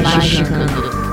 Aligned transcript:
Magicando. 0.00 1.11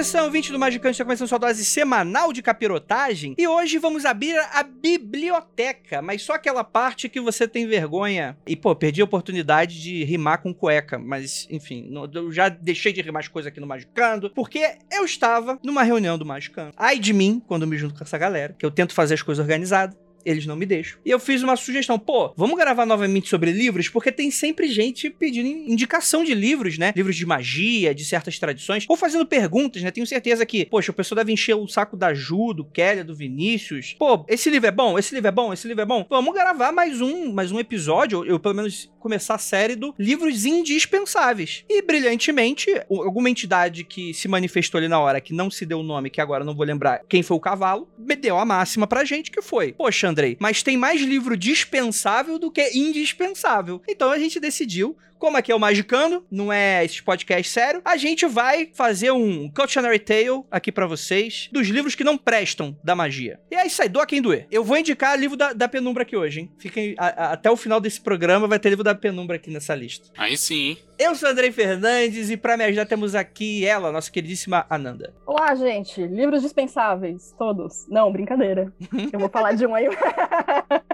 Edição 0.00 0.30
20 0.30 0.52
do 0.52 0.58
Magicante 0.58 0.92
está 0.92 1.04
começando 1.04 1.28
sua 1.28 1.36
dose 1.36 1.62
semanal 1.62 2.32
de 2.32 2.40
capirotagem 2.40 3.34
e 3.36 3.46
hoje 3.46 3.76
vamos 3.76 4.06
abrir 4.06 4.34
a 4.50 4.62
biblioteca, 4.62 6.00
mas 6.00 6.22
só 6.22 6.32
aquela 6.32 6.64
parte 6.64 7.06
que 7.06 7.20
você 7.20 7.46
tem 7.46 7.66
vergonha. 7.66 8.34
E 8.46 8.56
pô, 8.56 8.74
perdi 8.74 9.02
a 9.02 9.04
oportunidade 9.04 9.78
de 9.78 10.02
rimar 10.04 10.40
com 10.40 10.54
cueca, 10.54 10.98
mas 10.98 11.46
enfim, 11.50 11.92
eu 12.14 12.32
já 12.32 12.48
deixei 12.48 12.94
de 12.94 13.02
rimar 13.02 13.20
as 13.20 13.28
coisas 13.28 13.52
aqui 13.52 13.60
no 13.60 13.66
Magicando, 13.66 14.30
porque 14.30 14.78
eu 14.90 15.04
estava 15.04 15.58
numa 15.62 15.82
reunião 15.82 16.16
do 16.16 16.24
Magicando. 16.24 16.72
Ai 16.78 16.98
de 16.98 17.12
mim, 17.12 17.42
quando 17.46 17.66
me 17.66 17.76
junto 17.76 17.94
com 17.94 18.02
essa 18.02 18.16
galera, 18.16 18.56
que 18.58 18.64
eu 18.64 18.70
tento 18.70 18.94
fazer 18.94 19.12
as 19.12 19.22
coisas 19.22 19.44
organizadas 19.44 19.94
eles 20.24 20.46
não 20.46 20.56
me 20.56 20.66
deixam. 20.66 20.98
E 21.04 21.10
eu 21.10 21.18
fiz 21.18 21.42
uma 21.42 21.56
sugestão, 21.56 21.98
pô, 21.98 22.32
vamos 22.36 22.56
gravar 22.56 22.86
novamente 22.86 23.28
sobre 23.28 23.52
livros, 23.52 23.88
porque 23.88 24.12
tem 24.12 24.30
sempre 24.30 24.68
gente 24.68 25.10
pedindo 25.10 25.48
indicação 25.48 26.24
de 26.24 26.34
livros, 26.34 26.78
né? 26.78 26.92
Livros 26.96 27.16
de 27.16 27.26
magia, 27.26 27.94
de 27.94 28.04
certas 28.04 28.38
tradições, 28.38 28.84
ou 28.88 28.96
fazendo 28.96 29.26
perguntas, 29.26 29.82
né? 29.82 29.90
Tenho 29.90 30.06
certeza 30.06 30.44
que, 30.46 30.66
poxa, 30.66 30.90
o 30.90 30.94
pessoal 30.94 31.16
deve 31.16 31.32
encher 31.32 31.54
o 31.54 31.68
saco 31.68 31.96
da 31.96 32.14
Ju, 32.14 32.52
do 32.54 32.64
Kelly, 32.64 33.02
do 33.02 33.14
Vinícius. 33.14 33.94
Pô, 33.98 34.24
esse 34.28 34.50
livro 34.50 34.68
é 34.68 34.72
bom, 34.72 34.98
esse 34.98 35.14
livro 35.14 35.28
é 35.28 35.32
bom, 35.32 35.52
esse 35.52 35.66
livro 35.66 35.82
é 35.82 35.86
bom. 35.86 36.06
Vamos 36.08 36.34
gravar 36.34 36.72
mais 36.72 37.00
um, 37.00 37.32
mais 37.32 37.52
um 37.52 37.58
episódio, 37.58 38.24
eu 38.24 38.38
pelo 38.38 38.54
menos 38.54 38.90
começar 38.98 39.34
a 39.34 39.38
série 39.38 39.74
do 39.74 39.94
livros 39.98 40.44
indispensáveis. 40.44 41.64
E 41.68 41.82
brilhantemente, 41.82 42.70
alguma 42.88 43.30
entidade 43.30 43.84
que 43.84 44.12
se 44.12 44.28
manifestou 44.28 44.78
ali 44.78 44.88
na 44.88 45.00
hora, 45.00 45.20
que 45.20 45.32
não 45.32 45.50
se 45.50 45.64
deu 45.64 45.80
o 45.80 45.82
nome, 45.82 46.10
que 46.10 46.20
agora 46.20 46.44
não 46.44 46.54
vou 46.54 46.66
lembrar 46.66 47.00
quem 47.08 47.22
foi 47.22 47.36
o 47.36 47.40
cavalo, 47.40 47.88
me 47.98 48.14
deu 48.14 48.38
a 48.38 48.44
máxima 48.44 48.86
pra 48.86 49.04
gente 49.04 49.30
que 49.30 49.40
foi. 49.40 49.72
Poxa, 49.72 50.09
Andrei, 50.10 50.36
mas 50.38 50.62
tem 50.62 50.76
mais 50.76 51.00
livro 51.00 51.36
dispensável 51.36 52.38
do 52.38 52.50
que 52.50 52.70
indispensável. 52.76 53.80
Então 53.88 54.10
a 54.10 54.18
gente 54.18 54.38
decidiu 54.38 54.96
como 55.20 55.36
aqui 55.36 55.52
é 55.52 55.54
o 55.54 55.60
Magicando, 55.60 56.24
não 56.30 56.50
é 56.50 56.82
esse 56.82 57.02
podcast 57.02 57.52
sério, 57.52 57.82
a 57.84 57.96
gente 57.98 58.24
vai 58.24 58.70
fazer 58.72 59.10
um 59.10 59.50
cautionary 59.50 59.98
tale 59.98 60.42
aqui 60.50 60.72
para 60.72 60.86
vocês 60.86 61.50
dos 61.52 61.68
livros 61.68 61.94
que 61.94 62.02
não 62.02 62.16
prestam 62.16 62.74
da 62.82 62.96
magia. 62.96 63.38
E 63.50 63.54
é 63.54 63.66
isso 63.66 63.82
aí, 63.82 63.88
doa 63.88 64.06
quem 64.06 64.22
doer. 64.22 64.46
Eu 64.50 64.64
vou 64.64 64.78
indicar 64.78 65.18
livro 65.18 65.36
da, 65.36 65.52
da 65.52 65.68
penumbra 65.68 66.04
aqui 66.04 66.16
hoje, 66.16 66.40
hein? 66.40 66.52
Fiquem 66.58 66.94
a, 66.98 67.06
a, 67.06 67.32
até 67.32 67.50
o 67.50 67.56
final 67.56 67.80
desse 67.80 68.00
programa 68.00 68.48
vai 68.48 68.58
ter 68.58 68.70
livro 68.70 68.82
da 68.82 68.94
penumbra 68.94 69.36
aqui 69.36 69.50
nessa 69.50 69.74
lista. 69.74 70.08
Aí 70.16 70.38
sim, 70.38 70.70
hein? 70.70 70.78
Eu 70.98 71.14
sou 71.14 71.28
Andrei 71.28 71.52
Fernandes 71.52 72.30
e 72.30 72.36
para 72.36 72.56
me 72.56 72.64
ajudar 72.64 72.86
temos 72.86 73.14
aqui 73.14 73.64
ela, 73.64 73.92
nossa 73.92 74.10
queridíssima 74.10 74.66
Ananda. 74.70 75.14
Olá, 75.26 75.54
gente. 75.54 76.02
Livros 76.02 76.42
dispensáveis, 76.42 77.34
todos. 77.38 77.86
Não, 77.88 78.10
brincadeira. 78.10 78.72
Eu 79.12 79.20
vou 79.20 79.28
falar 79.28 79.52
de 79.52 79.66
um 79.66 79.74
aí. 79.74 79.86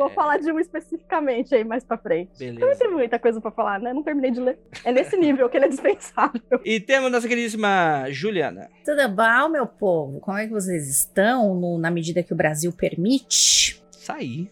Vou 0.00 0.08
é. 0.08 0.14
falar 0.14 0.38
de 0.38 0.50
um 0.50 0.58
especificamente 0.58 1.54
aí 1.54 1.62
mais 1.62 1.84
pra 1.84 1.98
frente. 1.98 2.30
Beleza. 2.38 2.58
Não 2.58 2.74
tem 2.74 2.90
muita 2.90 3.18
coisa 3.18 3.38
pra 3.38 3.50
falar, 3.50 3.78
né? 3.78 3.92
Não 3.92 4.02
terminei 4.02 4.30
de 4.30 4.40
ler. 4.40 4.58
É 4.82 4.90
nesse 4.90 5.14
nível 5.14 5.46
que 5.50 5.58
ele 5.58 5.66
é 5.66 5.68
dispensável. 5.68 6.40
E 6.64 6.80
temos 6.80 7.12
nossa 7.12 7.28
queridíssima 7.28 8.06
Juliana. 8.08 8.70
Tudo 8.82 9.06
bom, 9.10 9.48
meu 9.50 9.66
povo? 9.66 10.18
Como 10.20 10.38
é 10.38 10.46
que 10.46 10.52
vocês 10.52 10.88
estão 10.88 11.54
no, 11.54 11.78
na 11.78 11.90
medida 11.90 12.22
que 12.22 12.32
o 12.32 12.36
Brasil 12.36 12.72
permite? 12.72 13.82
Sair. 13.90 14.50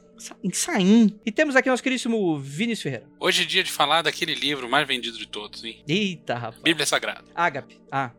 Saim. 0.52 1.18
E 1.24 1.32
temos 1.32 1.56
aqui 1.56 1.70
nosso 1.70 1.82
queridíssimo 1.82 2.38
Vinícius 2.38 2.82
Ferreira. 2.82 3.06
Hoje 3.18 3.44
é 3.44 3.46
dia 3.46 3.62
de 3.62 3.72
falar 3.72 4.02
daquele 4.02 4.34
livro 4.34 4.68
mais 4.68 4.86
vendido 4.86 5.16
de 5.16 5.26
todos, 5.26 5.64
hein? 5.64 5.82
Eita, 5.88 6.34
rapaz. 6.34 6.62
Bíblia 6.62 6.84
Sagrada. 6.84 7.24
Ágape. 7.34 7.80
Ah. 7.90 8.10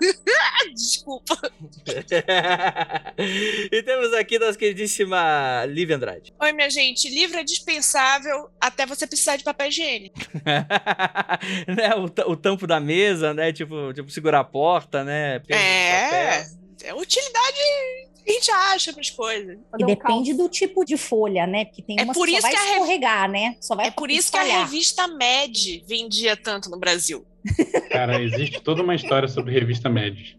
Desculpa. 0.74 1.36
e 3.72 3.82
temos 3.82 4.12
aqui 4.14 4.38
nossa 4.38 4.58
queridíssima 4.58 5.64
Lívia 5.66 5.96
Andrade. 5.96 6.34
Oi, 6.40 6.52
minha 6.52 6.70
gente. 6.70 7.08
Livro 7.08 7.38
é 7.38 7.44
dispensável 7.44 8.50
até 8.60 8.86
você 8.86 9.06
precisar 9.06 9.36
de 9.36 9.44
papel 9.44 9.68
higiênico. 9.68 10.16
né? 11.68 11.94
o, 11.96 12.32
o, 12.32 12.36
tampo 12.36 12.66
da 12.66 12.80
mesa, 12.80 13.32
né? 13.32 13.52
Tipo, 13.52 13.92
tipo 13.92 14.10
segurar 14.10 14.40
a 14.40 14.44
porta, 14.44 15.04
né? 15.04 15.40
É. 15.48 16.46
É 16.84 16.94
utilidade 16.94 17.58
a 18.28 18.32
gente 18.32 18.50
acha 18.50 18.94
as 18.98 19.10
coisas. 19.10 19.56
E 19.78 19.84
depende 19.84 20.34
do 20.34 20.48
tipo 20.48 20.84
de 20.84 20.96
folha, 20.96 21.46
né? 21.46 21.64
Porque 21.64 21.80
tem 21.80 21.96
é 21.98 22.02
umas 22.02 22.16
por 22.16 22.26
que 22.26 22.34
só 22.34 22.42
vai 22.42 22.50
que 22.50 22.58
escorregar, 22.58 23.30
né? 23.30 23.56
Só 23.60 23.76
vai 23.76 23.86
É 23.86 23.90
por 23.92 24.10
isso 24.10 24.22
espalhar. 24.22 24.46
que 24.46 24.52
a 24.52 24.64
revista 24.64 25.06
Med 25.06 25.84
vendia 25.86 26.36
tanto 26.36 26.68
no 26.68 26.76
Brasil. 26.76 27.24
Cara, 27.90 28.22
existe 28.22 28.60
toda 28.60 28.82
uma 28.82 28.94
história 28.94 29.28
sobre 29.28 29.52
revista 29.52 29.88
Med. 29.88 30.36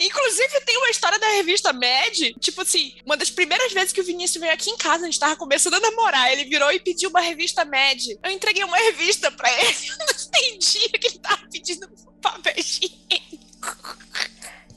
Inclusive, 0.00 0.60
tem 0.64 0.76
uma 0.76 0.90
história 0.90 1.18
da 1.18 1.28
revista 1.28 1.72
Med. 1.72 2.34
Tipo 2.40 2.62
assim, 2.62 2.94
uma 3.04 3.16
das 3.16 3.30
primeiras 3.30 3.72
vezes 3.72 3.92
que 3.92 4.00
o 4.00 4.04
Vinícius 4.04 4.40
veio 4.40 4.52
aqui 4.52 4.70
em 4.70 4.76
casa, 4.76 5.04
a 5.04 5.06
gente 5.06 5.18
tava 5.18 5.36
começando 5.36 5.74
a 5.74 5.80
namorar. 5.80 6.32
Ele 6.32 6.44
virou 6.44 6.70
e 6.72 6.80
pediu 6.80 7.10
uma 7.10 7.20
revista 7.20 7.64
Med. 7.64 8.18
Eu 8.22 8.30
entreguei 8.30 8.64
uma 8.64 8.76
revista 8.76 9.30
pra 9.30 9.50
ele. 9.50 9.76
Eu 9.98 10.06
não 10.06 10.06
entendi 10.26 10.88
que 10.88 11.06
ele 11.06 11.18
tava 11.18 11.42
pedindo 11.50 11.88
papel 12.20 12.54
higiênico. 12.56 13.96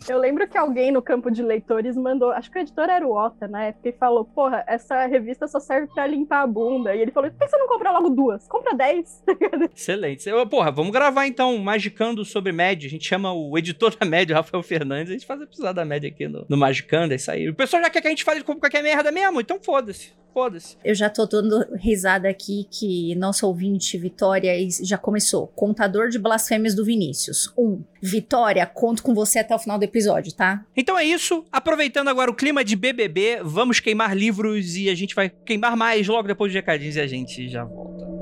Eu 0.08 0.18
lembro 0.18 0.48
que 0.48 0.58
alguém 0.58 0.92
no 0.92 1.02
campo 1.02 1.30
de 1.30 1.44
leitores 1.44 1.96
mandou, 1.96 2.32
acho 2.32 2.50
que 2.50 2.58
o 2.58 2.62
editor 2.62 2.90
era 2.90 3.08
o 3.08 3.14
Ota 3.14 3.48
na 3.48 3.66
época, 3.66 3.90
e 3.90 3.94
falou: 3.94 4.26
Porra, 4.26 4.64
essa 4.68 5.06
revista 5.06 5.48
só 5.48 5.60
serve 5.60 5.88
pra 5.94 6.08
limpar 6.08 6.42
a 6.42 6.48
bunda. 6.48 6.96
E 6.96 7.02
ele 7.02 7.12
falou: 7.12 7.30
Por 7.30 7.40
que 7.40 7.48
você 7.48 7.58
não 7.58 7.68
compra 7.68 7.92
logo 7.92 8.10
duas? 8.10 8.48
Compra 8.48 8.76
dez. 8.76 9.24
Excelente. 9.76 10.30
Porra, 10.50 10.72
vamos 10.72 10.92
gravar 10.92 11.28
então, 11.28 11.58
Magicando 11.58 12.26
sobre 12.26 12.52
média. 12.52 12.88
A 12.88 12.90
gente 12.90 13.08
chama 13.08 13.32
o 13.34 13.58
editor 13.58 13.96
da 13.96 14.06
média, 14.06 14.36
Rafael 14.36 14.64
Fernandes, 14.64 15.10
a 15.10 15.14
gente 15.14 15.26
faz 15.26 15.42
episódio 15.42 15.76
da 15.76 15.86
média 15.86 16.10
aqui 16.10 16.28
no, 16.28 16.46
no 16.48 16.58
Magicando, 16.58 17.14
é 17.14 17.16
isso 17.16 17.32
aí. 17.32 17.50
O 17.50 17.56
pessoal 17.56 17.84
já 17.84 17.90
quer 17.90 18.02
que 18.02 18.08
a 18.08 18.12
gente 18.12 18.24
fale 18.24 18.44
qualquer 18.44 18.82
merda 18.82 19.12
mesmo, 19.12 19.40
então 19.40 19.60
foda-se. 19.62 20.14
Foda-se. 20.34 20.78
Eu 20.84 20.96
já 20.96 21.10
tô 21.10 21.26
dando 21.26 21.76
risada 21.76 22.30
aqui 22.30 22.66
que 22.72 23.14
nosso 23.16 23.46
ouvinte 23.46 23.98
Vitória 23.98 24.54
já 24.82 24.98
começou. 24.98 25.48
Contador 25.48 26.08
de 26.08 26.18
blasfêmias 26.18 26.74
do 26.74 26.86
Vinícius. 26.86 27.54
Um. 27.58 27.84
Vitória, 28.02 28.66
conto 28.66 29.04
com 29.04 29.14
você 29.14 29.40
até 29.40 29.54
o 29.54 29.60
final 29.60 29.78
do 29.78 29.84
episódio, 29.84 30.34
tá? 30.34 30.66
Então 30.76 30.98
é 30.98 31.06
isso. 31.06 31.46
Aproveitando 31.52 32.08
agora 32.08 32.32
o 32.32 32.36
clima 32.36 32.64
de 32.64 32.76
BBB, 32.76 33.42
vamos 33.44 33.80
queimar 33.80 34.16
livros 34.16 34.76
e 34.76 34.90
a 34.90 34.96
gente 34.96 35.14
vai 35.14 35.30
queimar 35.30 35.78
mais 35.78 36.08
logo 36.08 36.28
depois 36.28 36.52
dos 36.52 36.56
recadinhos 36.56 36.96
e 36.96 37.02
a 37.02 37.08
gente 37.08 37.48
já 37.48 37.64
volta. 37.64 38.21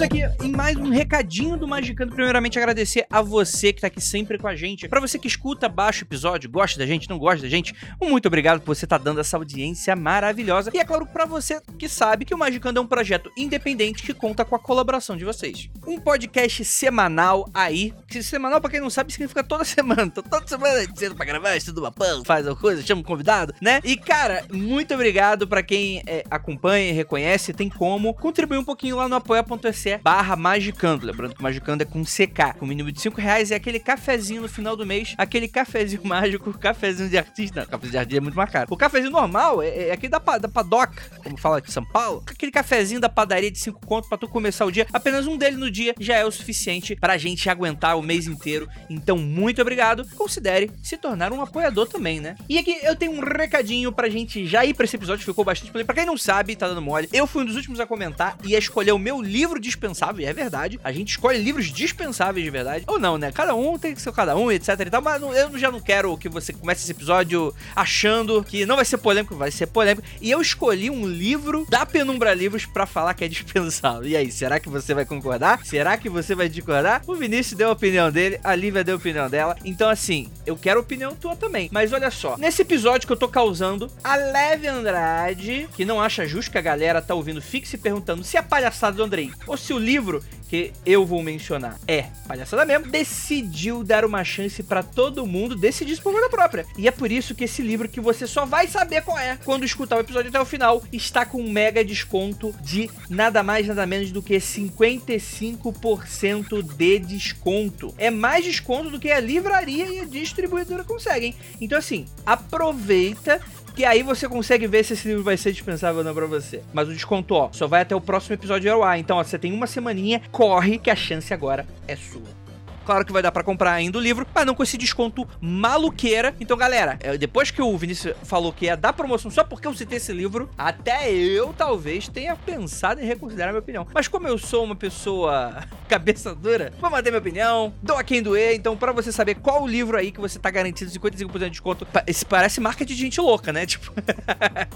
Chegamos 0.00 0.02
aqui 0.02 0.44
em 0.44 0.52
mais 0.52 0.76
um 0.76 0.88
recadinho 0.88 1.56
do 1.56 1.68
Magicando. 1.68 2.14
Primeiramente, 2.14 2.58
agradecer 2.58 3.06
a 3.10 3.20
você 3.20 3.72
que 3.72 3.82
tá 3.82 3.88
aqui 3.88 4.00
sempre 4.00 4.38
com 4.38 4.48
a 4.48 4.56
gente. 4.56 4.88
Para 4.88 5.00
você 5.00 5.18
que 5.18 5.28
escuta, 5.28 5.68
baixa 5.68 6.02
o 6.02 6.06
episódio, 6.06 6.48
gosta 6.48 6.78
da 6.78 6.86
gente, 6.86 7.08
não 7.08 7.18
gosta 7.18 7.42
da 7.42 7.48
gente, 7.48 7.74
um 8.00 8.08
muito 8.08 8.26
obrigado 8.26 8.60
por 8.60 8.74
você 8.74 8.86
estar 8.86 8.98
tá 8.98 9.04
dando 9.04 9.20
essa 9.20 9.36
audiência 9.36 9.94
maravilhosa. 9.94 10.70
E 10.72 10.78
é 10.78 10.84
claro, 10.84 11.06
para 11.06 11.26
você 11.26 11.60
que 11.78 11.88
sabe 11.88 12.24
que 12.24 12.34
o 12.34 12.38
Magicando 12.38 12.78
é 12.78 12.82
um 12.82 12.86
projeto 12.86 13.30
independente 13.36 14.02
que 14.02 14.14
conta 14.14 14.44
com 14.44 14.54
a 14.54 14.58
colaboração 14.58 15.16
de 15.16 15.24
vocês. 15.24 15.68
Um 15.86 15.98
podcast 15.98 16.64
semanal 16.64 17.48
aí. 17.52 17.92
Que 18.08 18.22
semanal, 18.22 18.60
pra 18.60 18.70
quem 18.70 18.80
não 18.80 18.90
sabe, 18.90 19.12
significa 19.12 19.44
toda 19.44 19.64
semana. 19.66 20.10
Tô 20.10 20.22
toda 20.22 20.46
semana 20.46 20.86
dizendo 20.86 21.14
pra 21.14 21.26
gravar, 21.26 21.56
estuda 21.56 21.80
uma 21.80 21.92
pão, 21.92 22.24
faz 22.24 22.46
alguma 22.46 22.60
coisa, 22.60 22.82
chama 22.82 23.00
um 23.00 23.04
convidado, 23.04 23.54
né? 23.60 23.80
E 23.84 23.96
cara, 23.96 24.44
muito 24.52 24.94
obrigado 24.94 25.46
para 25.46 25.62
quem 25.62 26.02
é, 26.06 26.24
acompanha 26.30 26.90
e 26.90 26.92
reconhece. 26.92 27.52
Tem 27.52 27.68
como 27.68 28.14
contribuir 28.14 28.58
um 28.58 28.64
pouquinho 28.64 28.96
lá 28.96 29.08
no 29.08 29.16
apoia.se 29.16 29.89
barra 29.98 30.36
magicando. 30.36 31.06
Lembrando 31.06 31.34
que 31.34 31.42
Magicando 31.42 31.82
é 31.82 31.86
com 31.86 32.04
CK. 32.04 32.58
Com 32.58 32.66
mínimo 32.66 32.92
de 32.92 33.00
5 33.00 33.20
reais 33.20 33.50
é 33.50 33.56
aquele 33.56 33.80
cafezinho 33.80 34.42
no 34.42 34.48
final 34.48 34.76
do 34.76 34.86
mês, 34.86 35.14
aquele 35.16 35.48
cafezinho 35.48 36.02
mágico, 36.06 36.52
cafezinho 36.58 37.08
de 37.08 37.18
artista. 37.18 37.60
Não, 37.60 37.66
cafezinho 37.66 37.92
de 37.92 37.98
artista 37.98 38.18
é 38.18 38.20
muito 38.20 38.36
mais 38.36 38.50
caro. 38.50 38.66
O 38.70 38.76
cafezinho 38.76 39.10
normal 39.10 39.62
é, 39.62 39.88
é 39.88 39.92
aquele 39.92 40.10
da, 40.10 40.18
da 40.38 40.48
padoca, 40.48 41.02
como 41.22 41.36
fala 41.36 41.58
aqui 41.58 41.68
em 41.68 41.72
São 41.72 41.84
Paulo. 41.84 42.22
Aquele 42.26 42.52
cafezinho 42.52 43.00
da 43.00 43.08
padaria 43.08 43.50
de 43.50 43.58
5 43.58 43.86
conto 43.86 44.08
pra 44.08 44.18
tu 44.18 44.28
começar 44.28 44.64
o 44.64 44.70
dia. 44.70 44.86
Apenas 44.92 45.26
um 45.26 45.36
dele 45.36 45.56
no 45.56 45.70
dia 45.70 45.94
já 45.98 46.16
é 46.16 46.24
o 46.24 46.30
suficiente 46.30 46.96
pra 46.96 47.16
gente 47.18 47.48
aguentar 47.48 47.96
o 47.96 48.02
mês 48.02 48.26
inteiro. 48.26 48.68
Então, 48.88 49.16
muito 49.18 49.60
obrigado. 49.60 50.06
Considere 50.16 50.70
se 50.82 50.96
tornar 50.96 51.32
um 51.32 51.40
apoiador 51.40 51.88
também, 51.88 52.20
né? 52.20 52.36
E 52.48 52.58
aqui 52.58 52.78
eu 52.82 52.96
tenho 52.96 53.12
um 53.12 53.20
recadinho 53.20 53.92
pra 53.92 54.08
gente 54.08 54.46
já 54.46 54.64
ir 54.64 54.74
pra 54.74 54.84
esse 54.84 54.96
episódio, 54.96 55.24
ficou 55.24 55.44
bastante 55.44 55.72
play. 55.72 55.84
Pra 55.84 55.94
quem 55.94 56.06
não 56.06 56.16
sabe, 56.16 56.56
tá 56.56 56.68
dando 56.68 56.82
mole, 56.82 57.08
eu 57.12 57.26
fui 57.26 57.42
um 57.42 57.46
dos 57.46 57.56
últimos 57.56 57.80
a 57.80 57.86
comentar 57.86 58.36
e 58.44 58.54
a 58.54 58.58
escolher 58.58 58.92
o 58.92 58.98
meu 58.98 59.20
livro 59.20 59.58
dispensável, 59.80 60.20
e 60.22 60.26
é 60.26 60.32
verdade. 60.32 60.78
A 60.84 60.92
gente 60.92 61.10
escolhe 61.10 61.38
livros 61.38 61.72
dispensáveis 61.72 62.44
de 62.44 62.50
verdade. 62.50 62.84
Ou 62.86 62.98
não, 62.98 63.16
né? 63.16 63.32
Cada 63.32 63.54
um 63.54 63.78
tem 63.78 63.94
que 63.94 64.02
ser 64.02 64.12
cada 64.12 64.36
um, 64.36 64.52
etc 64.52 64.68
e 64.80 64.90
tal. 64.90 65.00
Mas 65.00 65.22
eu 65.22 65.58
já 65.58 65.70
não 65.70 65.80
quero 65.80 66.16
que 66.18 66.28
você 66.28 66.52
comece 66.52 66.82
esse 66.82 66.92
episódio 66.92 67.54
achando 67.74 68.44
que 68.44 68.66
não 68.66 68.76
vai 68.76 68.84
ser 68.84 68.98
polêmico, 68.98 69.34
vai 69.34 69.50
ser 69.50 69.66
polêmico. 69.66 70.06
E 70.20 70.30
eu 70.30 70.40
escolhi 70.40 70.90
um 70.90 71.06
livro 71.06 71.66
da 71.68 71.86
Penumbra 71.86 72.34
Livros 72.34 72.66
para 72.66 72.84
falar 72.84 73.14
que 73.14 73.24
é 73.24 73.28
dispensável. 73.28 74.06
E 74.06 74.16
aí, 74.16 74.30
será 74.30 74.60
que 74.60 74.68
você 74.68 74.92
vai 74.92 75.04
concordar? 75.04 75.64
Será 75.64 75.96
que 75.96 76.08
você 76.08 76.34
vai 76.34 76.48
discordar? 76.48 77.02
O 77.06 77.14
Vinícius 77.14 77.56
deu 77.56 77.68
a 77.68 77.72
opinião 77.72 78.10
dele, 78.10 78.38
a 78.44 78.54
Lívia 78.54 78.84
deu 78.84 78.96
a 78.96 78.98
opinião 78.98 79.30
dela. 79.30 79.56
Então, 79.64 79.88
assim, 79.88 80.28
eu 80.44 80.56
quero 80.56 80.80
a 80.80 80.82
opinião 80.82 81.14
tua 81.14 81.36
também. 81.36 81.68
Mas 81.72 81.92
olha 81.92 82.10
só, 82.10 82.36
nesse 82.36 82.62
episódio 82.62 83.06
que 83.06 83.12
eu 83.12 83.16
tô 83.16 83.28
causando, 83.28 83.90
a 84.02 84.16
Leve 84.16 84.66
Andrade, 84.66 85.68
que 85.74 85.84
não 85.84 86.00
acha 86.00 86.26
justo 86.26 86.50
que 86.50 86.58
a 86.58 86.62
galera 86.62 87.00
tá 87.00 87.14
ouvindo, 87.14 87.40
fique 87.40 87.68
se 87.68 87.78
perguntando 87.78 88.24
se 88.24 88.36
é 88.36 88.42
palhaçada 88.42 88.96
do 88.96 89.02
Andrei 89.02 89.30
ou 89.46 89.56
se 89.56 89.69
o 89.72 89.78
livro 89.78 90.22
que 90.50 90.72
eu 90.84 91.06
vou 91.06 91.22
mencionar 91.22 91.78
é 91.86 92.06
palhaçada 92.26 92.64
mesmo, 92.64 92.90
decidiu 92.90 93.84
dar 93.84 94.04
uma 94.04 94.24
chance 94.24 94.64
para 94.64 94.82
todo 94.82 95.24
mundo 95.24 95.54
decidir 95.54 96.02
por 96.02 96.12
conta 96.12 96.28
própria. 96.28 96.66
E 96.76 96.88
é 96.88 96.90
por 96.90 97.12
isso 97.12 97.36
que 97.36 97.44
esse 97.44 97.62
livro 97.62 97.88
que 97.88 98.00
você 98.00 98.26
só 98.26 98.44
vai 98.44 98.66
saber 98.66 99.02
qual 99.02 99.16
é 99.16 99.38
quando 99.44 99.64
escutar 99.64 99.96
o 99.96 100.00
episódio 100.00 100.28
até 100.28 100.40
o 100.40 100.44
final 100.44 100.82
está 100.92 101.24
com 101.24 101.40
um 101.40 101.52
mega 101.52 101.84
desconto 101.84 102.52
de 102.60 102.90
nada 103.08 103.44
mais 103.44 103.68
nada 103.68 103.86
menos 103.86 104.10
do 104.10 104.20
que 104.20 104.38
55% 104.38 106.62
de 106.62 106.98
desconto. 106.98 107.94
É 107.96 108.10
mais 108.10 108.44
desconto 108.44 108.90
do 108.90 108.98
que 108.98 109.12
a 109.12 109.20
livraria 109.20 109.86
e 109.86 110.00
a 110.00 110.04
distribuidora 110.04 110.82
conseguem. 110.82 111.36
Então 111.60 111.78
assim, 111.78 112.06
aproveita 112.26 113.40
que 113.74 113.84
aí 113.84 114.02
você 114.02 114.28
consegue 114.28 114.66
ver 114.66 114.84
se 114.84 114.94
esse 114.94 115.08
livro 115.08 115.22
vai 115.22 115.36
ser 115.36 115.52
dispensável 115.52 115.98
ou 115.98 116.04
não 116.04 116.14
pra 116.14 116.26
você. 116.26 116.62
Mas 116.72 116.88
o 116.88 116.92
desconto, 116.92 117.34
ó, 117.34 117.48
só 117.52 117.66
vai 117.66 117.82
até 117.82 117.94
o 117.94 118.00
próximo 118.00 118.34
episódio 118.34 118.72
ao. 118.72 118.96
Então, 118.96 119.16
ó, 119.16 119.24
você 119.24 119.38
tem 119.38 119.52
uma 119.52 119.66
semaninha, 119.66 120.20
corre 120.30 120.78
que 120.78 120.90
a 120.90 120.96
chance 120.96 121.32
agora 121.32 121.66
é 121.86 121.96
sua. 121.96 122.39
Claro 122.84 123.04
que 123.04 123.12
vai 123.12 123.22
dar 123.22 123.32
para 123.32 123.42
comprar 123.42 123.72
ainda 123.72 123.98
o 123.98 124.00
livro, 124.00 124.26
mas 124.34 124.46
não 124.46 124.54
com 124.54 124.62
esse 124.62 124.76
desconto 124.76 125.26
maluqueira. 125.40 126.34
Então, 126.40 126.56
galera, 126.56 126.98
é, 127.00 127.16
depois 127.16 127.50
que 127.50 127.62
o 127.62 127.76
Vinícius 127.76 128.14
falou 128.24 128.52
que 128.52 128.66
ia 128.66 128.76
dar 128.76 128.92
promoção 128.92 129.30
só 129.30 129.44
porque 129.44 129.66
eu 129.66 129.74
citei 129.74 129.98
esse 129.98 130.12
livro, 130.12 130.48
até 130.56 131.12
eu 131.12 131.54
talvez 131.56 132.08
tenha 132.08 132.34
pensado 132.36 133.00
em 133.00 133.04
reconsiderar 133.04 133.52
minha 133.52 133.60
opinião. 133.60 133.86
Mas 133.92 134.08
como 134.08 134.26
eu 134.26 134.38
sou 134.38 134.64
uma 134.64 134.76
pessoa 134.76 135.64
cabeça 135.88 136.34
dura, 136.34 136.72
vou 136.80 136.90
manter 136.90 137.10
minha 137.10 137.20
opinião, 137.20 137.72
dou 137.82 137.96
a 137.96 138.04
quem 138.04 138.22
doer. 138.22 138.54
Então, 138.54 138.76
para 138.76 138.92
você 138.92 139.12
saber 139.12 139.36
qual 139.36 139.62
o 139.62 139.66
livro 139.66 139.96
aí 139.96 140.10
que 140.10 140.20
você 140.20 140.38
tá 140.38 140.50
garantido 140.50 140.90
55% 140.90 141.38
de 141.38 141.50
desconto, 141.50 141.86
esse 142.06 142.24
parece 142.24 142.60
marca 142.60 142.84
de 142.84 142.94
gente 142.94 143.20
louca, 143.20 143.52
né? 143.52 143.66
Tipo, 143.70 143.92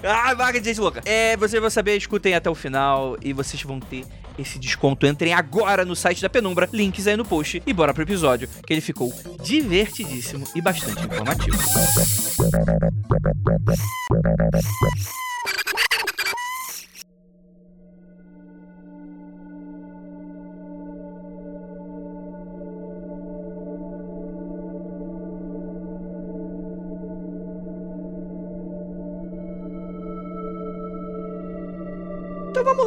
ah, 0.04 0.34
marca 0.36 0.60
de 0.60 0.68
gente 0.68 0.80
louca. 0.80 1.02
É, 1.04 1.36
vocês 1.36 1.60
vão 1.60 1.70
saber, 1.70 1.96
escutem 1.96 2.34
até 2.34 2.48
o 2.48 2.54
final 2.54 3.16
e 3.20 3.32
vocês 3.32 3.60
vão 3.62 3.80
ter 3.80 4.04
esse 4.38 4.58
desconto. 4.58 5.06
Entrem 5.06 5.32
agora 5.32 5.84
no 5.84 5.94
site 5.94 6.20
da 6.20 6.28
Penumbra, 6.28 6.68
links 6.72 7.06
aí 7.06 7.16
no 7.16 7.24
post 7.24 7.62
e 7.64 7.72
bora 7.72 7.93
pro 7.94 8.02
episódio, 8.02 8.48
que 8.66 8.72
ele 8.72 8.80
ficou 8.80 9.12
divertidíssimo 9.42 10.46
e 10.54 10.60
bastante 10.60 11.06
informativo. 11.06 11.56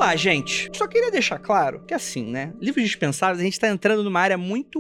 Lá, 0.08 0.16
gente. 0.16 0.70
Só 0.74 0.88
queria 0.88 1.12
deixar 1.12 1.38
claro 1.40 1.84
que 1.86 1.94
assim, 1.94 2.24
né? 2.24 2.54
Livros 2.62 2.84
dispensáveis, 2.84 3.40
a 3.40 3.44
gente 3.44 3.60
tá 3.60 3.68
entrando 3.68 4.04
numa 4.04 4.20
área 4.20 4.38
muito 4.38 4.80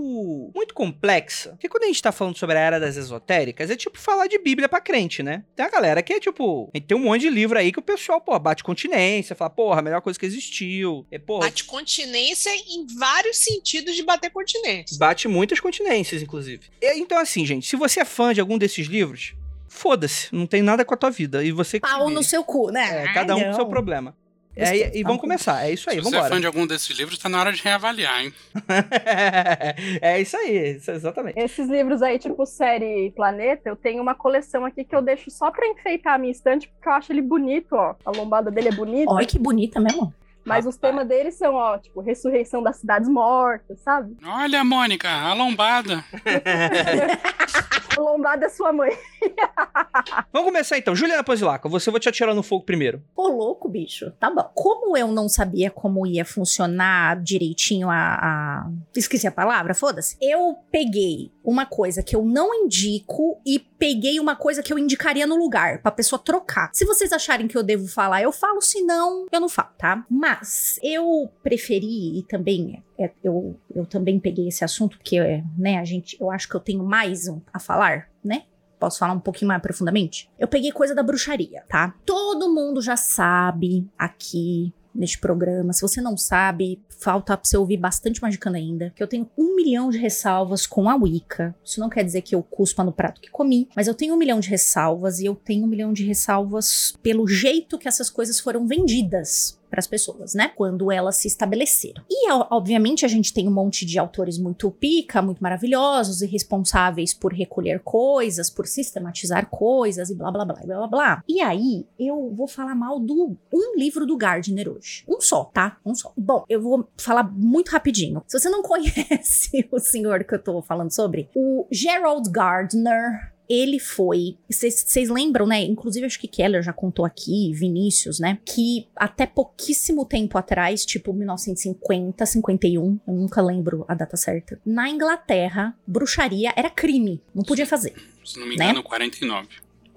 muito 0.55 0.73
complexa. 0.73 1.51
Porque 1.51 1.67
quando 1.67 1.83
a 1.83 1.87
gente 1.87 2.01
tá 2.01 2.11
falando 2.11 2.37
sobre 2.37 2.57
a 2.57 2.61
era 2.61 2.79
das 2.79 2.95
esotéricas, 2.95 3.69
é 3.69 3.75
tipo 3.75 3.99
falar 3.99 4.27
de 4.27 4.39
Bíblia 4.39 4.69
pra 4.69 4.79
crente, 4.79 5.21
né? 5.21 5.43
Tem 5.55 5.65
a 5.65 5.69
galera 5.69 6.01
que 6.01 6.13
é 6.13 6.19
tipo, 6.19 6.69
a 6.73 6.77
gente 6.77 6.87
tem 6.87 6.97
um 6.97 7.01
monte 7.01 7.21
de 7.21 7.29
livro 7.29 7.57
aí 7.57 7.71
que 7.71 7.79
o 7.79 7.81
pessoal, 7.81 8.21
pô, 8.21 8.37
bate 8.39 8.63
continência, 8.63 9.35
fala, 9.35 9.49
porra, 9.49 9.79
a 9.79 9.83
melhor 9.83 10.01
coisa 10.01 10.17
que 10.17 10.25
existiu. 10.25 11.05
É, 11.11 11.19
porra, 11.19 11.47
Bate 11.47 11.63
continência 11.65 12.49
em 12.55 12.85
vários 12.97 13.37
sentidos 13.37 13.95
de 13.95 14.03
bater 14.03 14.29
continência. 14.29 14.97
bate 14.97 15.27
muitas 15.27 15.59
continências, 15.59 16.21
inclusive. 16.21 16.67
E, 16.81 16.99
então 16.99 17.17
assim, 17.17 17.45
gente, 17.45 17.67
se 17.67 17.75
você 17.75 18.01
é 18.01 18.05
fã 18.05 18.33
de 18.33 18.39
algum 18.39 18.57
desses 18.57 18.87
livros, 18.87 19.33
foda-se, 19.67 20.33
não 20.33 20.47
tem 20.47 20.61
nada 20.61 20.85
com 20.85 20.93
a 20.93 20.97
tua 20.97 21.09
vida. 21.09 21.43
E 21.43 21.51
você 21.51 21.79
que 21.79 21.87
Pau 21.87 22.09
no 22.09 22.23
seu 22.23 22.43
cu, 22.43 22.69
né? 22.69 23.05
É, 23.05 23.13
cada 23.13 23.35
um 23.35 23.43
com 23.43 23.53
seu 23.53 23.63
não. 23.63 23.69
problema. 23.69 24.15
É, 24.57 24.97
e, 24.97 25.03
vamos 25.03 25.21
começar, 25.21 25.65
é 25.67 25.71
isso 25.71 25.89
aí, 25.89 25.97
Se 25.97 26.01
você 26.03 26.17
é 26.17 26.27
fã 26.29 26.39
de 26.39 26.47
algum 26.47 26.65
desses 26.65 26.97
livros, 26.97 27.17
tá 27.19 27.29
na 27.29 27.39
hora 27.39 27.51
de 27.53 27.61
reavaliar, 27.61 28.21
hein? 28.23 28.33
é 30.01 30.19
isso 30.21 30.35
aí, 30.37 30.77
isso- 30.77 30.91
exatamente. 30.91 31.39
Esses 31.39 31.67
livros 31.69 32.01
aí, 32.01 32.17
tipo 32.19 32.45
série 32.45 33.11
Planeta, 33.15 33.69
eu 33.69 33.75
tenho 33.75 34.01
uma 34.01 34.15
coleção 34.15 34.65
aqui 34.65 34.83
que 34.83 34.95
eu 34.95 35.01
deixo 35.01 35.29
só 35.29 35.51
pra 35.51 35.67
enfeitar 35.67 36.15
a 36.15 36.17
minha 36.17 36.31
estante, 36.31 36.67
porque 36.67 36.89
eu 36.89 36.93
acho 36.93 37.11
ele 37.11 37.21
bonito, 37.21 37.73
ó. 37.73 37.95
A 38.05 38.11
lombada 38.11 38.49
dele 38.51 38.69
é 38.69 38.71
bonita. 38.71 39.11
Olha 39.11 39.25
que 39.25 39.37
bonita 39.39 39.79
mesmo. 39.79 40.13
Mas 40.45 40.65
os 40.65 40.77
temas 40.77 41.05
deles 41.05 41.35
são, 41.37 41.55
ó, 41.55 41.77
tipo, 41.77 41.99
ressurreição 41.99 42.63
das 42.63 42.77
cidades 42.77 43.09
mortas, 43.09 43.81
sabe? 43.81 44.15
Olha, 44.25 44.63
Mônica, 44.63 45.09
a 45.09 45.33
lombada. 45.33 46.01
A 47.97 47.99
lombada 48.01 48.45
é 48.45 48.49
sua 48.49 48.71
mãe. 48.71 48.91
Vamos 50.31 50.47
começar 50.49 50.77
então. 50.77 50.95
Juliana 50.95 51.23
Pozilaca, 51.23 51.67
você 51.67 51.89
vou 51.89 51.99
te 51.99 52.07
atirar 52.07 52.35
no 52.35 52.43
fogo 52.43 52.63
primeiro. 52.63 53.01
Ô, 53.15 53.27
louco, 53.27 53.67
bicho. 53.67 54.11
Tá 54.19 54.29
bom. 54.29 54.49
Como 54.53 54.95
eu 54.95 55.07
não 55.07 55.27
sabia 55.27 55.71
como 55.71 56.05
ia 56.05 56.23
funcionar 56.23 57.19
direitinho 57.21 57.89
a. 57.89 57.95
a- 57.95 58.69
Esqueci 58.95 59.25
a 59.27 59.31
palavra, 59.31 59.73
foda-se. 59.73 60.15
Eu 60.21 60.57
peguei 60.71 61.31
uma 61.43 61.65
coisa 61.65 62.03
que 62.03 62.15
eu 62.15 62.23
não 62.23 62.53
indico 62.53 63.41
e 63.45 63.57
peguei 63.59 64.19
uma 64.19 64.35
coisa 64.35 64.61
que 64.61 64.71
eu 64.71 64.77
indicaria 64.77 65.25
no 65.25 65.35
lugar, 65.35 65.81
pra 65.81 65.91
pessoa 65.91 66.19
trocar. 66.19 66.69
Se 66.73 66.85
vocês 66.85 67.11
acharem 67.11 67.47
que 67.47 67.57
eu 67.57 67.63
devo 67.63 67.87
falar, 67.87 68.21
eu 68.21 68.31
falo, 68.31 68.61
se 68.61 68.81
não, 68.81 69.25
eu 69.31 69.39
não 69.39 69.49
falo, 69.49 69.69
tá? 69.77 70.05
Mas 70.09 70.79
eu 70.83 71.31
preferi 71.43 72.19
e 72.19 72.23
também. 72.23 72.83
É, 72.97 73.11
eu, 73.23 73.59
eu 73.73 73.85
também 73.85 74.19
peguei 74.19 74.47
esse 74.47 74.63
assunto, 74.63 74.97
porque, 74.97 75.19
né, 75.57 75.77
a 75.77 75.85
gente. 75.85 76.17
Eu 76.19 76.31
acho 76.31 76.49
que 76.49 76.55
eu 76.55 76.59
tenho 76.59 76.83
mais 76.83 77.27
a 77.53 77.59
falar, 77.59 78.09
né? 78.23 78.43
Posso 78.79 78.99
falar 78.99 79.13
um 79.13 79.19
pouquinho 79.19 79.47
mais 79.47 79.61
profundamente? 79.61 80.29
Eu 80.37 80.47
peguei 80.47 80.71
coisa 80.71 80.93
da 80.93 81.01
bruxaria, 81.01 81.63
tá? 81.67 81.95
Todo 82.05 82.53
mundo 82.53 82.81
já 82.81 82.95
sabe 82.95 83.87
aqui 83.97 84.73
neste 84.93 85.19
programa. 85.19 85.73
Se 85.73 85.81
você 85.81 86.01
não 86.01 86.17
sabe, 86.17 86.81
falta 86.89 87.37
pra 87.37 87.47
você 87.47 87.55
ouvir 87.55 87.77
bastante 87.77 88.21
Magicando 88.21 88.57
ainda. 88.57 88.91
Que 88.95 89.01
eu 89.01 89.07
tenho 89.07 89.29
um 89.37 89.55
milhão 89.55 89.89
de 89.89 89.97
ressalvas 89.97 90.65
com 90.65 90.89
a 90.89 90.95
Wicca. 90.95 91.55
Isso 91.63 91.79
não 91.79 91.89
quer 91.89 92.03
dizer 92.03 92.21
que 92.21 92.35
eu 92.35 92.43
cuspa 92.43 92.83
no 92.83 92.91
prato 92.91 93.21
que 93.21 93.29
comi, 93.29 93.69
mas 93.75 93.87
eu 93.87 93.93
tenho 93.93 94.15
um 94.15 94.17
milhão 94.17 94.39
de 94.39 94.49
ressalvas 94.49 95.19
e 95.19 95.25
eu 95.25 95.35
tenho 95.35 95.65
um 95.65 95.67
milhão 95.67 95.93
de 95.93 96.03
ressalvas 96.03 96.93
pelo 97.01 97.27
jeito 97.27 97.77
que 97.77 97.87
essas 97.87 98.09
coisas 98.09 98.39
foram 98.39 98.65
vendidas 98.67 99.56
para 99.69 99.79
as 99.79 99.87
pessoas, 99.87 100.33
né? 100.33 100.51
Quando 100.55 100.91
elas 100.91 101.17
se 101.17 101.27
estabeleceram. 101.27 102.03
E, 102.09 102.31
obviamente, 102.49 103.05
a 103.05 103.07
gente 103.07 103.33
tem 103.33 103.47
um 103.47 103.53
monte 103.53 103.85
de 103.85 103.99
autores 103.99 104.37
muito 104.37 104.69
pica, 104.71 105.21
muito 105.21 105.41
maravilhosos 105.41 106.21
e 106.21 106.25
responsáveis 106.25 107.13
por 107.13 107.33
recolher 107.33 107.79
coisas, 107.79 108.49
por 108.49 108.67
sistematizar 108.67 109.49
coisas 109.49 110.09
e 110.09 110.15
blá 110.15 110.31
blá 110.31 110.45
blá 110.45 110.61
blá 110.63 110.87
blá. 110.87 111.23
E 111.27 111.41
aí, 111.41 111.85
eu 111.99 112.33
vou 112.35 112.47
falar 112.47 112.75
mal 112.75 112.99
do 112.99 113.37
um 113.53 113.75
livro 113.77 114.05
do 114.05 114.17
Gardner 114.17 114.69
hoje. 114.69 115.03
Um 115.07 115.19
só, 115.21 115.45
tá? 115.45 115.77
Um 115.85 115.95
só. 115.95 116.11
Bom, 116.17 116.43
eu 116.49 116.61
vou 116.61 116.87
falar 116.97 117.23
muito 117.23 117.69
rapidinho. 117.69 118.23
Se 118.27 118.39
você 118.39 118.49
não 118.49 118.61
conhece 118.63 119.67
o 119.71 119.79
senhor 119.79 120.23
que 120.23 120.35
eu 120.35 120.41
tô 120.41 120.61
falando 120.61 120.91
sobre, 120.91 121.29
o 121.35 121.67
Gerald 121.71 122.29
Gardner 122.31 123.36
ele 123.49 123.79
foi. 123.79 124.37
Vocês 124.49 125.09
lembram, 125.09 125.45
né? 125.47 125.63
Inclusive, 125.63 126.05
acho 126.05 126.19
que 126.19 126.27
Keller 126.27 126.61
já 126.61 126.73
contou 126.73 127.05
aqui, 127.05 127.51
Vinícius, 127.53 128.19
né? 128.19 128.39
Que 128.45 128.87
até 128.95 129.25
pouquíssimo 129.25 130.05
tempo 130.05 130.37
atrás, 130.37 130.85
tipo 130.85 131.13
1950, 131.13 132.25
51, 132.25 132.99
eu 133.07 133.13
nunca 133.13 133.41
lembro 133.41 133.85
a 133.87 133.93
data 133.93 134.17
certa. 134.17 134.59
Na 134.65 134.89
Inglaterra, 134.89 135.75
bruxaria 135.85 136.53
era 136.55 136.69
crime. 136.69 137.21
Não 137.33 137.43
podia 137.43 137.65
fazer. 137.65 137.93
Se 138.23 138.39
não 138.39 138.47
me 138.47 138.55
Né? 138.55 138.65
engano, 138.65 138.83
49. 138.83 139.47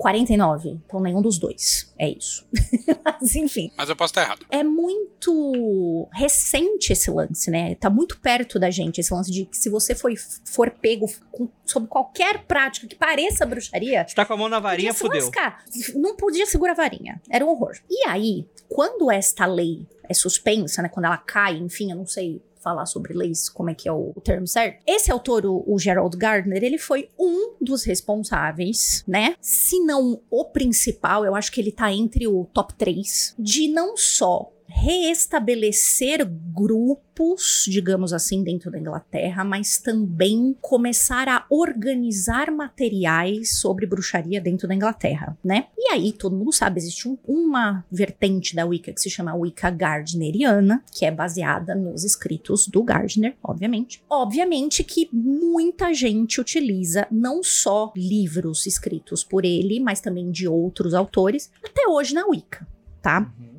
49. 0.00 0.80
Então 0.86 0.98
nenhum 0.98 1.20
dos 1.20 1.38
dois. 1.38 1.92
É 1.98 2.08
isso. 2.08 2.46
Mas 3.04 3.36
enfim. 3.36 3.70
Mas 3.76 3.90
eu 3.90 3.94
posso 3.94 4.12
estar 4.12 4.22
errado. 4.22 4.46
É 4.50 4.64
muito 4.64 6.08
recente 6.10 6.94
esse 6.94 7.10
lance, 7.10 7.50
né? 7.50 7.74
Tá 7.74 7.90
muito 7.90 8.18
perto 8.18 8.58
da 8.58 8.70
gente 8.70 8.98
esse 8.98 9.12
lance 9.12 9.30
de 9.30 9.44
que 9.44 9.58
se 9.58 9.68
você 9.68 9.94
foi, 9.94 10.14
for 10.16 10.70
pego 10.70 11.06
com, 11.30 11.50
sob 11.66 11.86
qualquer 11.86 12.44
prática 12.44 12.86
que 12.86 12.96
pareça 12.96 13.44
bruxaria. 13.44 14.06
Você 14.08 14.14
tá 14.14 14.24
com 14.24 14.32
a 14.32 14.36
mão 14.38 14.48
na 14.48 14.58
varinha, 14.58 14.94
fudeu. 14.94 15.20
Lascar. 15.20 15.62
Não 15.94 16.16
podia 16.16 16.46
segurar 16.46 16.72
a 16.72 16.76
varinha. 16.76 17.20
Era 17.28 17.44
um 17.44 17.50
horror. 17.50 17.76
E 17.90 18.08
aí, 18.08 18.46
quando 18.70 19.10
esta 19.10 19.44
lei 19.44 19.86
é 20.08 20.14
suspensa, 20.14 20.80
né? 20.80 20.88
Quando 20.88 21.04
ela 21.04 21.18
cai, 21.18 21.58
enfim, 21.58 21.90
eu 21.90 21.96
não 21.98 22.06
sei 22.06 22.40
falar 22.62 22.86
sobre 22.86 23.14
leis, 23.14 23.48
como 23.48 23.70
é 23.70 23.74
que 23.74 23.88
é 23.88 23.92
o, 23.92 24.12
termo 24.22 24.46
certo. 24.46 24.82
Esse 24.86 25.10
autor, 25.10 25.46
o, 25.46 25.64
o, 25.66 25.78
Gerald 25.78 26.16
Gardner, 26.16 26.62
ele 26.62 26.78
foi 26.78 27.08
um 27.18 27.54
dos 27.60 27.84
responsáveis, 27.84 29.02
né? 29.06 29.34
Se 29.40 29.80
não 29.80 30.20
o 30.30 30.44
principal, 30.44 31.24
eu 31.24 31.34
acho 31.34 31.50
que 31.50 31.60
ele 31.60 31.72
tá 31.72 31.92
entre 31.92 32.26
o 32.26 32.46
top 32.52 32.74
3, 32.74 33.34
de 33.38 33.68
não 33.68 33.96
só 33.96 34.52
reestabelecer 34.70 36.26
grupos, 36.26 37.64
digamos 37.68 38.12
assim, 38.12 38.42
dentro 38.42 38.70
da 38.70 38.78
Inglaterra, 38.78 39.44
mas 39.44 39.78
também 39.78 40.56
começar 40.60 41.28
a 41.28 41.44
organizar 41.50 42.50
materiais 42.50 43.58
sobre 43.58 43.86
bruxaria 43.86 44.40
dentro 44.40 44.68
da 44.68 44.74
Inglaterra, 44.74 45.36
né? 45.44 45.66
E 45.76 45.90
aí, 45.90 46.12
todo 46.12 46.36
mundo 46.36 46.52
sabe, 46.52 46.78
existe 46.78 47.08
um, 47.08 47.18
uma 47.26 47.84
vertente 47.90 48.54
da 48.54 48.64
Wicca 48.64 48.92
que 48.92 49.00
se 49.00 49.10
chama 49.10 49.34
Wicca 49.34 49.70
Gardneriana, 49.70 50.82
que 50.92 51.04
é 51.04 51.10
baseada 51.10 51.74
nos 51.74 52.04
escritos 52.04 52.66
do 52.66 52.82
Gardner, 52.82 53.36
obviamente. 53.42 54.02
Obviamente 54.08 54.84
que 54.84 55.08
muita 55.12 55.92
gente 55.92 56.40
utiliza 56.40 57.06
não 57.10 57.42
só 57.42 57.92
livros 57.96 58.66
escritos 58.66 59.24
por 59.24 59.44
ele, 59.44 59.80
mas 59.80 60.00
também 60.00 60.30
de 60.30 60.46
outros 60.46 60.94
autores, 60.94 61.50
até 61.64 61.86
hoje 61.88 62.14
na 62.14 62.26
Wicca, 62.26 62.66
tá? 63.02 63.32
Uhum. 63.38 63.49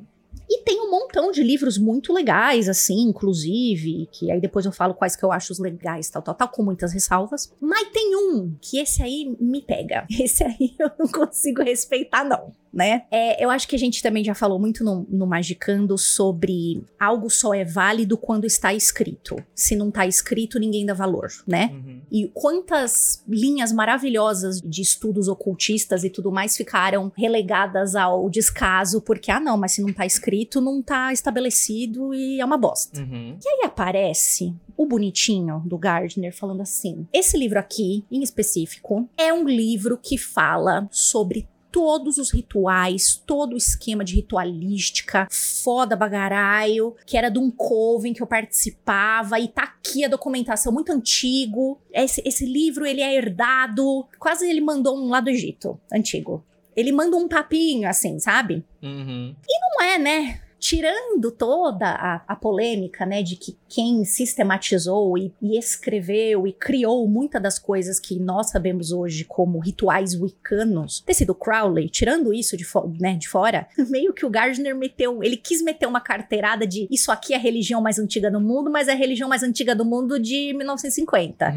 E 0.52 0.62
tem 0.64 0.82
um 0.82 0.90
montão 0.90 1.32
de 1.32 1.42
livros 1.42 1.78
muito 1.78 2.12
legais, 2.12 2.68
assim, 2.68 3.00
inclusive, 3.08 4.06
que 4.12 4.30
aí 4.30 4.38
depois 4.38 4.66
eu 4.66 4.72
falo 4.72 4.92
quais 4.92 5.16
que 5.16 5.24
eu 5.24 5.32
acho 5.32 5.50
os 5.50 5.58
legais, 5.58 6.10
tal, 6.10 6.20
tal, 6.20 6.34
tal, 6.34 6.48
com 6.50 6.62
muitas 6.62 6.92
ressalvas. 6.92 7.50
Mas 7.58 7.88
tem 7.88 8.14
um 8.14 8.54
que 8.60 8.76
esse 8.76 9.02
aí 9.02 9.34
me 9.40 9.62
pega. 9.62 10.06
Esse 10.12 10.44
aí 10.44 10.74
eu 10.78 10.90
não 10.98 11.08
consigo 11.08 11.62
respeitar, 11.62 12.22
não 12.22 12.52
né? 12.72 13.02
É, 13.10 13.44
eu 13.44 13.50
acho 13.50 13.68
que 13.68 13.76
a 13.76 13.78
gente 13.78 14.02
também 14.02 14.24
já 14.24 14.34
falou 14.34 14.58
muito 14.58 14.82
no, 14.82 15.06
no 15.10 15.26
Magicando 15.26 15.98
sobre 15.98 16.82
algo 16.98 17.28
só 17.28 17.52
é 17.52 17.64
válido 17.64 18.16
quando 18.16 18.46
está 18.46 18.72
escrito. 18.72 19.36
Se 19.54 19.76
não 19.76 19.90
está 19.90 20.06
escrito, 20.06 20.58
ninguém 20.58 20.86
dá 20.86 20.94
valor, 20.94 21.28
né? 21.46 21.70
Uhum. 21.72 22.00
E 22.10 22.30
quantas 22.32 23.22
linhas 23.28 23.72
maravilhosas 23.72 24.60
de 24.60 24.80
estudos 24.80 25.28
ocultistas 25.28 26.02
e 26.02 26.08
tudo 26.08 26.32
mais 26.32 26.56
ficaram 26.56 27.12
relegadas 27.14 27.94
ao 27.94 28.30
descaso 28.30 29.02
porque, 29.02 29.30
ah, 29.30 29.40
não, 29.40 29.58
mas 29.58 29.72
se 29.72 29.82
não 29.82 29.90
está 29.90 30.06
escrito, 30.06 30.41
não 30.60 30.80
está 30.80 31.12
estabelecido 31.12 32.14
e 32.14 32.40
é 32.40 32.44
uma 32.44 32.56
bosta. 32.56 33.00
Uhum. 33.00 33.36
E 33.42 33.48
aí 33.48 33.62
aparece 33.64 34.54
o 34.76 34.86
bonitinho 34.86 35.62
do 35.64 35.78
Gardner 35.78 36.34
falando 36.34 36.62
assim: 36.62 37.06
esse 37.12 37.36
livro 37.36 37.58
aqui, 37.58 38.04
em 38.10 38.22
específico, 38.22 39.08
é 39.16 39.32
um 39.32 39.44
livro 39.44 39.98
que 39.98 40.18
fala 40.18 40.88
sobre 40.90 41.48
todos 41.72 42.18
os 42.18 42.30
rituais, 42.30 43.16
todo 43.26 43.54
o 43.54 43.56
esquema 43.56 44.04
de 44.04 44.14
ritualística, 44.14 45.26
foda 45.30 45.96
bagaraio, 45.96 46.94
que 47.06 47.16
era 47.16 47.30
de 47.30 47.38
um 47.38 47.50
coven 47.50 48.12
que 48.12 48.22
eu 48.22 48.26
participava, 48.26 49.40
e 49.40 49.48
tá 49.48 49.62
aqui 49.62 50.04
a 50.04 50.08
documentação 50.08 50.70
muito 50.70 50.92
antigo. 50.92 51.80
Esse, 51.90 52.22
esse 52.26 52.44
livro, 52.44 52.84
ele 52.84 53.00
é 53.00 53.14
herdado, 53.14 54.06
quase 54.18 54.48
ele 54.48 54.60
mandou 54.60 54.98
um 54.98 55.08
lá 55.08 55.20
do 55.20 55.30
Egito, 55.30 55.80
antigo. 55.90 56.44
Ele 56.76 56.92
manda 56.92 57.16
um 57.16 57.28
papinho, 57.28 57.88
assim, 57.88 58.18
sabe? 58.18 58.64
Uhum. 58.82 59.34
E 59.48 59.60
não 59.60 59.86
é, 59.86 59.98
né? 59.98 60.40
Tirando 60.62 61.32
toda 61.32 61.88
a, 61.88 62.22
a, 62.28 62.36
polêmica, 62.36 63.04
né, 63.04 63.20
de 63.20 63.34
que 63.34 63.58
quem 63.68 64.04
sistematizou 64.04 65.18
e, 65.18 65.34
e, 65.42 65.58
escreveu 65.58 66.46
e 66.46 66.52
criou 66.52 67.08
muitas 67.08 67.42
das 67.42 67.58
coisas 67.58 67.98
que 67.98 68.16
nós 68.20 68.50
sabemos 68.50 68.92
hoje 68.92 69.24
como 69.24 69.58
rituais 69.58 70.14
wiccanos, 70.14 71.00
ter 71.00 71.14
sido 71.14 71.34
Crowley, 71.34 71.88
tirando 71.88 72.32
isso 72.32 72.56
de, 72.56 72.64
né, 73.00 73.16
de 73.16 73.28
fora, 73.28 73.66
meio 73.90 74.12
que 74.12 74.24
o 74.24 74.30
Gardner 74.30 74.76
meteu, 74.76 75.20
ele 75.20 75.36
quis 75.36 75.60
meter 75.60 75.88
uma 75.88 76.00
carteirada 76.00 76.64
de 76.64 76.86
isso 76.88 77.10
aqui 77.10 77.34
é 77.34 77.36
a 77.36 77.40
religião 77.40 77.82
mais 77.82 77.98
antiga 77.98 78.30
do 78.30 78.40
mundo, 78.40 78.70
mas 78.70 78.86
é 78.86 78.92
a 78.92 78.96
religião 78.96 79.28
mais 79.28 79.42
antiga 79.42 79.74
do 79.74 79.84
mundo 79.84 80.16
de 80.16 80.54
1950. 80.54 81.54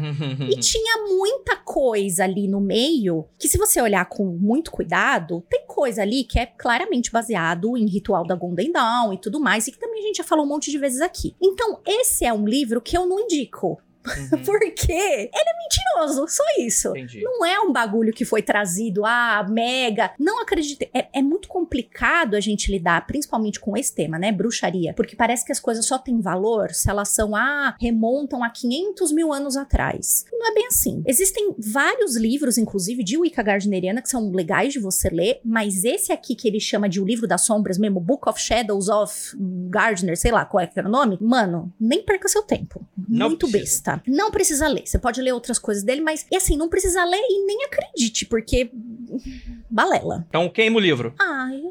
e 0.50 0.58
tinha 0.58 1.06
muita 1.06 1.54
coisa 1.54 2.24
ali 2.24 2.48
no 2.48 2.60
meio 2.60 3.24
que 3.38 3.46
se 3.46 3.56
você 3.56 3.80
olhar 3.80 4.04
com 4.06 4.24
muito 4.24 4.72
cuidado, 4.72 5.44
tem 5.48 5.64
coisa 5.64 6.02
ali 6.02 6.24
que 6.24 6.40
é 6.40 6.46
claramente 6.46 7.12
baseado 7.12 7.76
em 7.76 7.86
ritual 7.86 8.26
da 8.26 8.34
Golden 8.34 8.72
Dawn, 8.72 8.95
e 9.12 9.18
tudo 9.18 9.40
mais, 9.40 9.66
e 9.66 9.72
que 9.72 9.78
também 9.78 10.00
a 10.00 10.06
gente 10.06 10.16
já 10.16 10.24
falou 10.24 10.44
um 10.44 10.48
monte 10.48 10.70
de 10.70 10.78
vezes 10.78 11.00
aqui. 11.00 11.34
Então, 11.40 11.80
esse 11.86 12.24
é 12.24 12.32
um 12.32 12.46
livro 12.46 12.80
que 12.80 12.96
eu 12.96 13.06
não 13.06 13.20
indico. 13.20 13.78
Uhum. 14.06 14.42
Porque 14.44 14.92
ele 14.92 15.30
é 15.32 15.56
mentiroso, 15.58 16.26
só 16.28 16.42
isso. 16.58 16.90
Entendi. 16.90 17.22
Não 17.22 17.44
é 17.44 17.60
um 17.60 17.72
bagulho 17.72 18.12
que 18.12 18.24
foi 18.24 18.42
trazido, 18.42 19.04
ah, 19.04 19.46
mega. 19.48 20.12
Não 20.18 20.40
acredite. 20.40 20.88
É, 20.94 21.06
é, 21.12 21.22
muito 21.22 21.48
complicado 21.48 22.34
a 22.34 22.40
gente 22.40 22.70
lidar, 22.70 23.06
principalmente 23.06 23.60
com 23.60 23.76
esse 23.76 23.94
tema, 23.94 24.18
né? 24.18 24.32
Bruxaria. 24.32 24.94
Porque 24.94 25.16
parece 25.16 25.44
que 25.44 25.52
as 25.52 25.60
coisas 25.60 25.86
só 25.86 25.98
têm 25.98 26.20
valor 26.20 26.70
se 26.70 26.88
elas 26.90 27.08
são, 27.08 27.34
ah, 27.34 27.76
remontam 27.80 28.42
a 28.42 28.50
500 28.50 29.12
mil 29.12 29.32
anos 29.32 29.56
atrás. 29.56 30.24
Não 30.32 30.50
é 30.50 30.54
bem 30.54 30.66
assim. 30.66 31.02
Existem 31.06 31.54
vários 31.58 32.16
livros, 32.16 32.58
inclusive, 32.58 33.02
de 33.02 33.18
Wicca 33.18 33.42
Gardneriana, 33.42 34.02
que 34.02 34.08
são 34.08 34.30
legais 34.30 34.72
de 34.72 34.78
você 34.78 35.08
ler, 35.08 35.40
mas 35.44 35.84
esse 35.84 36.12
aqui 36.12 36.34
que 36.34 36.46
ele 36.48 36.60
chama 36.60 36.88
de 36.88 37.00
O 37.00 37.04
Livro 37.04 37.26
das 37.26 37.42
Sombras 37.42 37.78
mesmo, 37.78 38.00
Book 38.00 38.28
of 38.28 38.40
Shadows 38.40 38.88
of 38.88 39.36
Gardner, 39.68 40.16
sei 40.16 40.30
lá 40.30 40.44
qual 40.44 40.62
é 40.62 40.66
que 40.66 40.78
era 40.78 40.88
o 40.88 40.90
nome, 40.90 41.18
mano, 41.20 41.72
nem 41.78 42.02
perca 42.02 42.28
seu 42.28 42.42
tempo. 42.42 42.86
Não 43.08 43.28
Muito 43.28 43.48
precisa. 43.48 43.66
besta. 43.66 43.95
Não 44.06 44.30
precisa 44.30 44.68
ler. 44.68 44.86
Você 44.86 44.98
pode 44.98 45.20
ler 45.20 45.32
outras 45.32 45.58
coisas 45.58 45.82
dele, 45.82 46.00
mas, 46.00 46.26
e 46.30 46.36
assim, 46.36 46.56
não 46.56 46.68
precisa 46.68 47.04
ler 47.04 47.20
e 47.20 47.46
nem 47.46 47.64
acredite, 47.64 48.26
porque. 48.26 48.70
Balela. 49.68 50.24
Então 50.28 50.48
queima 50.48 50.76
o 50.76 50.80
livro. 50.80 51.14
Ai, 51.18 51.62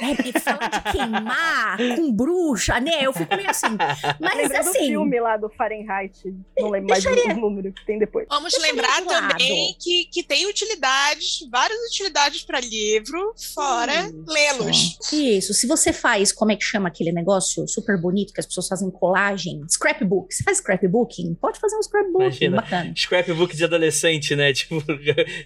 é, 0.00 0.40
falar 0.40 0.68
de 0.68 0.92
queimar 0.92 1.76
com 1.96 2.12
bruxa, 2.12 2.78
né? 2.80 3.00
Eu 3.02 3.12
fico 3.12 3.34
meio 3.36 3.50
assim. 3.50 3.76
Mas 4.20 4.36
Lembrei 4.36 4.58
assim. 4.58 4.70
do 4.70 4.86
filme 4.86 5.20
lá 5.20 5.36
do 5.36 5.50
Fahrenheit. 5.50 6.12
Não 6.58 6.70
lembro 6.70 6.92
deixaria... 6.92 7.24
mais 7.24 7.38
o 7.38 7.40
número 7.40 7.72
que 7.72 7.84
tem 7.84 7.98
depois. 7.98 8.26
Vamos 8.28 8.56
lembrar 8.58 9.02
também 9.04 9.76
que, 9.80 10.04
que 10.06 10.22
tem 10.22 10.46
utilidades, 10.46 11.48
várias 11.50 11.78
utilidades 11.90 12.42
para 12.44 12.60
livro, 12.60 13.34
fora 13.54 14.10
lê-los. 14.26 14.98
Isso. 15.12 15.52
Se 15.52 15.66
você 15.66 15.92
faz, 15.92 16.32
como 16.32 16.52
é 16.52 16.56
que 16.56 16.64
chama 16.64 16.88
aquele 16.88 17.12
negócio 17.12 17.66
super 17.66 18.00
bonito 18.00 18.32
que 18.32 18.40
as 18.40 18.46
pessoas 18.46 18.68
fazem 18.68 18.90
colagem? 18.90 19.62
Scrapbook. 19.68 20.32
Você 20.32 20.44
faz 20.44 20.58
scrapbooking? 20.58 21.34
Pode 21.34 21.58
fazer 21.58 21.76
um 21.76 21.82
scrapbook. 21.82 22.22
Imagina. 22.22 22.56
Bacana. 22.56 22.94
Scrapbook 22.96 23.56
de 23.56 23.64
adolescente, 23.64 24.36
né? 24.36 24.52
Tipo, 24.62 24.80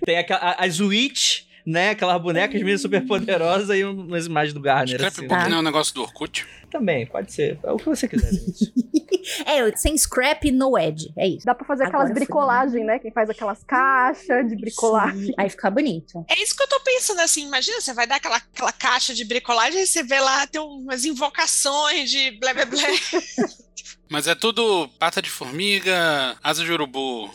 tem 0.05 0.19
a, 0.19 0.27
a, 0.29 0.65
as 0.65 0.79
Witch 0.79 1.46
né? 1.67 1.91
Aquelas 1.91 2.23
bonecas 2.23 2.63
meio 2.63 2.79
super 2.79 3.05
poderosas 3.05 3.77
e 3.77 3.85
umas 3.85 4.27
imagens 4.27 4.55
do 4.55 4.61
Garner. 4.61 4.97
Scrapbook 4.97 5.35
assim. 5.35 5.51
não 5.51 5.57
é 5.57 5.61
um 5.61 5.65
negócio 5.65 5.93
do 5.95 6.03
Orkut? 6.03 6.47
Também, 6.71 7.07
pode 7.07 7.33
ser. 7.33 7.59
É 7.63 7.73
o 7.73 7.77
que 7.77 7.87
você 7.87 8.07
quiser, 8.07 8.31
gente. 8.31 8.73
é, 9.45 9.77
sem 9.77 9.97
scrap 9.99 10.51
no 10.53 10.79
edge. 10.79 11.13
É 11.17 11.27
isso. 11.27 11.45
Dá 11.45 11.55
pra 11.55 11.67
fazer 11.67 11.85
aquelas 11.85 12.13
bricolagens, 12.13 12.87
né? 12.87 12.99
Quem 12.99 13.11
faz 13.11 13.29
aquelas 13.29 13.65
caixas 13.65 14.49
de 14.49 14.57
bricolagem. 14.57 15.35
Aí 15.37 15.51
fica 15.51 15.71
bonito. 15.71 16.25
É 16.29 16.41
isso 16.41 16.55
que 16.57 16.63
eu 16.63 16.69
tô 16.69 16.81
pensando 16.81 17.21
assim. 17.21 17.47
Imagina, 17.47 17.81
você 17.81 17.93
vai 17.93 18.07
dar 18.07 18.17
aquela, 18.17 18.37
aquela 18.37 18.73
caixa 18.73 19.13
de 19.13 19.25
bricolagem 19.25 19.83
e 19.83 19.87
você 19.87 20.03
vê 20.03 20.21
lá, 20.21 20.47
tem 20.47 20.61
umas 20.61 21.05
invocações 21.05 22.11
de 22.11 22.31
blé 22.39 22.55
blé 22.55 22.65
blé. 22.65 22.87
Mas 24.09 24.29
é 24.29 24.35
tudo 24.35 24.89
pata 24.99 25.21
de 25.21 25.31
formiga, 25.31 26.37
asa 26.43 26.65
de 26.65 26.73
urubu. 26.73 27.31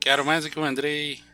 Quero 0.00 0.24
mais 0.24 0.44
do 0.44 0.50
que 0.50 0.58
o 0.58 0.64
Andrei, 0.64 1.20
né? 1.20 1.25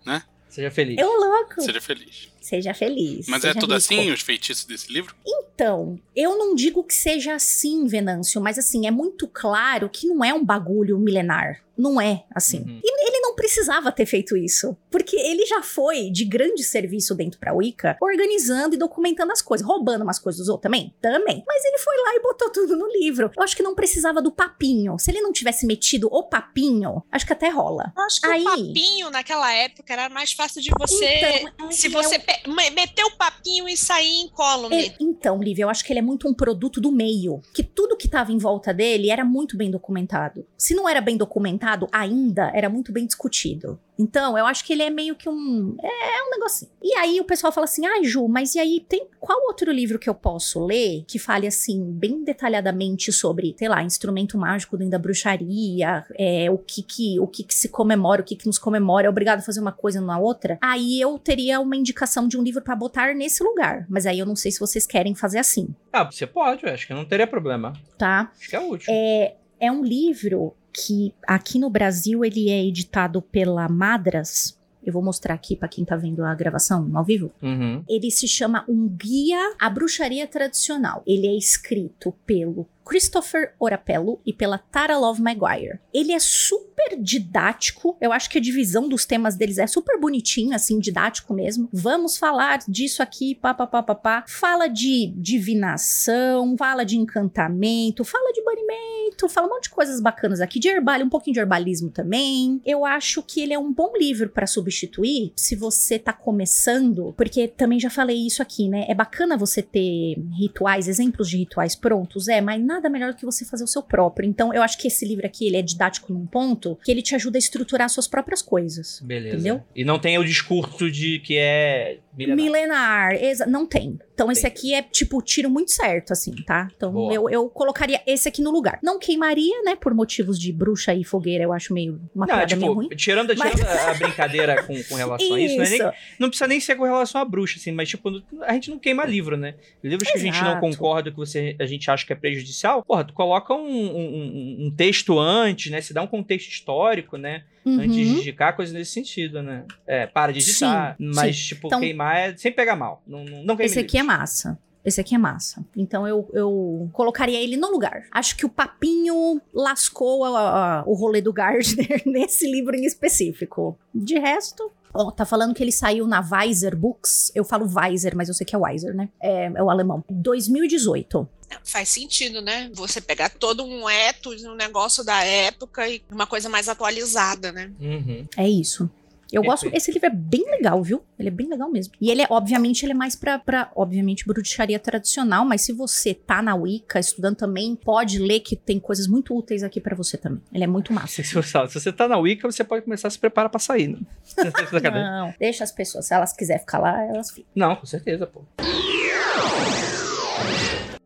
Seja 0.53 0.71
feliz. 0.71 0.99
Eu 0.99 1.09
louco. 1.09 1.63
Seja 1.63 1.81
feliz. 1.81 2.29
Seja 2.39 2.75
feliz. 2.75 3.27
Mas 3.27 3.41
seja 3.41 3.53
é 3.53 3.61
tudo 3.61 3.75
rico. 3.75 3.79
assim, 3.79 4.11
os 4.11 4.21
feitiços 4.21 4.67
desse 4.67 4.93
livro? 4.93 5.17
Então, 5.27 5.99
eu 6.15 6.37
não 6.37 6.55
digo 6.55 6.85
que 6.85 6.93
seja 6.93 7.35
assim, 7.35 7.87
Venâncio, 7.87 8.39
mas 8.39 8.59
assim, 8.59 8.87
é 8.87 8.91
muito 8.91 9.27
claro 9.27 9.89
que 9.89 10.07
não 10.07 10.23
é 10.23 10.35
um 10.35 10.45
bagulho 10.45 10.99
milenar. 10.99 11.63
Não 11.75 11.99
é 11.99 12.25
assim. 12.35 12.59
Uhum. 12.59 12.81
E 12.85 13.12
não 13.33 13.35
precisava 13.35 13.91
ter 13.91 14.05
feito 14.05 14.37
isso. 14.37 14.77
Porque 14.91 15.17
ele 15.17 15.47
já 15.47 15.63
foi 15.63 16.11
de 16.11 16.25
grande 16.25 16.63
serviço 16.63 17.15
dentro 17.15 17.41
pra 17.41 17.55
Wicca, 17.55 17.97
organizando 18.01 18.75
e 18.75 18.79
documentando 18.79 19.33
as 19.33 19.41
coisas. 19.41 19.67
Roubando 19.67 20.03
umas 20.03 20.19
coisas 20.19 20.39
dos 20.39 20.49
outros 20.49 20.63
também? 20.63 20.95
Também. 21.01 21.43
Mas 21.47 21.65
ele 21.65 21.79
foi 21.79 21.97
lá 21.97 22.15
e 22.15 22.23
botou 22.23 22.51
tudo 22.51 22.77
no 22.77 22.87
livro. 22.89 23.31
Eu 23.35 23.43
acho 23.43 23.57
que 23.57 23.63
não 23.63 23.75
precisava 23.75 24.21
do 24.21 24.31
papinho. 24.31 24.99
Se 24.99 25.11
ele 25.11 25.23
não 25.23 25.33
tivesse 25.33 25.67
metido 25.67 26.09
o 26.11 26.25
papinho, 26.25 27.03
acho 27.11 27.27
que 27.27 27.33
até 27.33 27.49
rola. 27.49 27.93
Eu 27.97 28.03
acho 28.03 28.21
que 28.21 28.27
Aí... 28.27 28.43
o 28.43 28.45
papinho 28.45 29.11
naquela 29.11 29.53
época 29.53 29.93
era 29.93 30.09
mais 30.09 30.33
fácil 30.33 30.61
de 30.61 30.71
você. 30.79 31.49
Então, 31.49 31.69
é, 31.69 31.73
se 31.73 31.89
você 31.89 32.17
é 32.17 32.71
meter 32.71 33.05
o 33.05 33.17
papinho 33.17 33.69
e 33.69 33.77
sair 33.77 34.23
em 34.23 34.29
column. 34.29 34.75
É, 34.75 34.95
então, 35.01 35.41
Lívia, 35.41 35.65
eu 35.65 35.71
acho 35.71 35.85
que 35.85 35.93
ele 35.93 36.01
é 36.01 36.03
muito 36.03 36.29
um 36.29 36.35
produto 36.35 36.81
do 36.81 36.93
meio. 36.93 37.41
Que 37.55 37.63
tudo 37.63 37.97
que 37.97 38.09
tava 38.09 38.31
em 38.33 38.39
volta 38.39 38.75
dele 38.75 39.11
era 39.11 39.25
muito 39.25 39.57
bem 39.57 39.71
documentado. 39.71 40.47
Se 40.59 40.75
não 40.75 40.89
era 40.89 41.01
bem 41.01 41.17
documentado, 41.17 41.89
ainda 41.91 42.51
era 42.55 42.69
muito 42.69 42.93
bem 42.93 43.07
discutido. 43.23 43.79
Então, 43.99 44.37
eu 44.37 44.47
acho 44.47 44.65
que 44.65 44.73
ele 44.73 44.83
é 44.83 44.91
meio 44.91 45.15
que 45.15 45.29
um. 45.29 45.77
É 45.81 46.27
um 46.27 46.31
negocinho. 46.31 46.71
E 46.83 46.95
aí 46.97 47.21
o 47.21 47.25
pessoal 47.25 47.53
fala 47.53 47.65
assim: 47.65 47.87
ah, 47.87 48.03
Ju, 48.03 48.27
mas 48.27 48.55
e 48.55 48.59
aí 48.59 48.85
tem 48.89 49.07
qual 49.21 49.47
outro 49.47 49.71
livro 49.71 49.99
que 49.99 50.09
eu 50.09 50.15
posso 50.15 50.65
ler 50.65 51.05
que 51.07 51.19
fale 51.19 51.47
assim, 51.47 51.93
bem 51.93 52.25
detalhadamente 52.25 53.13
sobre, 53.13 53.55
sei 53.57 53.69
lá, 53.69 53.83
instrumento 53.83 54.37
mágico 54.37 54.77
dentro 54.77 54.93
da 54.93 54.99
bruxaria, 54.99 56.05
é, 56.19 56.51
o 56.51 56.59
que 56.59 56.83
que, 56.83 57.21
o 57.21 57.27
que 57.27 57.45
que 57.45 57.55
se 57.55 57.69
comemora, 57.69 58.23
o 58.23 58.25
que 58.25 58.35
que 58.35 58.47
nos 58.47 58.59
comemora, 58.59 59.07
é 59.07 59.11
obrigado 59.11 59.39
a 59.39 59.43
fazer 59.43 59.61
uma 59.61 59.73
coisa 59.73 60.01
na 60.01 60.19
outra? 60.19 60.59
Aí 60.61 61.01
eu 61.01 61.19
teria 61.19 61.61
uma 61.61 61.77
indicação 61.77 62.27
de 62.27 62.37
um 62.37 62.43
livro 62.43 62.63
para 62.63 62.75
botar 62.75 63.15
nesse 63.15 63.45
lugar. 63.45 63.87
Mas 63.89 64.07
aí 64.07 64.19
eu 64.19 64.27
não 64.27 64.35
sei 64.35 64.51
se 64.51 64.59
vocês 64.59 64.87
querem 64.87 65.15
fazer 65.15 65.39
assim. 65.39 65.69
Ah, 65.93 66.05
você 66.05 66.27
pode, 66.27 66.65
eu 66.65 66.73
acho 66.73 66.87
que 66.87 66.95
não 66.95 67.05
teria 67.05 67.27
problema. 67.27 67.73
Tá? 67.97 68.33
Acho 68.37 68.49
que 68.49 68.57
é 68.57 68.61
útil. 68.61 68.93
É, 68.93 69.37
é 69.61 69.71
um 69.71 69.85
livro 69.85 70.57
que 70.73 71.15
aqui 71.27 71.59
no 71.59 71.69
Brasil 71.71 72.25
ele 72.25 72.49
é 72.51 72.65
editado 72.65 73.21
pela 73.21 73.69
Madras. 73.69 74.59
Eu 74.85 74.93
vou 74.93 75.03
mostrar 75.03 75.35
aqui 75.35 75.55
para 75.55 75.69
quem 75.69 75.85
tá 75.85 75.95
vendo 75.95 76.25
a 76.25 76.35
gravação 76.35 76.91
ao 76.95 77.05
vivo. 77.05 77.31
Uhum. 77.41 77.85
Ele 77.89 78.11
se 78.11 78.27
chama 78.27 78.65
Um 78.69 78.89
Guia 78.89 79.55
à 79.61 79.71
Bruxaria 79.71 80.27
Tradicional. 80.27 81.03
Ele 81.07 81.27
é 81.27 81.37
escrito 81.37 82.13
pelo 82.27 82.67
Christopher 82.85 83.55
Orapello 83.59 84.21
e 84.25 84.33
pela 84.33 84.59
Tara 84.59 84.99
Love 84.99 85.23
Maguire. 85.23 85.81
Ele 85.93 86.13
é 86.13 86.19
super 86.19 87.01
didático. 87.01 87.97
Eu 88.01 88.13
acho 88.13 88.29
que 88.29 88.39
a 88.39 88.41
divisão 88.41 88.89
dos 88.89 89.05
temas 89.05 89.37
deles 89.37 89.59
é 89.59 89.67
super 89.67 89.99
bonitinho, 89.99 90.55
assim, 90.55 90.79
didático 90.79 91.33
mesmo. 91.33 91.69
Vamos 91.73 92.17
falar 92.17 92.61
disso 92.69 93.03
aqui, 93.03 93.35
pá, 93.35 93.55
pá, 93.55 93.67
pá, 93.67 93.83
pá, 93.83 93.95
pá. 93.95 94.25
Fala 94.27 94.69
de 94.69 95.13
divinação, 95.17 96.57
fala 96.57 96.85
de 96.85 96.97
encantamento, 96.97 98.05
fala 98.05 98.33
de 98.33 98.43
banimento, 98.43 99.29
fala 99.29 99.47
um 99.47 99.51
monte 99.51 99.65
de 99.65 99.71
coisas 99.71 100.01
bacanas 100.01 100.41
aqui, 100.41 100.59
de 100.59 100.69
herbal, 100.69 101.01
um 101.01 101.09
pouquinho 101.09 101.35
de 101.35 101.41
herbalismo 101.41 101.91
também. 101.91 102.61
Eu 102.65 102.85
acho 102.85 103.23
que 103.23 103.41
ele 103.41 103.55
é 103.55 103.59
um 103.59 103.73
bom 103.73 103.93
livro 103.97 104.29
para 104.29 104.47
substituir 104.47 105.33
se 105.37 105.55
você 105.55 105.99
tá 105.99 106.13
começando, 106.13 107.15
porque 107.17 107.49
também 107.49 107.79
já 107.79 107.91
falei 107.91 108.27
isso 108.27 108.43
aqui, 108.43 108.69
né? 108.69 108.87
É 108.89 108.95
bacana 108.95 109.37
você 109.37 109.63
ter 109.63 110.17
rituais, 110.39 110.89
exemplos 110.89 111.29
de 111.29 111.39
rituais 111.39 111.75
prontos, 111.75 112.29
é, 112.29 112.41
mas 112.41 112.63
nada 112.73 112.89
melhor 112.89 113.13
do 113.13 113.17
que 113.17 113.25
você 113.25 113.45
fazer 113.45 113.65
o 113.65 113.67
seu 113.67 113.83
próprio. 113.83 114.29
Então, 114.29 114.53
eu 114.53 114.63
acho 114.63 114.79
que 114.79 114.89
esse 114.89 115.05
livro 115.07 115.25
aqui, 115.27 115.47
ele 115.47 115.57
é 115.57 115.63
didático 115.63 116.13
num 116.13 116.27
ponto 116.27 116.79
que 116.85 116.91
ele 116.91 117.03
te 117.03 117.15
ajuda 117.15 117.37
a 117.37 117.41
estruturar 117.41 117.89
suas 117.89 118.07
próprias 118.09 118.43
coisas. 118.43 119.01
Beleza. 119.03 119.35
Entendeu? 119.37 119.63
E 119.75 119.85
não 119.85 119.99
tem 119.99 120.19
o 120.19 120.25
discurso 120.25 120.91
de 120.91 121.19
que 121.21 121.37
é 121.39 121.99
milenar. 122.17 122.37
Milenar, 122.37 123.13
exa- 123.15 123.47
não 123.47 123.67
tem. 123.67 123.99
Então, 124.23 124.33
esse 124.33 124.47
aqui 124.47 124.73
é, 124.75 124.83
tipo, 124.83 125.21
tiro 125.21 125.51
muito 125.51 125.71
certo, 125.73 126.13
assim, 126.13 126.33
tá? 126.45 126.69
Então, 126.77 126.93
Boa. 126.93 127.13
eu, 127.13 127.29
eu 127.29 127.49
colocaria 127.49 128.01
esse 128.07 128.29
aqui 128.29 128.41
no 128.41 128.51
lugar. 128.51 128.79
Não 128.83 128.99
queimaria, 128.99 129.63
né? 129.65 129.75
Por 129.75 129.93
motivos 129.95 130.39
de 130.39 130.53
bruxa 130.53 130.95
e 130.95 131.03
fogueira, 131.05 131.43
eu 131.45 131.53
acho 131.53 131.75
meio 131.75 132.01
uma 132.15 132.27
Não, 132.27 132.35
piada 132.37 132.55
meio 132.57 132.61
tipo, 132.69 132.73
ruim. 132.73 132.89
tirando, 132.91 133.35
Mas- 133.37 133.51
tirando 133.53 133.69
a 133.69 133.95
brincadeira 133.95 134.63
com, 134.63 134.83
com 134.85 134.95
relação 134.95 135.35
a 135.35 135.41
isso, 135.41 135.57
não, 135.57 135.65
é 135.65 135.69
nem- 135.69 135.79
Isso. 135.79 135.93
não 136.19 136.29
precisa 136.29 136.47
nem 136.47 136.61
ser 136.61 136.77
com 136.77 136.85
relação 136.85 137.21
à 137.21 137.25
bruxa, 137.25 137.59
assim, 137.59 137.73
mas 137.73 137.89
tipo, 137.89 138.11
a 138.43 138.53
gente 138.55 138.71
não 138.71 138.79
queima 138.79 139.05
livro, 139.05 139.37
né? 139.37 139.55
Livros 139.83 140.11
que 140.11 140.19
a 140.19 140.21
gente 140.21 140.41
não 140.41 140.53
Exato. 140.53 140.61
concorda, 140.61 141.11
que 141.11 141.17
você, 141.17 141.57
a 141.59 141.67
gente 141.67 141.91
acha 141.91 142.07
que 142.07 142.13
é 142.13 142.17
prejudicial, 142.17 142.83
porra, 142.85 143.05
tu 143.05 143.13
coloca 143.13 143.53
um- 143.55 143.97
um- 143.97 144.67
um 144.67 144.71
texto 144.71 145.19
antes, 145.19 145.71
né? 145.71 145.81
Se 145.81 145.93
dá 145.93 146.03
um 146.03 146.07
contexto 146.07 146.49
histórico, 146.49 147.17
né? 147.17 147.43
Antes 147.65 147.95
de 147.97 148.03
Uhum. 148.05 148.19
indicar, 148.19 148.57
coisa 148.57 148.73
nesse 148.73 148.91
sentido, 148.93 149.43
né? 149.43 149.65
É, 149.87 150.07
para 150.07 150.33
de 150.33 150.41
editar, 150.41 150.97
Sim, 150.99 151.11
mas, 151.15 151.37
sim. 151.37 151.43
tipo, 151.55 151.69
Então- 151.69 151.81
queimar 151.81 152.17
é 152.17 152.37
sem 152.37 152.51
pegar 152.53 152.75
mal. 152.77 153.03
Não, 153.07 153.25
não, 153.25 153.45
não 153.45 153.57
Esse 153.61 153.79
aqui 153.79 153.99
é 153.99 154.03
massa. 154.03 154.59
Esse 154.85 155.01
aqui 155.01 155.15
é 155.15 155.19
massa. 155.19 155.65
Então 155.77 156.09
eu, 156.09 156.29
eu 156.33 156.91
colocaria 156.93 157.41
ele 157.41 157.57
no 157.57 157.71
lugar. 157.71 158.03
Acho 158.11 158.37
que 158.37 158.45
o 158.45 158.49
papinho 158.49 159.41
lascou 159.55 160.25
a- 160.25 160.81
a- 160.81 160.85
o 160.85 160.95
rolê 160.95 161.21
do 161.21 161.33
Gardner 161.33 162.03
nesse 162.05 162.51
livro 162.51 162.75
em 162.75 162.85
específico. 162.85 163.79
De 163.95 164.19
resto. 164.19 164.73
Ó, 164.95 165.11
tá 165.11 165.25
falando 165.25 165.55
que 165.55 165.63
ele 165.63 165.73
saiu 165.73 166.07
na 166.07 166.21
Weiser 166.21 166.77
Books. 166.77 167.33
Eu 167.35 167.45
falo 167.45 167.67
Weiser, 167.67 168.15
mas 168.15 168.29
eu 168.29 168.35
sei 168.35 168.47
que 168.47 168.55
é 168.55 168.59
Weiser, 168.59 168.95
né? 168.95 169.09
É, 169.21 169.47
é 169.55 169.63
o 169.63 169.71
alemão. 169.71 170.05
2018. 170.11 171.29
Faz 171.65 171.89
sentido, 171.91 172.41
né? 172.41 172.71
Você 172.75 173.01
pegar 173.01 173.31
todo 173.31 173.65
um 173.65 173.89
ethos, 173.89 174.43
um 174.45 174.55
negócio 174.55 175.05
da 175.05 175.23
época 175.23 175.89
e 175.89 176.03
uma 176.11 176.27
coisa 176.27 176.49
mais 176.49 176.69
atualizada, 176.69 177.53
né? 177.53 177.71
Uhum. 177.81 178.27
É 178.37 178.49
isso. 178.49 178.91
Eu 179.33 179.43
gosto. 179.43 179.69
Esse 179.73 179.91
livro 179.93 180.07
é 180.07 180.11
bem 180.11 180.45
legal, 180.51 180.83
viu? 180.83 181.03
Ele 181.19 181.29
é 181.29 181.31
bem 181.33 181.49
legal 181.49 181.71
mesmo. 181.71 181.95
E 182.01 182.11
ele 182.11 182.23
é, 182.23 182.27
obviamente, 182.29 182.85
ele 182.85 182.93
é 182.93 182.95
mais 182.95 183.17
pra, 183.17 183.39
pra, 183.39 183.71
obviamente, 183.75 184.27
bruxaria 184.27 184.79
tradicional, 184.79 185.45
mas 185.45 185.63
se 185.63 185.73
você 185.73 186.13
tá 186.15 186.43
na 186.43 186.55
Wicca 186.55 186.99
estudando 187.01 187.37
também, 187.37 187.75
pode 187.77 188.19
ler 188.19 188.41
que 188.41 188.55
tem 188.57 188.79
coisas 188.79 189.07
muito 189.07 189.37
úteis 189.37 189.63
aqui 189.63 189.81
pra 189.81 189.95
você 189.97 190.17
também. 190.17 190.41
Ele 190.53 190.65
é 190.65 190.67
muito 190.67 190.93
massa. 190.95 191.23
Se, 191.23 191.35
você- 191.35 191.93
tá 191.93 192.07
na 192.09 192.19
Wicca, 192.19 192.51
você 192.51 192.63
pode 192.65 192.85
começar 192.85 193.09
a 193.09 193.11
se 193.11 193.19
preparar 193.19 193.49
pra 193.51 193.59
sair, 193.61 193.89
né? 193.89 193.99
Não, 194.93 195.35
deixa 195.39 195.65
as 195.65 195.73
pessoas. 195.73 196.07
Se 196.07 196.15
elas 196.15 196.33
quiserem 196.33 196.61
ficar 196.61 196.79
lá, 196.79 197.03
elas 197.05 197.31
ficam. 197.31 197.51
não, 197.55 197.77
com 197.77 197.87
certeza, 197.87 198.27
pô. 198.27 198.43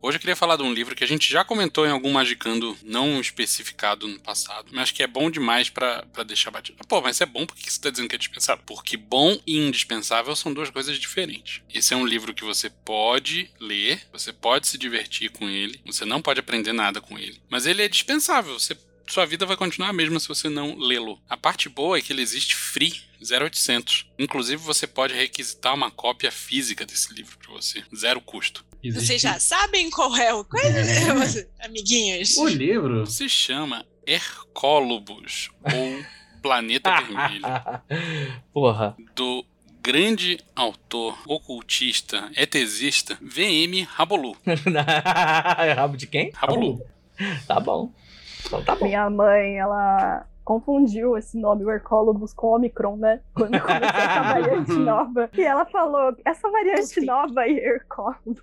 Hoje 0.07 0.15
eu 0.15 0.21
queria 0.21 0.37
falar 0.37 0.55
de 0.55 0.63
um 0.63 0.71
livro 0.71 0.95
que 0.95 1.03
a 1.03 1.07
gente 1.07 1.29
já 1.29 1.43
comentou 1.43 1.85
em 1.85 1.91
algum 1.91 2.13
Magicando 2.13 2.77
não 2.81 3.19
especificado 3.19 4.07
no 4.07 4.17
passado, 4.17 4.69
mas 4.71 4.89
que 4.89 5.03
é 5.03 5.07
bom 5.07 5.29
demais 5.29 5.69
pra 5.69 6.01
deixar 6.25 6.49
batido. 6.49 6.77
Pô, 6.87 7.01
mas 7.01 7.19
é 7.19 7.25
bom 7.25 7.45
porque 7.45 7.69
você 7.69 7.77
tá 7.77 7.89
dizendo 7.89 8.07
que 8.07 8.15
é 8.15 8.17
dispensável? 8.17 8.63
Porque 8.65 8.95
bom 8.95 9.37
e 9.45 9.57
indispensável 9.57 10.33
são 10.33 10.53
duas 10.53 10.69
coisas 10.69 10.97
diferentes. 10.97 11.61
Esse 11.73 11.93
é 11.93 11.97
um 11.97 12.05
livro 12.05 12.33
que 12.33 12.45
você 12.45 12.69
pode 12.69 13.51
ler, 13.59 14.01
você 14.09 14.31
pode 14.31 14.69
se 14.69 14.77
divertir 14.77 15.29
com 15.29 15.49
ele, 15.49 15.81
você 15.85 16.05
não 16.05 16.21
pode 16.21 16.39
aprender 16.39 16.71
nada 16.71 17.01
com 17.01 17.19
ele, 17.19 17.41
mas 17.49 17.65
ele 17.65 17.83
é 17.83 17.89
dispensável. 17.89 18.57
Você 18.57 18.77
sua 19.09 19.25
vida 19.25 19.45
vai 19.45 19.55
continuar 19.55 19.89
a 19.89 19.93
mesma 19.93 20.19
se 20.19 20.27
você 20.27 20.49
não 20.49 20.77
lê-lo. 20.77 21.21
A 21.29 21.37
parte 21.37 21.69
boa 21.69 21.97
é 21.97 22.01
que 22.01 22.11
ele 22.11 22.21
existe 22.21 22.55
free, 22.55 22.93
0800. 23.21 24.05
Inclusive, 24.19 24.61
você 24.61 24.85
pode 24.85 25.13
requisitar 25.13 25.73
uma 25.73 25.89
cópia 25.89 26.29
física 26.29 26.85
desse 26.85 27.13
livro 27.13 27.37
pra 27.37 27.53
você, 27.53 27.83
zero 27.95 28.19
custo. 28.19 28.65
Existe- 28.87 29.05
Vocês 29.07 29.21
já 29.21 29.39
sabem 29.39 29.89
qual 29.89 30.15
é 30.17 30.33
o. 30.33 30.43
Qual 30.43 30.63
é, 30.63 31.47
amiguinhos? 31.65 32.37
O 32.37 32.47
livro. 32.47 33.05
Se 33.07 33.27
chama 33.29 33.85
Hercólobos, 34.05 35.49
ou 35.63 36.03
Planeta 36.41 36.89
Vermelho, 37.01 37.45
Porra. 38.53 38.95
do 39.15 39.45
grande 39.81 40.37
autor, 40.55 41.17
ocultista, 41.25 42.29
etesista, 42.35 43.17
VM 43.21 43.83
Rabolu. 43.87 44.35
Rabo 45.75 45.97
de 45.97 46.07
quem? 46.07 46.31
Rabolu. 46.33 46.81
Tá 47.47 47.59
bom. 47.59 47.91
Então 48.45 48.63
tá 48.63 48.75
bom. 48.75 48.85
Minha 48.85 49.09
mãe, 49.09 49.57
ela 49.57 50.25
confundiu 50.47 51.17
esse 51.17 51.37
nome, 51.37 51.65
o 51.65 51.69
Hercólogos, 51.69 52.33
com 52.33 52.55
Omicron, 52.55 52.95
né? 52.95 53.19
Quando 53.33 53.59
começou 53.59 53.85
essa 53.85 54.23
variante 54.31 54.71
nova. 54.71 55.29
E 55.33 55.41
ela 55.41 55.65
falou, 55.65 56.15
essa 56.23 56.49
variante 56.49 56.85
Sim. 56.85 57.05
nova 57.05 57.41
aí, 57.41 57.57
Hercólogos, 57.57 58.39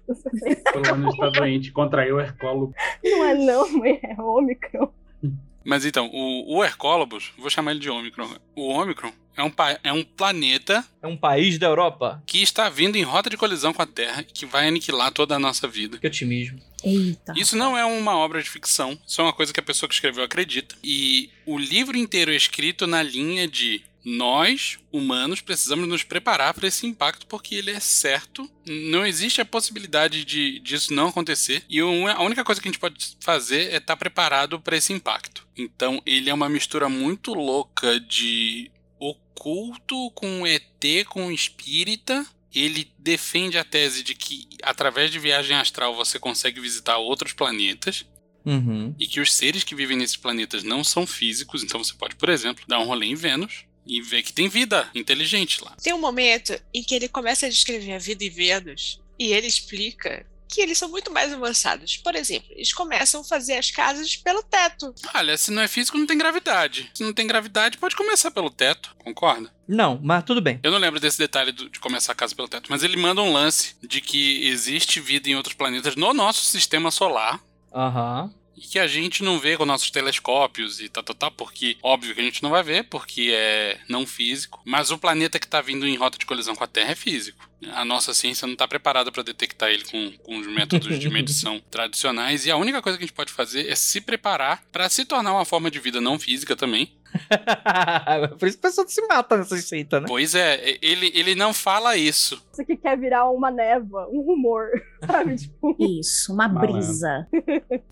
Pelo 0.70 0.98
menos 0.98 1.14
está 1.14 1.30
doente, 1.30 1.72
contraiu 1.72 2.16
o 2.16 2.20
hercólogo. 2.20 2.74
não 3.02 3.24
é 3.24 3.34
não, 3.34 3.78
mãe, 3.78 3.98
é 4.02 4.20
Omicron. 4.20 4.92
Mas 5.64 5.84
então, 5.84 6.10
o, 6.12 6.56
o 6.58 6.64
Hercólobos, 6.64 7.32
vou 7.38 7.48
chamar 7.48 7.70
ele 7.70 7.80
de 7.80 7.90
Ômicron. 7.90 8.28
O 8.54 8.68
Ômicron 8.68 9.12
é 9.36 9.42
um, 9.42 9.52
é 9.82 9.92
um 9.92 10.04
planeta 10.04 10.84
É 11.02 11.06
um 11.06 11.16
país 11.16 11.58
da 11.58 11.66
Europa? 11.66 12.22
que 12.26 12.42
está 12.42 12.68
vindo 12.68 12.96
em 12.96 13.02
rota 13.02 13.28
de 13.28 13.36
colisão 13.36 13.72
com 13.72 13.82
a 13.82 13.86
Terra 13.86 14.20
e 14.22 14.32
que 14.32 14.46
vai 14.46 14.68
aniquilar 14.68 15.10
toda 15.10 15.34
a 15.34 15.38
nossa 15.38 15.66
vida. 15.66 15.98
Que 15.98 16.06
otimismo. 16.06 16.60
Eita. 16.84 17.32
Isso 17.36 17.56
não 17.56 17.76
é 17.76 17.84
uma 17.84 18.16
obra 18.16 18.42
de 18.42 18.48
ficção, 18.50 18.98
isso 19.06 19.20
é 19.20 19.24
uma 19.24 19.32
coisa 19.32 19.52
que 19.52 19.58
a 19.58 19.62
pessoa 19.62 19.88
que 19.88 19.94
escreveu 19.94 20.22
acredita. 20.22 20.76
E 20.84 21.30
o 21.46 21.58
livro 21.58 21.96
inteiro 21.96 22.30
é 22.30 22.36
escrito 22.36 22.86
na 22.86 23.02
linha 23.02 23.48
de 23.48 23.82
nós, 24.04 24.78
humanos, 24.92 25.40
precisamos 25.40 25.88
nos 25.88 26.02
preparar 26.02 26.52
para 26.52 26.68
esse 26.68 26.86
impacto 26.86 27.26
porque 27.26 27.54
ele 27.54 27.70
é 27.70 27.80
certo. 27.80 28.48
Não 28.66 29.06
existe 29.06 29.40
a 29.40 29.46
possibilidade 29.46 30.24
de 30.24 30.60
disso 30.60 30.92
não 30.92 31.08
acontecer. 31.08 31.64
E 31.70 31.80
a 31.80 32.20
única 32.20 32.44
coisa 32.44 32.60
que 32.60 32.68
a 32.68 32.70
gente 32.70 32.80
pode 32.80 33.16
fazer 33.20 33.72
é 33.72 33.78
estar 33.78 33.96
preparado 33.96 34.60
para 34.60 34.76
esse 34.76 34.92
impacto. 34.92 35.46
Então, 35.56 36.02
ele 36.04 36.28
é 36.28 36.34
uma 36.34 36.48
mistura 36.50 36.88
muito 36.88 37.32
louca 37.32 37.98
de 37.98 38.70
oculto 38.98 40.10
com 40.10 40.46
ET, 40.46 41.06
com 41.08 41.30
espírita. 41.30 42.26
Ele 42.54 42.92
defende 42.98 43.56
a 43.56 43.64
tese 43.64 44.02
de 44.02 44.14
que 44.14 44.46
através 44.62 45.10
de 45.10 45.18
viagem 45.18 45.56
astral 45.56 45.94
você 45.96 46.18
consegue 46.18 46.60
visitar 46.60 46.98
outros 46.98 47.32
planetas 47.32 48.04
Uhum. 48.46 48.94
e 49.00 49.06
que 49.06 49.20
os 49.20 49.32
seres 49.32 49.64
que 49.64 49.74
vivem 49.74 49.96
nesses 49.96 50.18
planetas 50.18 50.62
não 50.62 50.84
são 50.84 51.06
físicos, 51.06 51.62
então 51.62 51.82
você 51.82 51.94
pode, 51.94 52.14
por 52.14 52.28
exemplo, 52.28 52.62
dar 52.68 52.78
um 52.78 52.84
rolê 52.84 53.06
em 53.06 53.14
Vênus 53.14 53.64
e 53.86 54.00
ver 54.02 54.22
que 54.22 54.32
tem 54.32 54.48
vida 54.48 54.88
inteligente 54.94 55.62
lá. 55.64 55.76
Tem 55.82 55.92
um 55.92 56.00
momento 56.00 56.58
em 56.72 56.82
que 56.82 56.94
ele 56.94 57.08
começa 57.08 57.46
a 57.46 57.50
descrever 57.50 57.92
a 57.94 57.98
vida 57.98 58.24
em 58.24 58.30
Vênus 58.30 59.00
e 59.18 59.32
ele 59.32 59.46
explica 59.46 60.26
que 60.48 60.60
eles 60.60 60.78
são 60.78 60.88
muito 60.88 61.10
mais 61.10 61.32
avançados. 61.32 61.96
Por 61.96 62.14
exemplo, 62.14 62.46
eles 62.52 62.72
começam 62.72 63.22
a 63.22 63.24
fazer 63.24 63.54
as 63.54 63.72
casas 63.72 64.14
pelo 64.14 64.40
teto. 64.42 64.94
Olha, 65.12 65.36
se 65.36 65.50
não 65.50 65.60
é 65.62 65.66
físico, 65.66 65.98
não 65.98 66.06
tem 66.06 66.16
gravidade. 66.16 66.90
Se 66.94 67.02
não 67.02 67.12
tem 67.12 67.26
gravidade, 67.26 67.76
pode 67.76 67.96
começar 67.96 68.30
pelo 68.30 68.50
teto, 68.50 68.94
concorda? 68.98 69.52
Não, 69.66 69.98
mas 70.00 70.22
tudo 70.22 70.40
bem. 70.40 70.60
Eu 70.62 70.70
não 70.70 70.78
lembro 70.78 71.00
desse 71.00 71.18
detalhe 71.18 71.50
do- 71.50 71.68
de 71.68 71.80
começar 71.80 72.12
a 72.12 72.14
casa 72.14 72.36
pelo 72.36 72.46
teto, 72.46 72.66
mas 72.70 72.84
ele 72.84 72.96
manda 72.96 73.20
um 73.20 73.32
lance 73.32 73.74
de 73.82 74.00
que 74.00 74.46
existe 74.46 75.00
vida 75.00 75.28
em 75.28 75.34
outros 75.34 75.54
planetas 75.56 75.96
no 75.96 76.14
nosso 76.14 76.44
sistema 76.44 76.90
solar. 76.92 77.40
Aham. 77.74 78.32
E 78.56 78.60
que 78.60 78.78
a 78.78 78.86
gente 78.86 79.22
não 79.22 79.38
vê 79.38 79.56
com 79.56 79.64
nossos 79.64 79.90
telescópios 79.90 80.80
e 80.80 80.88
tal, 80.88 81.02
tá, 81.02 81.14
tá, 81.14 81.30
tá, 81.30 81.30
porque 81.30 81.76
óbvio 81.82 82.14
que 82.14 82.20
a 82.20 82.24
gente 82.24 82.42
não 82.42 82.50
vai 82.50 82.62
ver, 82.62 82.84
porque 82.84 83.30
é 83.32 83.78
não 83.88 84.06
físico, 84.06 84.60
mas 84.64 84.90
o 84.90 84.98
planeta 84.98 85.38
que 85.38 85.46
está 85.46 85.60
vindo 85.60 85.86
em 85.86 85.96
rota 85.96 86.18
de 86.18 86.26
colisão 86.26 86.54
com 86.54 86.64
a 86.64 86.68
Terra 86.68 86.92
é 86.92 86.94
físico. 86.94 87.48
A 87.72 87.84
nossa 87.84 88.12
ciência 88.12 88.46
não 88.46 88.52
está 88.52 88.68
preparada 88.68 89.10
para 89.10 89.22
detectar 89.22 89.70
ele 89.70 89.84
com, 89.84 90.12
com 90.18 90.38
os 90.38 90.46
métodos 90.46 90.98
de 90.98 91.08
medição 91.08 91.60
tradicionais, 91.70 92.46
e 92.46 92.50
a 92.50 92.56
única 92.56 92.82
coisa 92.82 92.98
que 92.98 93.04
a 93.04 93.06
gente 93.06 93.16
pode 93.16 93.32
fazer 93.32 93.68
é 93.68 93.74
se 93.74 94.00
preparar 94.00 94.62
para 94.70 94.88
se 94.88 95.04
tornar 95.04 95.32
uma 95.32 95.44
forma 95.44 95.70
de 95.70 95.78
vida 95.78 96.00
não 96.00 96.18
física 96.18 96.54
também, 96.54 96.92
Por 98.38 98.48
isso 98.48 98.58
que 98.58 98.66
a 98.66 98.70
pessoa 98.70 98.88
se 98.88 99.06
mata 99.06 99.36
nessa 99.36 99.56
seita, 99.56 100.00
né? 100.00 100.06
Pois 100.08 100.34
é, 100.34 100.78
ele, 100.82 101.10
ele 101.14 101.34
não 101.34 101.54
fala 101.54 101.96
isso. 101.96 102.42
Isso 102.52 102.64
que 102.64 102.76
quer 102.76 102.98
virar 102.98 103.30
uma 103.30 103.50
névoa, 103.50 104.08
um 104.10 104.20
rumor, 104.20 104.70
sabe? 105.06 105.36
Tipo... 105.36 105.76
Isso, 105.78 106.32
uma 106.32 106.48
brisa. 106.48 107.26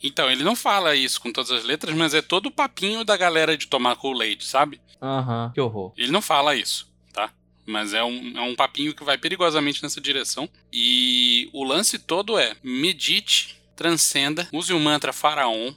Então, 0.03 0.31
ele 0.31 0.45
não 0.45 0.57
fala 0.57 0.95
isso 0.95 1.21
com 1.21 1.33
todas 1.33 1.51
as 1.51 1.65
letras, 1.65 1.95
mas 1.95 2.15
é 2.15 2.23
todo 2.23 2.47
o 2.47 2.51
papinho 2.51 3.05
da 3.05 3.17
galera 3.17 3.57
de 3.57 3.67
tomar 3.67 3.97
Kool-Aid, 3.97 4.45
sabe? 4.45 4.81
Aham, 5.01 5.47
uhum, 5.47 5.53
que 5.53 5.61
horror. 5.61 5.93
Ele 5.97 6.13
não 6.13 6.23
fala 6.23 6.55
isso, 6.55 6.91
tá? 7.13 7.31
Mas 7.67 7.95
é 7.95 8.03
um, 8.03 8.37
é 8.37 8.41
um 8.43 8.55
papinho 8.55 8.95
que 8.95 9.05
vai 9.05 9.17
perigosamente 9.17 9.83
nessa 9.83 10.01
direção. 10.01 10.49
E 10.73 11.49
o 11.53 11.65
lance 11.65 11.99
todo 11.99 12.39
é: 12.39 12.55
medite 12.63 13.62
transcenda, 13.83 14.47
use 14.53 14.73
o 14.73 14.79
mantra 14.79 15.13
faraon 15.13 15.73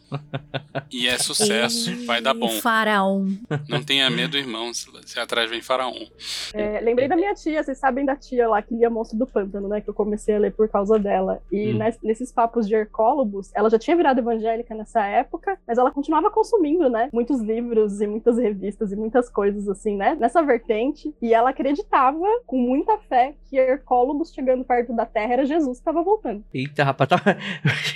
e 0.92 1.08
é 1.08 1.18
sucesso, 1.18 2.06
vai 2.06 2.22
dar 2.22 2.36
bom. 2.36 2.50
Faraon. 2.62 3.30
Não 3.68 3.84
tenha 3.84 4.08
medo, 4.12 4.38
irmão, 4.38 4.72
se 4.72 5.20
atrás 5.20 5.50
vem 5.50 5.60
faraon. 5.60 6.06
É, 6.54 6.80
lembrei 6.82 7.08
da 7.08 7.16
minha 7.16 7.34
tia, 7.34 7.64
vocês 7.64 7.80
sabem 7.80 8.06
da 8.06 8.16
tia 8.16 8.48
lá 8.48 8.62
que 8.62 8.76
lia 8.76 8.92
Monstro 8.92 9.18
do 9.18 9.26
Pântano, 9.26 9.68
né? 9.68 9.82
Que 9.82 9.90
eu 9.90 9.94
comecei 9.94 10.36
a 10.36 10.40
ler 10.40 10.54
por 10.54 10.70
causa 10.70 11.00
dela. 11.00 11.42
E 11.52 11.74
hum. 11.74 11.80
nesses 12.04 12.32
papos 12.32 12.68
de 12.68 12.76
Hercólobos, 12.76 13.50
ela 13.56 13.72
já 13.72 13.80
tinha 13.80 13.98
virado 13.98 14.20
evangélica 14.20 14.76
nessa 14.76 15.04
época, 15.04 15.58
mas 15.68 15.80
ela 15.80 15.90
continuava 15.90 16.30
consumindo, 16.30 16.88
né? 16.88 17.10
Muitos 17.12 17.42
livros 17.42 18.02
e 18.02 18.08
muitas 18.08 18.38
revistas 18.38 18.92
e 18.92 18.96
muitas 18.96 19.30
coisas 19.30 19.68
assim, 19.68 19.98
né? 19.98 20.16
Nessa 20.20 20.44
vertente. 20.44 21.12
E 21.20 21.34
ela 21.34 21.50
acreditava 21.50 22.26
com 22.46 22.58
muita 22.58 23.00
fé 23.00 23.34
que 23.50 23.58
Hercólobos 23.58 24.32
chegando 24.32 24.64
perto 24.64 24.96
da 24.96 25.08
Terra 25.08 25.34
era 25.34 25.46
Jesus 25.46 25.78
que 25.78 25.82
estava 25.82 26.04
voltando. 26.04 26.44
Eita, 26.54 26.84
rapaz, 26.84 27.10
tá... 27.10 27.16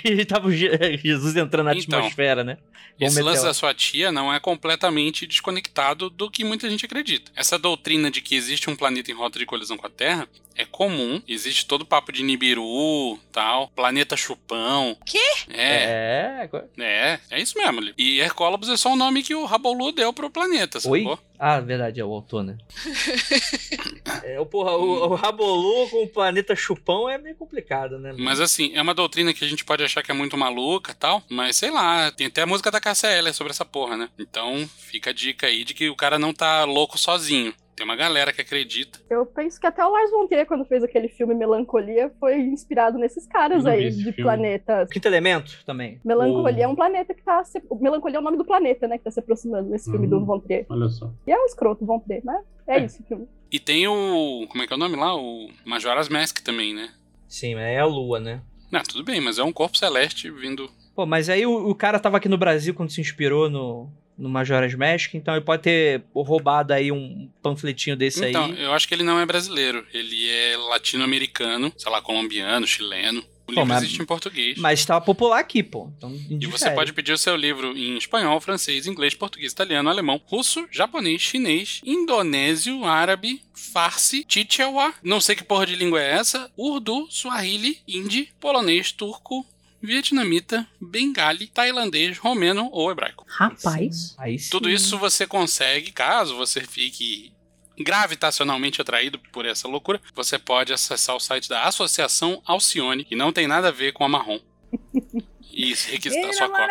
e 0.04 0.24
tava 0.26 0.50
Jesus 0.50 1.36
entrando 1.36 1.66
na 1.66 1.74
então, 1.74 1.98
atmosfera, 1.98 2.44
né? 2.44 2.58
esse 2.98 3.22
lance 3.22 3.42
da 3.42 3.54
sua 3.54 3.72
tia 3.72 4.12
não 4.12 4.32
é 4.32 4.38
completamente 4.38 5.26
desconectado 5.26 6.10
do 6.10 6.30
que 6.30 6.44
muita 6.44 6.68
gente 6.68 6.84
acredita. 6.84 7.32
Essa 7.34 7.58
doutrina 7.58 8.10
de 8.10 8.20
que 8.20 8.34
existe 8.34 8.68
um 8.68 8.76
planeta 8.76 9.10
em 9.10 9.14
rota 9.14 9.38
de 9.38 9.46
colisão 9.46 9.76
com 9.76 9.86
a 9.86 9.90
Terra 9.90 10.28
é 10.60 10.64
comum. 10.64 11.22
Existe 11.26 11.66
todo 11.66 11.82
o 11.82 11.86
papo 11.86 12.12
de 12.12 12.22
Nibiru, 12.22 13.18
tal, 13.32 13.68
planeta 13.68 14.16
chupão. 14.16 14.96
Quê? 15.06 15.18
É. 15.48 16.48
É, 16.50 16.50
é, 16.78 17.20
é 17.30 17.40
isso 17.40 17.56
mesmo. 17.58 17.80
E 17.96 18.20
Hercólobos 18.20 18.68
é 18.68 18.76
só 18.76 18.92
o 18.92 18.96
nome 18.96 19.22
que 19.22 19.34
o 19.34 19.44
Rabolu 19.44 19.92
deu 19.92 20.12
pro 20.12 20.30
planeta, 20.30 20.78
Oi? 20.86 21.00
sacou? 21.00 21.18
Ah, 21.38 21.58
verdade, 21.58 21.98
é 21.98 22.04
o 22.04 22.12
autor, 22.12 22.44
né? 22.44 22.58
é, 24.22 24.44
porra, 24.44 24.72
o, 24.72 25.12
o 25.12 25.14
Rabolu 25.14 25.88
com 25.88 26.04
o 26.04 26.08
planeta 26.08 26.54
chupão 26.54 27.08
é 27.08 27.16
meio 27.16 27.34
complicado, 27.34 27.98
né? 27.98 28.14
Mas 28.18 28.40
assim, 28.40 28.72
é 28.74 28.82
uma 28.82 28.92
doutrina 28.92 29.32
que 29.32 29.42
a 29.42 29.48
gente 29.48 29.64
pode 29.64 29.82
achar 29.82 30.02
que 30.02 30.10
é 30.10 30.14
muito 30.14 30.36
maluca 30.36 30.92
tal, 30.92 31.22
mas 31.30 31.56
sei 31.56 31.70
lá, 31.70 32.12
tem 32.12 32.26
até 32.26 32.42
a 32.42 32.46
música 32.46 32.70
da 32.70 32.80
Cassia 32.80 33.10
Eller 33.10 33.32
sobre 33.32 33.52
essa 33.52 33.64
porra, 33.64 33.96
né? 33.96 34.10
Então 34.18 34.68
fica 34.76 35.10
a 35.10 35.14
dica 35.14 35.46
aí 35.46 35.64
de 35.64 35.72
que 35.72 35.88
o 35.88 35.96
cara 35.96 36.18
não 36.18 36.34
tá 36.34 36.64
louco 36.64 36.98
sozinho. 36.98 37.54
Tem 37.80 37.86
uma 37.86 37.96
galera 37.96 38.30
que 38.30 38.42
acredita. 38.42 39.00
Eu 39.08 39.24
penso 39.24 39.58
que 39.58 39.66
até 39.66 39.82
o 39.82 39.88
Lars 39.88 40.10
von 40.10 40.26
Trier, 40.26 40.44
quando 40.44 40.66
fez 40.66 40.84
aquele 40.84 41.08
filme 41.08 41.34
Melancolia, 41.34 42.12
foi 42.20 42.36
inspirado 42.36 42.98
nesses 42.98 43.26
caras 43.26 43.64
aí 43.64 43.88
de 43.88 44.02
filme. 44.02 44.22
planetas. 44.22 44.90
Quinto 44.90 45.08
Elemento 45.08 45.64
também. 45.64 45.98
Melancolia 46.04 46.64
é 46.64 46.68
um 46.68 46.76
planeta 46.76 47.14
que 47.14 47.22
tá. 47.22 47.42
Se... 47.42 47.58
Melancolia 47.80 48.18
é 48.18 48.20
o 48.20 48.22
nome 48.22 48.36
do 48.36 48.44
planeta, 48.44 48.86
né? 48.86 48.98
Que 48.98 49.04
tá 49.04 49.10
se 49.10 49.18
aproximando 49.18 49.70
nesse 49.70 49.88
uhum. 49.88 49.92
filme 49.92 50.08
do 50.08 50.18
uhum. 50.18 50.26
Von 50.26 50.40
Trier. 50.40 50.66
Olha 50.68 50.90
só. 50.90 51.10
E 51.26 51.32
é 51.32 51.38
um 51.40 51.46
escroto, 51.46 51.86
Von 51.86 52.00
Trier, 52.00 52.20
mas 52.22 52.44
é, 52.66 52.80
é. 52.80 52.84
isso 52.84 53.02
o 53.02 53.06
filme. 53.06 53.26
E 53.50 53.58
tem 53.58 53.88
o. 53.88 54.46
Como 54.50 54.62
é 54.62 54.66
que 54.66 54.74
é 54.74 54.76
o 54.76 54.78
nome 54.78 54.96
lá? 54.96 55.16
O 55.16 55.48
Majora's 55.64 56.10
Mask 56.10 56.40
também, 56.40 56.74
né? 56.74 56.90
Sim, 57.26 57.54
é 57.54 57.78
a 57.78 57.86
Lua, 57.86 58.20
né? 58.20 58.42
Não, 58.70 58.82
tudo 58.82 59.02
bem, 59.02 59.22
mas 59.22 59.38
é 59.38 59.42
um 59.42 59.54
corpo 59.54 59.78
celeste 59.78 60.30
vindo. 60.30 60.68
Pô, 60.94 61.06
mas 61.06 61.30
aí 61.30 61.46
o, 61.46 61.70
o 61.70 61.74
cara 61.74 61.98
tava 61.98 62.18
aqui 62.18 62.28
no 62.28 62.36
Brasil 62.36 62.74
quando 62.74 62.90
se 62.90 63.00
inspirou 63.00 63.48
no, 63.48 63.88
no 64.20 64.28
Majora's 64.28 64.74
Mask, 64.74 65.14
então 65.14 65.34
ele 65.34 65.44
pode 65.44 65.62
ter 65.62 66.02
roubado 66.14 66.74
aí 66.74 66.92
um 66.92 67.28
panfletinho 67.42 67.96
desse 67.96 68.24
então, 68.24 68.44
aí. 68.44 68.52
Então, 68.52 68.64
eu 68.64 68.72
acho 68.72 68.86
que 68.86 68.94
ele 68.94 69.02
não 69.02 69.18
é 69.18 69.24
brasileiro, 69.24 69.84
ele 69.94 70.28
é 70.28 70.56
latino-americano, 70.58 71.72
sei 71.76 71.90
lá, 71.90 72.02
colombiano, 72.02 72.66
chileno. 72.66 73.20
O 73.20 73.52
pô, 73.52 73.52
livro 73.52 73.66
mas, 73.66 73.82
existe 73.82 74.02
em 74.02 74.04
português. 74.04 74.58
Mas 74.58 74.78
estava 74.78 75.00
popular 75.00 75.40
aqui, 75.40 75.62
pô. 75.62 75.90
Então, 75.96 76.14
e 76.28 76.46
você 76.46 76.70
pode 76.70 76.92
pedir 76.92 77.12
o 77.12 77.18
seu 77.18 77.34
livro 77.34 77.76
em 77.76 77.96
espanhol, 77.96 78.40
francês, 78.40 78.86
inglês, 78.86 79.14
português, 79.14 79.52
italiano, 79.52 79.88
alemão, 79.88 80.20
russo, 80.26 80.68
japonês, 80.70 81.20
chinês, 81.20 81.80
indonésio, 81.84 82.84
árabe, 82.84 83.42
farsi, 83.54 84.24
chichewa, 84.28 84.94
não 85.02 85.20
sei 85.20 85.34
que 85.34 85.42
porra 85.42 85.66
de 85.66 85.74
língua 85.74 86.00
é 86.00 86.12
essa, 86.12 86.50
urdu, 86.56 87.08
swahili, 87.10 87.78
hindi, 87.88 88.28
polonês, 88.38 88.92
turco, 88.92 89.44
vietnamita, 89.82 90.66
bengali, 90.80 91.46
tailandês, 91.46 92.18
romeno 92.18 92.68
ou 92.72 92.90
hebraico. 92.90 93.24
Rapaz. 93.28 94.14
Aí 94.18 94.38
sim. 94.38 94.50
Tudo 94.50 94.68
isso 94.68 94.98
você 94.98 95.26
consegue, 95.26 95.92
caso 95.92 96.36
você 96.36 96.60
fique 96.60 97.32
gravitacionalmente 97.78 98.80
atraído 98.80 99.18
por 99.32 99.46
essa 99.46 99.66
loucura, 99.66 100.00
você 100.14 100.38
pode 100.38 100.72
acessar 100.72 101.16
o 101.16 101.20
site 101.20 101.48
da 101.48 101.62
Associação 101.62 102.42
Alcione, 102.44 103.04
que 103.04 103.16
não 103.16 103.32
tem 103.32 103.46
nada 103.46 103.68
a 103.68 103.72
ver 103.72 103.92
com 103.92 104.04
a 104.04 104.08
marrom. 104.08 104.38
E 105.52 105.74
requisitar 105.74 106.32
sua 106.34 106.48
cópia. 106.48 106.66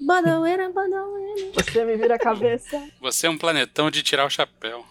Badaueira, 0.00 0.70
badaueira. 0.70 1.50
Você 1.54 1.84
me 1.84 1.96
vira 1.96 2.16
a 2.16 2.18
cabeça. 2.18 2.88
Você 3.00 3.26
é 3.26 3.30
um 3.30 3.38
planetão 3.38 3.90
de 3.90 4.02
tirar 4.02 4.26
o 4.26 4.30
chapéu. 4.30 4.84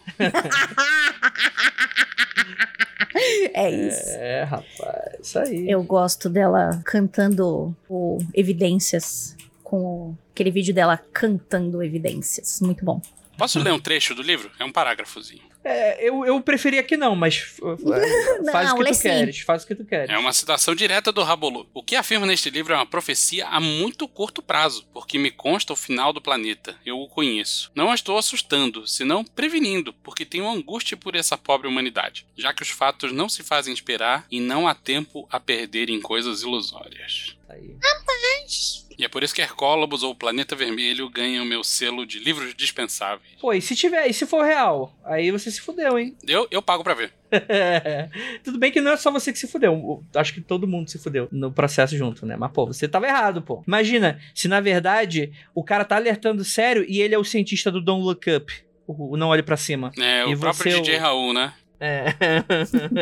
É 3.54 3.70
isso. 3.70 4.10
É, 4.10 4.44
rapaz, 4.44 5.20
isso 5.22 5.40
aí. 5.40 5.70
Eu 5.70 5.84
gosto 5.84 6.30
dela 6.30 6.82
cantando 6.84 7.76
o 7.88 8.18
Evidências 8.34 9.36
com 9.64 10.16
aquele 10.32 10.50
vídeo 10.52 10.74
dela 10.74 11.00
cantando 11.14 11.84
Evidências. 11.84 12.60
Muito 12.62 12.84
bom. 12.84 13.02
Posso 13.38 13.60
ler 13.60 13.72
um 13.72 13.80
trecho 13.80 14.14
do 14.14 14.22
livro? 14.22 14.52
É 14.60 14.66
um 14.66 14.72
parágrafozinho. 14.72 15.54
É, 15.64 16.08
eu, 16.08 16.26
eu 16.26 16.42
preferia 16.42 16.84
que 16.84 16.98
não, 16.98 17.16
mas 17.16 17.56
não, 17.62 17.78
faz 18.52 18.72
o 18.74 18.76
que 18.76 18.84
tu 18.84 18.94
sim. 18.94 19.02
queres, 19.04 19.40
faz 19.40 19.64
o 19.64 19.68
que 19.68 19.76
tu 19.76 19.86
queres. 19.86 20.10
É 20.10 20.18
uma 20.18 20.34
citação 20.34 20.76
direta 20.76 21.12
do 21.12 21.24
Rabolu. 21.24 21.70
O 21.74 21.82
que 21.82 21.96
afirma 21.96 22.26
neste 22.26 22.50
livro 22.50 22.74
é 22.74 22.76
uma 22.76 22.86
profecia 22.86 23.48
a 23.48 23.60
muito 23.62 24.08
curto 24.08 24.42
prazo, 24.42 24.86
porque 24.94 25.18
me 25.18 25.32
consta 25.32 25.72
o 25.72 25.78
final 25.78 26.12
do 26.12 26.22
planeta. 26.22 26.76
Eu 26.86 27.00
o 27.00 27.08
conheço. 27.08 27.72
Não 27.74 27.92
a 27.92 27.96
estou 27.96 28.18
assustando, 28.18 28.86
senão 28.86 29.24
prevenindo, 29.24 29.94
porque 29.94 30.26
tenho 30.26 30.50
angústia 30.50 30.98
por 30.98 31.16
essa 31.16 31.38
pobre 31.38 31.68
humanidade, 31.68 32.26
já 32.38 32.54
que 32.54 32.62
os 32.62 32.70
fatos 32.70 33.14
não 33.14 33.30
se 33.30 33.42
fazem 33.42 33.74
esperar 33.74 34.26
e 34.30 34.42
não 34.42 34.68
há 34.68 34.76
tempo 34.76 35.28
a 35.32 35.40
perder 35.40 35.90
em 35.90 36.02
coisas 36.02 36.42
ilusórias. 36.42 37.38
Aí. 37.48 37.76
Rapaz! 37.82 38.83
E 38.98 39.06
é 39.06 39.08
por 39.08 39.24
isso 39.24 39.34
que 39.34 39.42
Hercólobos 39.42 40.04
ou 40.04 40.12
o 40.12 40.16
Planeta 40.16 40.56
Vermelho 40.56 41.10
ganham 41.10 41.46
meu 41.46 41.64
selo 41.64 42.06
de 42.06 42.20
livros 42.20 42.54
dispensáveis. 42.56 43.34
Pô, 43.40 43.54
e 43.54 43.62
se 43.62 43.76
tiver, 43.76 44.08
e 44.08 44.14
se 44.14 44.26
for 44.26 44.44
real? 44.44 44.94
Aí 45.04 45.32
você 45.32 45.50
se 45.52 45.62
fudeu, 45.62 45.98
hein? 45.98 46.16
Eu, 46.28 46.48
eu 46.52 46.62
pago 46.62 46.84
pra 46.84 46.94
ver. 46.94 47.12
Tudo 48.44 48.60
bem 48.60 48.72
que 48.72 48.82
não 48.82 48.92
é 48.92 48.98
só 48.98 49.12
você 49.12 49.32
que 49.32 49.40
se 49.40 49.48
fudeu. 49.48 50.04
Acho 50.16 50.34
que 50.34 50.42
todo 50.42 50.68
mundo 50.68 50.90
se 50.90 51.00
fudeu 51.00 51.28
no 51.32 51.52
processo 51.52 51.98
junto, 51.98 52.26
né? 52.26 52.36
Mas, 52.36 52.52
pô, 52.52 52.66
você 52.66 52.88
tava 52.88 53.08
errado, 53.08 53.42
pô. 53.42 53.64
Imagina, 53.68 54.20
se 54.34 54.48
na 54.48 54.62
verdade 54.62 55.32
o 55.54 55.64
cara 55.64 55.86
tá 55.86 55.96
alertando 55.96 56.44
sério 56.44 56.86
e 56.88 57.02
ele 57.02 57.16
é 57.16 57.18
o 57.18 57.24
cientista 57.24 57.72
do 57.72 57.82
Don't 57.82 58.04
Look 58.04 58.30
Up. 58.30 58.54
O, 58.86 59.16
Não 59.16 59.30
Olhe 59.30 59.42
para 59.42 59.56
Cima. 59.58 59.92
É, 59.98 60.28
e 60.28 60.36
o 60.36 60.40
próprio 60.40 60.82
DJ 60.82 60.98
o... 60.98 61.00
Raul, 61.00 61.34
né? 61.34 61.54
É. 61.84 62.06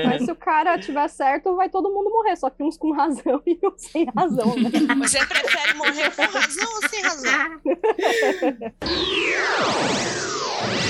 Mas 0.07 0.25
se 0.25 0.31
o 0.31 0.35
cara 0.35 0.75
tiver 0.79 1.07
certo, 1.07 1.55
vai 1.55 1.69
todo 1.69 1.91
mundo 1.91 2.09
morrer. 2.09 2.35
Só 2.35 2.49
que 2.49 2.63
uns 2.63 2.77
com 2.77 2.91
razão 2.91 3.39
e 3.45 3.59
uns 3.63 3.79
sem 3.83 4.07
razão, 4.15 4.55
né? 4.55 4.71
Você 4.97 5.23
prefere 5.23 5.75
morrer 5.75 6.09
com 6.15 6.23
razão 6.23 6.67
ou 6.73 6.89
sem 6.89 7.03
razão? 7.03 7.61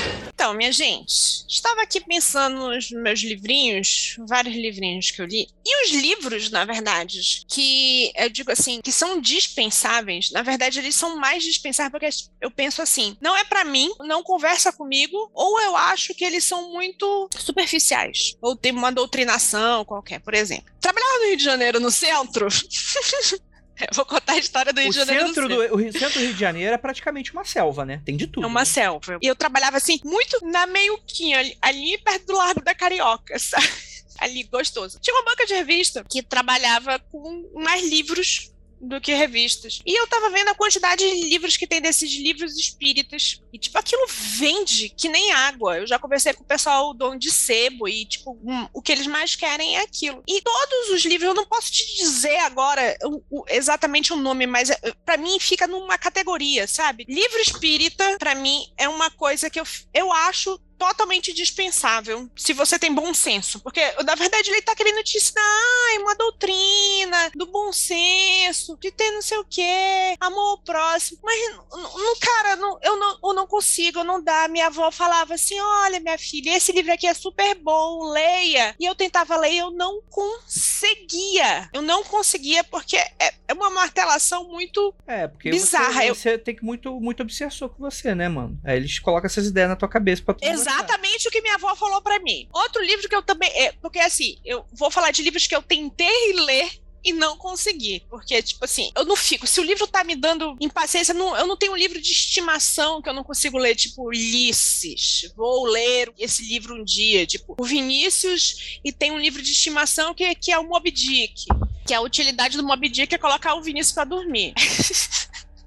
Então, 0.41 0.55
minha 0.55 0.71
gente, 0.71 1.45
estava 1.47 1.83
aqui 1.83 2.01
pensando 2.01 2.67
nos 2.67 2.89
meus 2.89 3.19
livrinhos, 3.19 4.15
vários 4.27 4.55
livrinhos 4.55 5.11
que 5.11 5.21
eu 5.21 5.25
li, 5.27 5.47
e 5.63 5.85
os 5.85 5.91
livros, 5.91 6.49
na 6.49 6.65
verdade, 6.65 7.45
que 7.47 8.11
eu 8.15 8.27
digo 8.27 8.51
assim, 8.51 8.81
que 8.81 8.91
são 8.91 9.21
dispensáveis, 9.21 10.31
na 10.31 10.41
verdade, 10.41 10.79
eles 10.79 10.95
são 10.95 11.15
mais 11.17 11.43
dispensáveis 11.43 11.91
porque 11.91 12.09
eu 12.41 12.49
penso 12.49 12.81
assim, 12.81 13.15
não 13.21 13.37
é 13.37 13.43
para 13.43 13.63
mim, 13.63 13.91
não 13.99 14.23
conversa 14.23 14.73
comigo, 14.73 15.29
ou 15.31 15.61
eu 15.61 15.77
acho 15.77 16.15
que 16.15 16.25
eles 16.25 16.43
são 16.43 16.73
muito 16.73 17.29
superficiais, 17.37 18.35
ou 18.41 18.55
tem 18.55 18.71
uma 18.71 18.91
doutrinação 18.91 19.85
qualquer, 19.85 20.21
por 20.21 20.33
exemplo. 20.33 20.73
Trabalhava 20.81 21.19
no 21.19 21.27
Rio 21.27 21.37
de 21.37 21.43
Janeiro, 21.43 21.79
no 21.79 21.91
centro. 21.91 22.47
Vou 23.93 24.05
contar 24.05 24.33
a 24.33 24.37
história 24.37 24.71
do 24.71 24.79
Rio 24.79 24.89
o 24.89 24.93
de 24.93 24.99
Janeiro. 24.99 25.27
Centro 25.27 25.47
do, 25.47 25.75
o 25.75 25.91
centro 25.91 26.19
do 26.19 26.19
Rio 26.19 26.33
de 26.33 26.39
Janeiro 26.39 26.73
é 26.73 26.77
praticamente 26.77 27.31
uma 27.33 27.43
selva, 27.43 27.85
né? 27.85 28.01
Tem 28.05 28.15
de 28.15 28.27
tudo. 28.27 28.43
É 28.43 28.47
uma 28.47 28.61
né? 28.61 28.65
selva. 28.65 29.17
E 29.21 29.27
eu 29.27 29.35
trabalhava 29.35 29.77
assim, 29.77 29.99
muito 30.03 30.45
na 30.45 30.65
meiuquinha, 30.67 31.39
ali, 31.39 31.57
ali 31.61 31.97
perto 31.99 32.27
do 32.27 32.33
Largo 32.33 32.61
da 32.61 32.75
Carioca, 32.75 33.37
sabe? 33.39 33.67
Ali, 34.19 34.43
gostoso. 34.43 34.99
Tinha 34.99 35.15
uma 35.15 35.25
banca 35.25 35.45
de 35.45 35.53
revista 35.53 36.05
que 36.07 36.21
trabalhava 36.21 36.99
com 36.99 37.49
mais 37.55 37.89
livros 37.89 38.50
do 38.81 38.99
que 38.99 39.13
revistas. 39.13 39.79
E 39.85 39.97
eu 39.97 40.07
tava 40.07 40.29
vendo 40.29 40.49
a 40.49 40.55
quantidade 40.55 41.07
de 41.07 41.29
livros 41.29 41.55
que 41.55 41.67
tem 41.67 41.79
desses 41.79 42.11
livros 42.11 42.57
espíritas. 42.57 43.41
E, 43.53 43.59
tipo, 43.59 43.77
aquilo 43.77 44.05
vende 44.07 44.89
que 44.89 45.07
nem 45.07 45.31
água. 45.31 45.77
Eu 45.77 45.87
já 45.87 45.99
conversei 45.99 46.33
com 46.33 46.43
o 46.43 46.47
pessoal 46.47 46.93
dono 46.93 47.19
de 47.19 47.31
sebo 47.31 47.87
e, 47.87 48.05
tipo, 48.05 48.31
um, 48.43 48.67
o 48.73 48.81
que 48.81 48.91
eles 48.91 49.07
mais 49.07 49.35
querem 49.35 49.77
é 49.77 49.81
aquilo. 49.81 50.23
E 50.27 50.41
todos 50.41 50.89
os 50.89 51.05
livros, 51.05 51.29
eu 51.29 51.35
não 51.35 51.45
posso 51.45 51.71
te 51.71 51.95
dizer 51.97 52.37
agora 52.37 52.97
o, 53.03 53.21
o, 53.29 53.45
exatamente 53.49 54.11
o 54.11 54.17
nome, 54.17 54.47
mas 54.47 54.69
eh, 54.69 54.93
para 55.05 55.17
mim 55.17 55.39
fica 55.39 55.67
numa 55.67 55.97
categoria, 55.97 56.67
sabe? 56.67 57.05
Livro 57.07 57.39
espírita, 57.39 58.17
para 58.17 58.33
mim, 58.33 58.65
é 58.77 58.89
uma 58.89 59.11
coisa 59.11 59.49
que 59.49 59.59
eu, 59.59 59.65
eu 59.93 60.11
acho 60.11 60.59
totalmente 60.81 61.31
dispensável 61.31 62.27
se 62.35 62.53
você 62.53 62.79
tem 62.79 62.91
bom 62.91 63.13
senso. 63.13 63.59
Porque, 63.59 63.79
na 64.03 64.15
verdade, 64.15 64.49
ele 64.49 64.63
tá 64.63 64.75
querendo 64.75 65.03
te 65.03 65.15
ensinar 65.15 65.43
ai, 65.43 65.99
uma 65.99 66.15
doutrina 66.15 67.29
do 67.35 67.45
bom 67.45 67.71
senso, 67.71 68.75
de 68.81 68.89
ter 68.89 69.11
não 69.11 69.21
sei 69.21 69.37
o 69.37 69.45
quê, 69.47 70.15
amor 70.19 70.49
ao 70.49 70.57
próximo. 70.57 71.19
Mas, 71.23 71.55
não, 71.71 72.15
cara, 72.19 72.55
não, 72.55 72.79
eu, 72.81 72.97
não, 72.97 73.19
eu 73.23 73.33
não 73.35 73.45
consigo, 73.45 74.03
não 74.03 74.23
dá. 74.23 74.47
Minha 74.47 74.67
avó 74.67 74.89
falava 74.89 75.35
assim: 75.35 75.59
olha, 75.59 75.99
minha 75.99 76.17
filha, 76.17 76.57
esse 76.57 76.71
livro 76.71 76.91
aqui 76.91 77.05
é 77.05 77.13
super 77.13 77.53
bom, 77.59 78.11
leia. 78.11 78.75
E 78.79 78.85
eu 78.85 78.95
tentava 78.95 79.37
ler 79.37 79.53
e 79.53 79.57
eu 79.59 79.69
não 79.69 80.01
conseguia. 80.09 81.69
Eu 81.73 81.83
não 81.83 82.03
conseguia 82.03 82.63
porque 82.63 82.97
é, 82.97 83.35
é 83.47 83.53
uma 83.53 83.69
martelação 83.69 84.45
muito 84.45 84.95
é, 85.05 85.27
porque 85.27 85.51
bizarra. 85.51 86.07
Você, 86.07 86.15
você 86.15 86.37
tem 86.39 86.55
que 86.55 86.65
muito, 86.65 86.99
muito 86.99 87.21
obsessor 87.21 87.69
com 87.69 87.77
você, 87.77 88.15
né, 88.15 88.27
mano? 88.27 88.59
Aí 88.63 88.77
eles 88.77 88.97
colocam 88.97 89.27
essas 89.27 89.45
ideias 89.45 89.69
na 89.69 89.75
tua 89.75 89.87
cabeça 89.87 90.23
pra 90.23 90.33
tu 90.33 90.43
exatamente 90.73 91.27
o 91.27 91.31
que 91.31 91.41
minha 91.41 91.55
avó 91.55 91.75
falou 91.75 92.01
para 92.01 92.19
mim. 92.19 92.47
Outro 92.51 92.83
livro 92.83 93.07
que 93.07 93.15
eu 93.15 93.21
também. 93.21 93.49
É, 93.51 93.71
porque 93.73 93.99
assim, 93.99 94.37
eu 94.45 94.65
vou 94.73 94.91
falar 94.91 95.11
de 95.11 95.21
livros 95.21 95.47
que 95.47 95.55
eu 95.55 95.61
tentei 95.61 96.33
ler 96.33 96.81
e 97.03 97.11
não 97.13 97.37
consegui. 97.37 98.03
Porque, 98.09 98.41
tipo 98.41 98.63
assim, 98.63 98.91
eu 98.95 99.03
não 99.05 99.15
fico. 99.15 99.47
Se 99.47 99.59
o 99.59 99.63
livro 99.63 99.87
tá 99.87 100.03
me 100.03 100.15
dando 100.15 100.55
impaciência, 100.59 101.13
não, 101.13 101.35
eu 101.35 101.47
não 101.47 101.57
tenho 101.57 101.73
um 101.73 101.77
livro 101.77 101.99
de 101.99 102.11
estimação 102.11 103.01
que 103.01 103.09
eu 103.09 103.13
não 103.13 103.23
consigo 103.23 103.57
ler, 103.57 103.75
tipo 103.75 104.07
Ulisses. 104.07 105.31
Vou 105.35 105.65
ler 105.65 106.13
esse 106.17 106.43
livro 106.43 106.75
um 106.75 106.83
dia. 106.83 107.25
Tipo, 107.25 107.55
o 107.59 107.63
Vinícius, 107.63 108.79
e 108.83 108.91
tem 108.91 109.11
um 109.11 109.19
livro 109.19 109.41
de 109.41 109.51
estimação 109.51 110.13
que, 110.13 110.35
que 110.35 110.51
é 110.51 110.59
o 110.59 110.67
Moby 110.67 110.91
Dick. 110.91 111.45
Que 111.85 111.93
é 111.93 111.97
a 111.97 112.01
utilidade 112.01 112.57
do 112.57 112.63
Moby 112.63 112.89
Dick 112.89 113.13
é 113.13 113.17
colocar 113.17 113.55
o 113.55 113.63
Vinícius 113.63 113.93
para 113.93 114.05
dormir. 114.05 114.53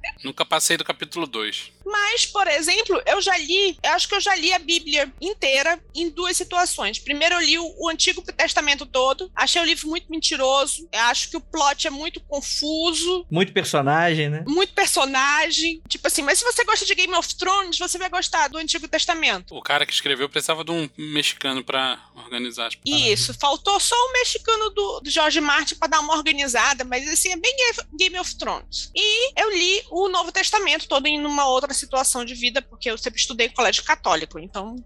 Nunca 0.24 0.44
passei 0.44 0.76
do 0.76 0.84
capítulo 0.84 1.26
2. 1.26 1.73
Mas, 1.84 2.26
por 2.26 2.46
exemplo, 2.46 3.00
eu 3.06 3.20
já 3.20 3.36
li, 3.36 3.76
eu 3.82 3.90
acho 3.92 4.08
que 4.08 4.14
eu 4.14 4.20
já 4.20 4.34
li 4.34 4.52
a 4.52 4.58
Bíblia 4.58 5.12
inteira 5.20 5.80
em 5.94 6.08
duas 6.08 6.36
situações. 6.36 6.98
Primeiro, 6.98 7.34
eu 7.36 7.40
li 7.40 7.58
o, 7.58 7.74
o 7.78 7.88
Antigo 7.88 8.22
Testamento 8.22 8.86
todo. 8.86 9.30
Achei 9.34 9.60
o 9.60 9.64
livro 9.64 9.88
muito 9.88 10.10
mentiroso. 10.10 10.88
Eu 10.92 11.00
acho 11.02 11.30
que 11.30 11.36
o 11.36 11.40
plot 11.40 11.86
é 11.86 11.90
muito 11.90 12.20
confuso. 12.20 13.26
Muito 13.30 13.52
personagem, 13.52 14.28
né? 14.28 14.44
Muito 14.46 14.72
personagem. 14.72 15.82
Tipo 15.88 16.06
assim, 16.06 16.22
mas 16.22 16.38
se 16.38 16.44
você 16.44 16.64
gosta 16.64 16.84
de 16.84 16.94
Game 16.94 17.14
of 17.14 17.34
Thrones, 17.36 17.78
você 17.78 17.98
vai 17.98 18.08
gostar 18.08 18.48
do 18.48 18.58
Antigo 18.58 18.88
Testamento. 18.88 19.54
O 19.54 19.62
cara 19.62 19.84
que 19.84 19.92
escreveu 19.92 20.28
precisava 20.28 20.64
de 20.64 20.70
um 20.70 20.88
mexicano 20.96 21.62
para 21.62 21.98
organizar 22.16 22.68
as 22.68 22.74
paradas. 22.74 23.06
Isso, 23.06 23.34
faltou 23.34 23.78
só 23.78 23.94
o 23.94 24.12
mexicano 24.12 24.70
do, 24.70 25.00
do 25.00 25.10
George 25.10 25.40
Martin 25.40 25.74
para 25.74 25.88
dar 25.88 26.00
uma 26.00 26.14
organizada, 26.14 26.84
mas 26.84 27.06
assim, 27.08 27.32
é 27.32 27.36
bem 27.36 27.54
Game 27.98 28.18
of 28.18 28.36
Thrones. 28.36 28.90
E 28.94 29.40
eu 29.40 29.50
li 29.50 29.82
o 29.90 30.08
Novo 30.08 30.32
Testamento 30.32 30.88
todo 30.88 31.06
em 31.06 31.24
uma 31.24 31.46
outra 31.46 31.73
situação 31.74 32.24
de 32.24 32.34
vida, 32.34 32.62
porque 32.62 32.90
eu 32.90 32.96
sempre 32.96 33.20
estudei 33.20 33.48
em 33.48 33.52
colégio 33.52 33.84
católico, 33.84 34.38
então 34.38 34.76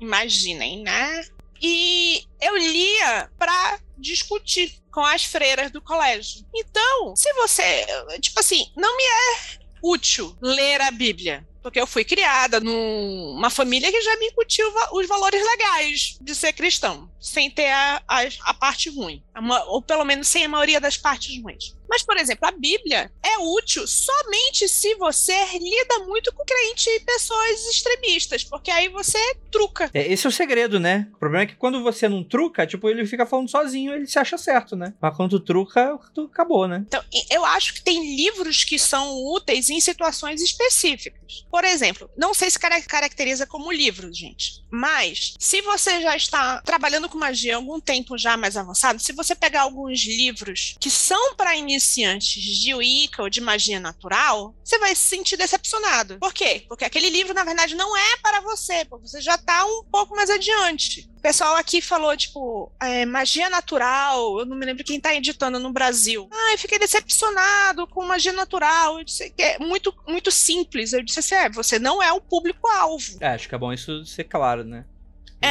imaginem, 0.00 0.82
né? 0.82 1.24
E 1.62 2.24
eu 2.40 2.56
lia 2.56 3.30
para 3.38 3.78
discutir 3.96 4.82
com 4.92 5.00
as 5.04 5.24
freiras 5.24 5.70
do 5.70 5.80
colégio. 5.80 6.44
Então, 6.54 7.14
se 7.16 7.32
você, 7.34 7.86
tipo 8.20 8.38
assim, 8.40 8.70
não 8.76 8.96
me 8.96 9.02
é 9.02 9.58
útil 9.82 10.36
ler 10.42 10.80
a 10.80 10.90
Bíblia, 10.90 11.46
porque 11.64 11.80
eu 11.80 11.86
fui 11.86 12.04
criada 12.04 12.60
numa 12.60 13.48
família 13.48 13.90
que 13.90 14.02
já 14.02 14.18
me 14.18 14.26
incutiu 14.26 14.70
os 14.92 15.08
valores 15.08 15.42
legais 15.42 16.18
de 16.20 16.34
ser 16.34 16.52
cristão, 16.52 17.10
sem 17.18 17.50
ter 17.50 17.70
a, 17.70 18.02
a, 18.06 18.20
a 18.42 18.52
parte 18.52 18.90
ruim, 18.90 19.24
ou 19.68 19.80
pelo 19.80 20.04
menos 20.04 20.28
sem 20.28 20.44
a 20.44 20.48
maioria 20.48 20.78
das 20.78 20.98
partes 20.98 21.42
ruins. 21.42 21.74
Mas, 21.88 22.02
por 22.02 22.16
exemplo, 22.16 22.46
a 22.48 22.50
Bíblia 22.50 23.10
é 23.22 23.38
útil 23.38 23.86
somente 23.86 24.68
se 24.68 24.94
você 24.96 25.32
lida 25.58 26.00
muito 26.06 26.34
com 26.34 26.44
crente 26.44 26.90
e 26.90 27.00
pessoas 27.00 27.66
extremistas, 27.70 28.42
porque 28.42 28.70
aí 28.70 28.88
você 28.88 29.18
truca. 29.50 29.90
É, 29.94 30.12
esse 30.12 30.26
é 30.26 30.28
o 30.28 30.32
segredo, 30.32 30.80
né? 30.80 31.06
O 31.14 31.18
problema 31.18 31.44
é 31.44 31.46
que 31.46 31.54
quando 31.54 31.82
você 31.82 32.08
não 32.08 32.24
truca, 32.24 32.66
tipo, 32.66 32.88
ele 32.88 33.06
fica 33.06 33.24
falando 33.24 33.50
sozinho, 33.50 33.92
ele 33.92 34.06
se 34.06 34.18
acha 34.18 34.36
certo, 34.36 34.74
né? 34.74 34.92
Mas 35.00 35.16
quando 35.16 35.38
tu 35.38 35.40
truca, 35.40 35.98
tu 36.12 36.22
acabou, 36.22 36.66
né? 36.66 36.84
Então, 36.86 37.02
eu 37.30 37.44
acho 37.44 37.74
que 37.74 37.82
tem 37.82 38.16
livros 38.16 38.64
que 38.64 38.78
são 38.78 39.14
úteis 39.32 39.70
em 39.70 39.80
situações 39.80 40.42
específicas. 40.42 41.46
Por 41.54 41.62
exemplo, 41.62 42.10
não 42.16 42.34
sei 42.34 42.50
se 42.50 42.58
caracteriza 42.58 43.46
como 43.46 43.70
livro, 43.70 44.12
gente, 44.12 44.64
mas 44.68 45.34
se 45.38 45.62
você 45.62 46.02
já 46.02 46.16
está 46.16 46.60
trabalhando 46.62 47.08
com 47.08 47.16
magia 47.16 47.54
há 47.54 47.56
algum 47.58 47.78
tempo 47.78 48.18
já 48.18 48.36
mais 48.36 48.56
avançado, 48.56 49.00
se 49.00 49.12
você 49.12 49.36
pegar 49.36 49.60
alguns 49.60 50.04
livros 50.04 50.74
que 50.80 50.90
são 50.90 51.36
para 51.36 51.54
iniciantes 51.54 52.42
de 52.42 52.74
Wicca 52.74 53.22
ou 53.22 53.30
de 53.30 53.40
magia 53.40 53.78
natural, 53.78 54.52
você 54.64 54.80
vai 54.80 54.96
se 54.96 55.02
sentir 55.02 55.36
decepcionado. 55.36 56.18
Por 56.18 56.34
quê? 56.34 56.64
Porque 56.68 56.84
aquele 56.84 57.08
livro, 57.08 57.32
na 57.32 57.44
verdade, 57.44 57.76
não 57.76 57.96
é 57.96 58.16
para 58.20 58.40
você, 58.40 58.84
porque 58.86 59.06
você 59.06 59.20
já 59.20 59.36
está 59.36 59.64
um 59.64 59.84
pouco 59.84 60.16
mais 60.16 60.30
adiante. 60.30 61.08
O 61.16 61.20
pessoal 61.22 61.56
aqui 61.56 61.80
falou, 61.80 62.14
tipo, 62.16 62.70
é, 62.82 63.06
magia 63.06 63.48
natural, 63.48 64.40
eu 64.40 64.44
não 64.44 64.56
me 64.56 64.66
lembro 64.66 64.84
quem 64.84 64.96
está 64.96 65.14
editando 65.14 65.58
no 65.58 65.72
Brasil. 65.72 66.28
Ai, 66.30 66.58
fiquei 66.58 66.78
decepcionado 66.78 67.86
com 67.86 68.04
magia 68.04 68.32
natural. 68.32 68.98
Eu 68.98 69.04
disse 69.04 69.30
que 69.30 69.42
é 69.42 69.58
muito, 69.58 69.94
muito 70.06 70.30
simples. 70.30 70.92
Eu 70.92 71.02
disse 71.02 71.20
assim, 71.20 71.34
é, 71.34 71.43
você 71.48 71.78
não 71.78 72.02
é 72.02 72.12
o 72.12 72.20
público-alvo. 72.20 73.18
É, 73.20 73.28
acho 73.28 73.48
que 73.48 73.54
é 73.54 73.58
bom 73.58 73.72
isso 73.72 74.04
ser 74.04 74.24
claro, 74.24 74.64
né? 74.64 74.84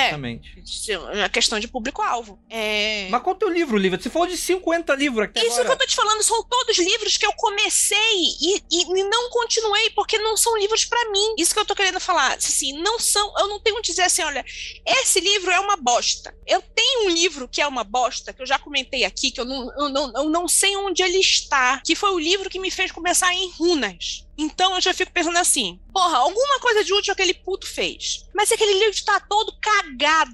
Justamente. 0.02 0.64
É, 0.90 0.98
uma 0.98 1.30
questão 1.30 1.60
de 1.60 1.68
público-alvo. 1.68 2.40
É... 2.50 3.08
Mas 3.10 3.22
qual 3.22 3.34
é 3.34 3.36
o 3.36 3.40
teu 3.40 3.50
livro, 3.50 3.78
Lívia? 3.78 4.00
Você 4.00 4.10
falou 4.10 4.28
de 4.28 4.38
50 4.38 4.96
livros 4.96 5.26
aqui 5.26 5.40
Isso 5.40 5.60
agora. 5.60 5.66
que 5.66 5.72
eu 5.72 5.78
tô 5.78 5.86
te 5.86 5.96
falando, 5.96 6.24
são 6.24 6.44
todos 6.44 6.78
livros 6.78 7.18
que 7.18 7.26
eu 7.26 7.34
comecei 7.34 7.98
e, 8.42 8.64
e 8.72 9.04
não 9.04 9.30
continuei, 9.30 9.90
porque 9.92 10.18
não 10.18 10.36
são 10.38 10.58
livros 10.58 10.86
para 10.86 11.12
mim. 11.12 11.36
Isso 11.38 11.54
que 11.54 11.60
eu 11.60 11.66
tô 11.66 11.76
querendo 11.76 12.00
falar. 12.00 12.34
Assim, 12.34 12.74
não 12.82 13.00
são, 13.00 13.34
eu 13.40 13.48
não 13.48 13.60
tenho 13.60 13.76
que 13.78 13.84
dizer 13.84 14.04
assim, 14.04 14.24
olha, 14.24 14.44
esse 14.86 15.20
livro 15.20 15.52
é 15.52 15.60
uma 15.60 15.76
bosta. 15.76 16.36
Eu 16.46 16.62
tenho 16.62 17.08
um 17.08 17.10
livro 17.10 17.48
que 17.48 17.62
é 17.62 17.68
uma 17.68 17.84
bosta, 17.84 18.34
que 18.34 18.42
eu 18.42 18.46
já 18.46 18.60
comentei 18.60 19.04
aqui, 19.04 19.32
que 19.32 19.40
eu 19.40 19.46
não, 19.46 19.72
eu 19.80 19.90
não, 19.90 20.14
eu 20.16 20.30
não 20.30 20.48
sei 20.48 20.76
onde 20.78 21.02
ele 21.04 21.20
está, 21.20 21.82
que 21.86 21.96
foi 21.96 22.12
o 22.12 22.20
livro 22.20 22.50
que 22.50 22.60
me 22.60 22.72
fez 22.72 22.92
começar 22.92 23.34
em 23.34 23.50
runas. 23.52 24.26
Então 24.38 24.74
eu 24.76 24.82
já 24.82 24.94
fico 24.94 25.12
pensando 25.12 25.38
assim: 25.38 25.80
porra, 25.94 26.18
alguma 26.18 26.60
coisa 26.60 26.84
de 26.84 26.94
útil 26.94 27.14
aquele 27.14 27.34
puto 27.34 27.68
fez. 27.68 28.26
Mas 28.34 28.52
aquele 28.52 28.74
livro 28.80 29.06
tá 29.06 29.20
todo 29.20 29.56
cagado, 29.62 29.83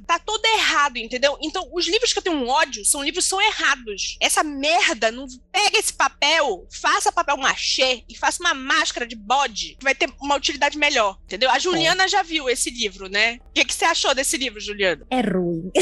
tá 0.05 0.19
todo 0.19 0.45
errado, 0.45 0.97
entendeu? 0.97 1.37
Então 1.41 1.67
os 1.73 1.87
livros 1.87 2.13
que 2.13 2.19
eu 2.19 2.23
tenho 2.23 2.37
um 2.37 2.47
ódio 2.47 2.85
são 2.85 3.03
livros 3.03 3.25
que 3.25 3.29
são 3.29 3.41
errados. 3.41 4.17
Essa 4.19 4.43
merda, 4.43 5.11
não 5.11 5.27
pega 5.51 5.77
esse 5.77 5.93
papel, 5.93 6.65
faça 6.69 7.11
papel 7.11 7.37
machê 7.37 8.03
e 8.07 8.17
faça 8.17 8.41
uma 8.41 8.53
máscara 8.53 9.05
de 9.05 9.15
bode 9.15 9.75
que 9.77 9.83
vai 9.83 9.95
ter 9.95 10.09
uma 10.21 10.35
utilidade 10.35 10.77
melhor, 10.77 11.17
entendeu? 11.25 11.49
A 11.49 11.59
Juliana 11.59 12.07
já 12.07 12.23
viu 12.23 12.49
esse 12.49 12.69
livro, 12.69 13.09
né? 13.09 13.39
O 13.49 13.53
que, 13.53 13.65
que 13.65 13.73
você 13.73 13.85
achou 13.85 14.15
desse 14.15 14.37
livro, 14.37 14.59
Juliana? 14.59 15.05
É 15.09 15.21
ruim. 15.21 15.71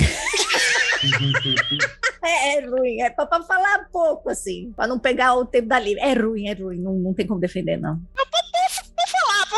é, 2.24 2.58
é, 2.58 2.66
ruim, 2.66 3.02
é 3.02 3.10
pra, 3.10 3.26
pra, 3.26 3.44
falar 3.44 3.90
pouco, 3.92 4.30
assim, 4.30 4.72
pra 4.76 4.88
não 4.88 5.00
pegar 5.00 5.36
o 5.36 5.46
tempo 5.46 5.68
da 5.68 5.80
livre. 5.80 6.02
É 6.02 6.14
ruim, 6.14 6.48
é 6.48 6.54
ruim, 6.54 6.80
não, 6.80 6.94
não 6.94 7.14
tem 7.14 7.28
como 7.28 7.40
defender, 7.40 7.78
não. 7.78 8.00
Eu 8.18 8.26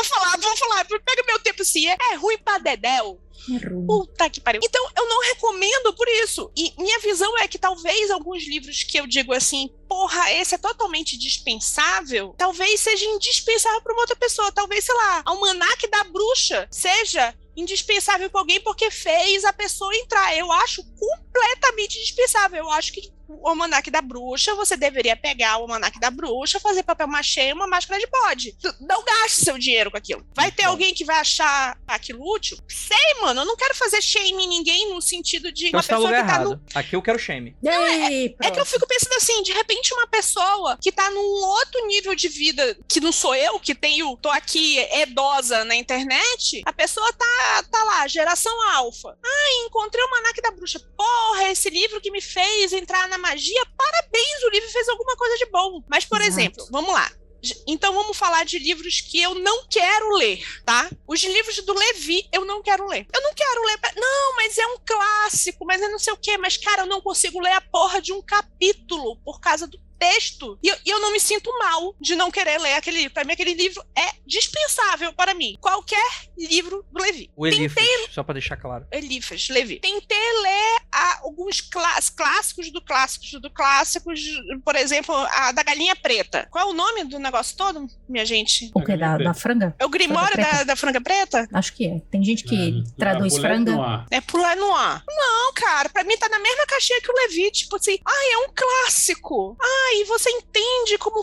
vou 0.00 0.04
falar, 0.04 0.38
vou 0.38 0.56
falar, 0.56 0.84
pega 0.84 1.22
meu 1.26 1.38
tempo 1.40 1.62
assim, 1.62 1.86
é, 1.86 1.96
é 2.12 2.14
ruim 2.16 2.38
pra 2.38 2.58
Dedéu. 2.58 3.20
É 3.48 3.86
Puta 3.86 4.28
que 4.28 4.40
pariu. 4.40 4.60
Então, 4.62 4.86
eu 4.96 5.08
não 5.08 5.20
recomendo 5.22 5.94
por 5.94 6.06
isso. 6.08 6.50
E 6.56 6.74
minha 6.78 6.98
visão 6.98 7.38
é 7.38 7.48
que 7.48 7.58
talvez 7.58 8.10
alguns 8.10 8.46
livros 8.46 8.82
que 8.82 8.98
eu 8.98 9.06
digo 9.06 9.32
assim, 9.32 9.70
porra, 9.88 10.30
esse 10.32 10.54
é 10.54 10.58
totalmente 10.58 11.18
dispensável, 11.18 12.34
talvez 12.36 12.80
seja 12.80 13.04
indispensável 13.06 13.80
para 13.80 13.92
uma 13.92 14.02
outra 14.02 14.16
pessoa. 14.16 14.52
Talvez, 14.52 14.84
sei 14.84 14.94
lá, 14.94 15.22
Almanac 15.24 15.86
da 15.88 16.04
Bruxa 16.04 16.68
seja 16.70 17.34
indispensável 17.56 18.30
para 18.30 18.40
alguém 18.40 18.60
porque 18.60 18.90
fez 18.90 19.44
a 19.44 19.52
pessoa 19.52 19.94
entrar. 19.96 20.36
Eu 20.36 20.50
acho 20.52 20.82
completamente 21.32 21.98
indispensável. 21.98 22.58
Eu 22.58 22.70
acho 22.70 22.92
que 22.92 23.12
o 23.28 23.48
almanac 23.48 23.88
da 23.90 24.02
bruxa, 24.02 24.54
você 24.54 24.76
deveria 24.76 25.16
pegar 25.16 25.58
o 25.58 25.62
almanac 25.62 25.98
da 26.00 26.10
bruxa, 26.10 26.58
fazer 26.58 26.82
papel 26.82 27.06
machê 27.06 27.48
e 27.48 27.52
uma 27.52 27.66
máscara 27.66 28.00
de 28.00 28.06
bode. 28.06 28.56
Não 28.80 29.04
gaste 29.04 29.44
seu 29.44 29.56
dinheiro 29.56 29.90
com 29.90 29.96
aquilo. 29.96 30.26
Vai 30.34 30.50
ter 30.50 30.64
alguém 30.64 30.92
que 30.92 31.04
vai 31.04 31.18
achar 31.18 31.78
aquilo 31.86 32.20
útil? 32.34 32.58
Sei, 32.68 33.20
mano. 33.20 33.42
Eu 33.42 33.44
não 33.44 33.56
quero 33.56 33.74
fazer 33.74 34.02
shame 34.02 34.44
em 34.44 34.48
ninguém 34.48 34.92
no 34.92 35.00
sentido 35.00 35.52
de 35.52 35.68
uma 35.68 35.82
pessoa 35.82 36.08
que 36.08 36.14
tá 36.14 36.18
errado. 36.18 36.50
no. 36.50 36.62
Aqui 36.74 36.96
eu 36.96 37.02
quero 37.02 37.18
shame. 37.18 37.56
Não, 37.62 37.72
é, 37.72 38.24
é, 38.24 38.50
que 38.50 38.60
eu 38.60 38.66
fico 38.66 38.86
pensando 38.86 39.14
assim, 39.14 39.42
de 39.42 39.52
repente 39.52 39.94
uma 39.94 40.06
pessoa 40.06 40.76
que 40.80 40.90
tá 40.90 41.08
num 41.10 41.20
outro 41.20 41.86
nível 41.86 42.14
de 42.14 42.28
vida, 42.28 42.76
que 42.88 43.00
não 43.00 43.12
sou 43.12 43.34
eu, 43.34 43.60
que 43.60 43.74
tenho, 43.74 44.16
tô 44.16 44.28
aqui 44.30 44.78
edosa 44.78 45.64
na 45.64 45.76
internet, 45.76 46.62
a 46.64 46.72
pessoa 46.72 47.12
tá, 47.12 47.64
tá 47.70 47.84
lá, 47.84 48.08
geração 48.08 48.52
alfa. 48.72 49.16
Ah, 49.22 49.66
encontrei 49.66 50.02
o 50.02 50.06
almanac 50.06 50.42
da 50.42 50.50
bruxa. 50.50 50.80
Porra, 51.20 51.50
esse 51.50 51.68
livro 51.68 52.00
que 52.00 52.10
me 52.10 52.20
fez 52.20 52.72
entrar 52.72 53.06
na 53.08 53.18
magia. 53.18 53.66
Parabéns, 53.76 54.42
o 54.44 54.50
livro 54.50 54.70
fez 54.70 54.88
alguma 54.88 55.14
coisa 55.16 55.36
de 55.36 55.46
bom. 55.46 55.82
Mas, 55.86 56.04
por 56.04 56.20
Exato. 56.20 56.40
exemplo, 56.40 56.66
vamos 56.70 56.92
lá. 56.92 57.10
Então 57.66 57.94
vamos 57.94 58.16
falar 58.16 58.44
de 58.44 58.58
livros 58.58 59.00
que 59.00 59.20
eu 59.20 59.34
não 59.34 59.66
quero 59.66 60.14
ler, 60.16 60.44
tá? 60.64 60.90
Os 61.06 61.22
livros 61.22 61.56
do 61.64 61.72
Levi 61.72 62.28
eu 62.32 62.44
não 62.44 62.62
quero 62.62 62.86
ler. 62.86 63.06
Eu 63.12 63.22
não 63.22 63.34
quero 63.34 63.62
ler. 63.64 63.78
Não, 63.96 64.36
mas 64.36 64.58
é 64.58 64.66
um 64.66 64.78
clássico, 64.84 65.64
mas 65.64 65.80
é 65.80 65.88
não 65.88 65.98
sei 65.98 66.12
o 66.12 66.18
quê. 66.18 66.36
Mas, 66.36 66.56
cara, 66.56 66.82
eu 66.82 66.86
não 66.86 67.00
consigo 67.00 67.40
ler 67.40 67.52
a 67.52 67.60
porra 67.60 68.00
de 68.00 68.12
um 68.12 68.20
capítulo 68.20 69.16
por 69.24 69.40
causa 69.40 69.66
do 69.66 69.78
texto. 69.98 70.58
E 70.62 70.68
eu, 70.68 70.76
eu, 70.86 71.00
não 71.00 71.12
me 71.12 71.20
sinto 71.20 71.50
mal 71.58 71.94
de 72.00 72.16
não 72.16 72.30
querer 72.30 72.58
ler 72.58 72.74
aquele 72.74 72.98
livro. 72.98 73.14
Para 73.14 73.24
mim, 73.24 73.34
aquele 73.34 73.54
livro 73.54 73.82
é 73.96 74.19
dispensável 74.30 75.12
para 75.12 75.34
mim. 75.34 75.56
Qualquer 75.60 76.08
livro 76.38 76.86
do 76.92 77.02
Levi. 77.02 77.30
O 77.36 77.46
Elifas, 77.46 77.84
Tentei... 77.84 78.08
só 78.12 78.22
para 78.22 78.34
deixar 78.34 78.56
claro. 78.56 78.86
Elifas, 78.92 79.48
Levi. 79.48 79.80
Tentei 79.80 80.32
ler 80.42 80.82
a, 80.92 81.20
alguns 81.22 81.60
clás, 81.60 82.08
clássicos 82.08 82.70
do 82.70 82.80
clássicos 82.80 83.32
do 83.40 83.50
clássicos, 83.50 84.20
por 84.64 84.76
exemplo, 84.76 85.14
a 85.14 85.50
da 85.50 85.64
Galinha 85.64 85.96
Preta. 85.96 86.46
Qual 86.50 86.68
é 86.68 86.70
o 86.70 86.72
nome 86.72 87.04
do 87.04 87.18
negócio 87.18 87.56
todo, 87.56 87.86
minha 88.08 88.24
gente? 88.24 88.70
O 88.72 88.82
que? 88.82 88.96
Da, 88.96 89.18
da 89.18 89.34
franga? 89.34 89.74
É 89.78 89.84
o 89.84 89.88
Grimório 89.88 90.36
da, 90.36 90.62
da, 90.62 90.76
Franga 90.76 91.00
Preta? 91.00 91.48
Acho 91.52 91.72
que 91.72 91.86
é. 91.86 92.00
Tem 92.10 92.22
gente 92.22 92.44
que 92.44 92.84
é, 92.86 92.90
traduz 92.96 93.36
franga. 93.36 94.06
É 94.10 94.20
pular 94.20 94.56
no 94.56 94.72
ar. 94.74 95.02
Não, 95.08 95.52
cara, 95.54 95.88
pra 95.88 96.04
mim 96.04 96.16
tá 96.16 96.28
na 96.28 96.38
mesma 96.38 96.66
caixinha 96.66 97.00
que 97.00 97.10
o 97.10 97.14
Levi. 97.14 97.50
Tipo 97.50 97.76
assim, 97.76 97.98
ai, 98.06 98.32
é 98.32 98.38
um 98.38 98.52
clássico. 98.54 99.56
Ai, 99.60 100.02
e 100.02 100.04
você 100.04 100.30
entende 100.30 100.96
como 100.98 101.20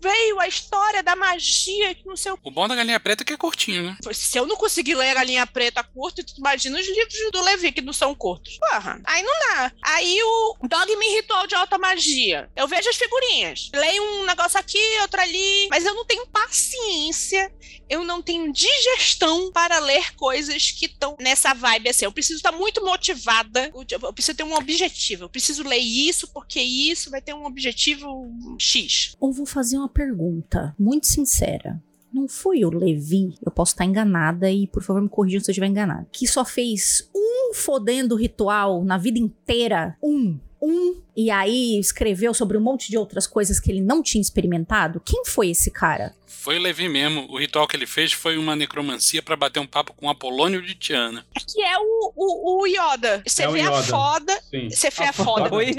veio 0.00 0.40
a 0.40 0.46
história 0.46 1.02
da 1.02 1.16
magia 1.16 1.94
que 1.94 2.07
no 2.08 2.16
seu. 2.16 2.38
O 2.42 2.50
bom 2.50 2.66
da 2.66 2.74
Galinha 2.74 2.98
Preta 2.98 3.22
é 3.22 3.26
que 3.26 3.32
é 3.32 3.36
curtinho, 3.36 3.82
né? 3.82 3.96
Se 4.12 4.38
eu 4.38 4.46
não 4.46 4.56
conseguir 4.56 4.94
ler 4.94 5.10
a 5.10 5.14
Galinha 5.14 5.46
Preta 5.46 5.82
curto, 5.82 6.24
tu 6.24 6.34
imagina 6.38 6.78
os 6.78 6.86
livros 6.86 7.30
do 7.32 7.42
Levi 7.42 7.72
que 7.72 7.80
não 7.80 7.92
são 7.92 8.14
curtos. 8.14 8.58
Porra, 8.58 9.00
aí 9.04 9.22
não 9.22 9.32
dá. 9.40 9.72
Aí 9.82 10.20
o 10.22 10.56
Dogma 10.62 11.02
Ritual 11.16 11.46
de 11.46 11.54
Alta 11.54 11.78
Magia. 11.78 12.50
Eu 12.56 12.66
vejo 12.66 12.88
as 12.88 12.96
figurinhas. 12.96 13.70
Leio 13.74 14.02
um 14.02 14.24
negócio 14.24 14.58
aqui, 14.58 14.78
outro 15.02 15.20
ali, 15.20 15.68
mas 15.70 15.84
eu 15.84 15.94
não 15.94 16.04
tenho 16.04 16.26
paciência 16.26 17.52
eu 17.88 18.04
não 18.04 18.22
tenho 18.22 18.52
digestão 18.52 19.50
para 19.50 19.78
ler 19.78 20.14
coisas 20.14 20.70
que 20.70 20.86
estão 20.86 21.16
nessa 21.18 21.54
vibe 21.54 21.88
assim. 21.88 22.04
Eu 22.04 22.12
preciso 22.12 22.36
estar 22.36 22.52
muito 22.52 22.84
motivada, 22.84 23.72
eu 23.90 24.12
preciso 24.12 24.36
ter 24.36 24.44
um 24.44 24.54
objetivo. 24.54 25.24
Eu 25.24 25.28
preciso 25.28 25.62
ler 25.62 25.78
isso 25.78 26.28
porque 26.28 26.60
isso 26.60 27.10
vai 27.10 27.22
ter 27.22 27.34
um 27.34 27.46
objetivo 27.46 28.30
X. 28.58 29.16
Ou 29.18 29.32
vou 29.32 29.46
fazer 29.46 29.78
uma 29.78 29.88
pergunta 29.88 30.74
muito 30.78 31.06
sincera. 31.06 31.82
Não 32.12 32.28
foi 32.28 32.64
o 32.64 32.70
Levi, 32.70 33.34
eu 33.44 33.50
posso 33.52 33.72
estar 33.72 33.84
enganada 33.84 34.50
e 34.50 34.66
por 34.66 34.82
favor 34.82 35.02
me 35.02 35.08
corrijam 35.08 35.40
se 35.40 35.50
eu 35.50 35.52
estiver 35.52 35.66
enganada, 35.66 36.06
que 36.12 36.26
só 36.26 36.44
fez 36.44 37.10
um 37.14 37.52
fodendo 37.54 38.16
ritual 38.16 38.84
na 38.84 38.96
vida 38.96 39.18
inteira? 39.18 39.96
Um 40.02 40.38
um 40.60 41.00
e 41.18 41.32
aí 41.32 41.80
escreveu 41.80 42.32
sobre 42.32 42.56
um 42.56 42.60
monte 42.60 42.88
de 42.88 42.96
outras 42.96 43.26
coisas 43.26 43.58
que 43.58 43.72
ele 43.72 43.80
não 43.80 44.04
tinha 44.04 44.22
experimentado? 44.22 45.02
Quem 45.04 45.24
foi 45.24 45.50
esse 45.50 45.68
cara? 45.68 46.14
Foi 46.28 46.56
o 46.56 46.62
Levi 46.62 46.88
mesmo. 46.88 47.26
O 47.28 47.40
ritual 47.40 47.66
que 47.66 47.76
ele 47.76 47.86
fez 47.86 48.12
foi 48.12 48.38
uma 48.38 48.54
necromancia 48.54 49.20
para 49.20 49.34
bater 49.34 49.58
um 49.58 49.66
papo 49.66 49.92
com 49.92 50.08
Apolônio 50.08 50.62
de 50.62 50.76
Tiana. 50.76 51.26
Que 51.34 51.60
é 51.60 51.76
o, 51.76 52.12
o, 52.14 52.62
o 52.62 52.66
Yoda. 52.66 53.20
Você 53.26 53.42
é 53.42 53.50
vê 53.50 53.60
Yoda. 53.62 53.78
a 53.78 53.82
foda. 53.82 54.40
Você 54.70 54.90
vê 54.90 55.04
a, 55.04 55.10
a 55.10 55.12
foda. 55.12 55.54
Oi. 55.56 55.74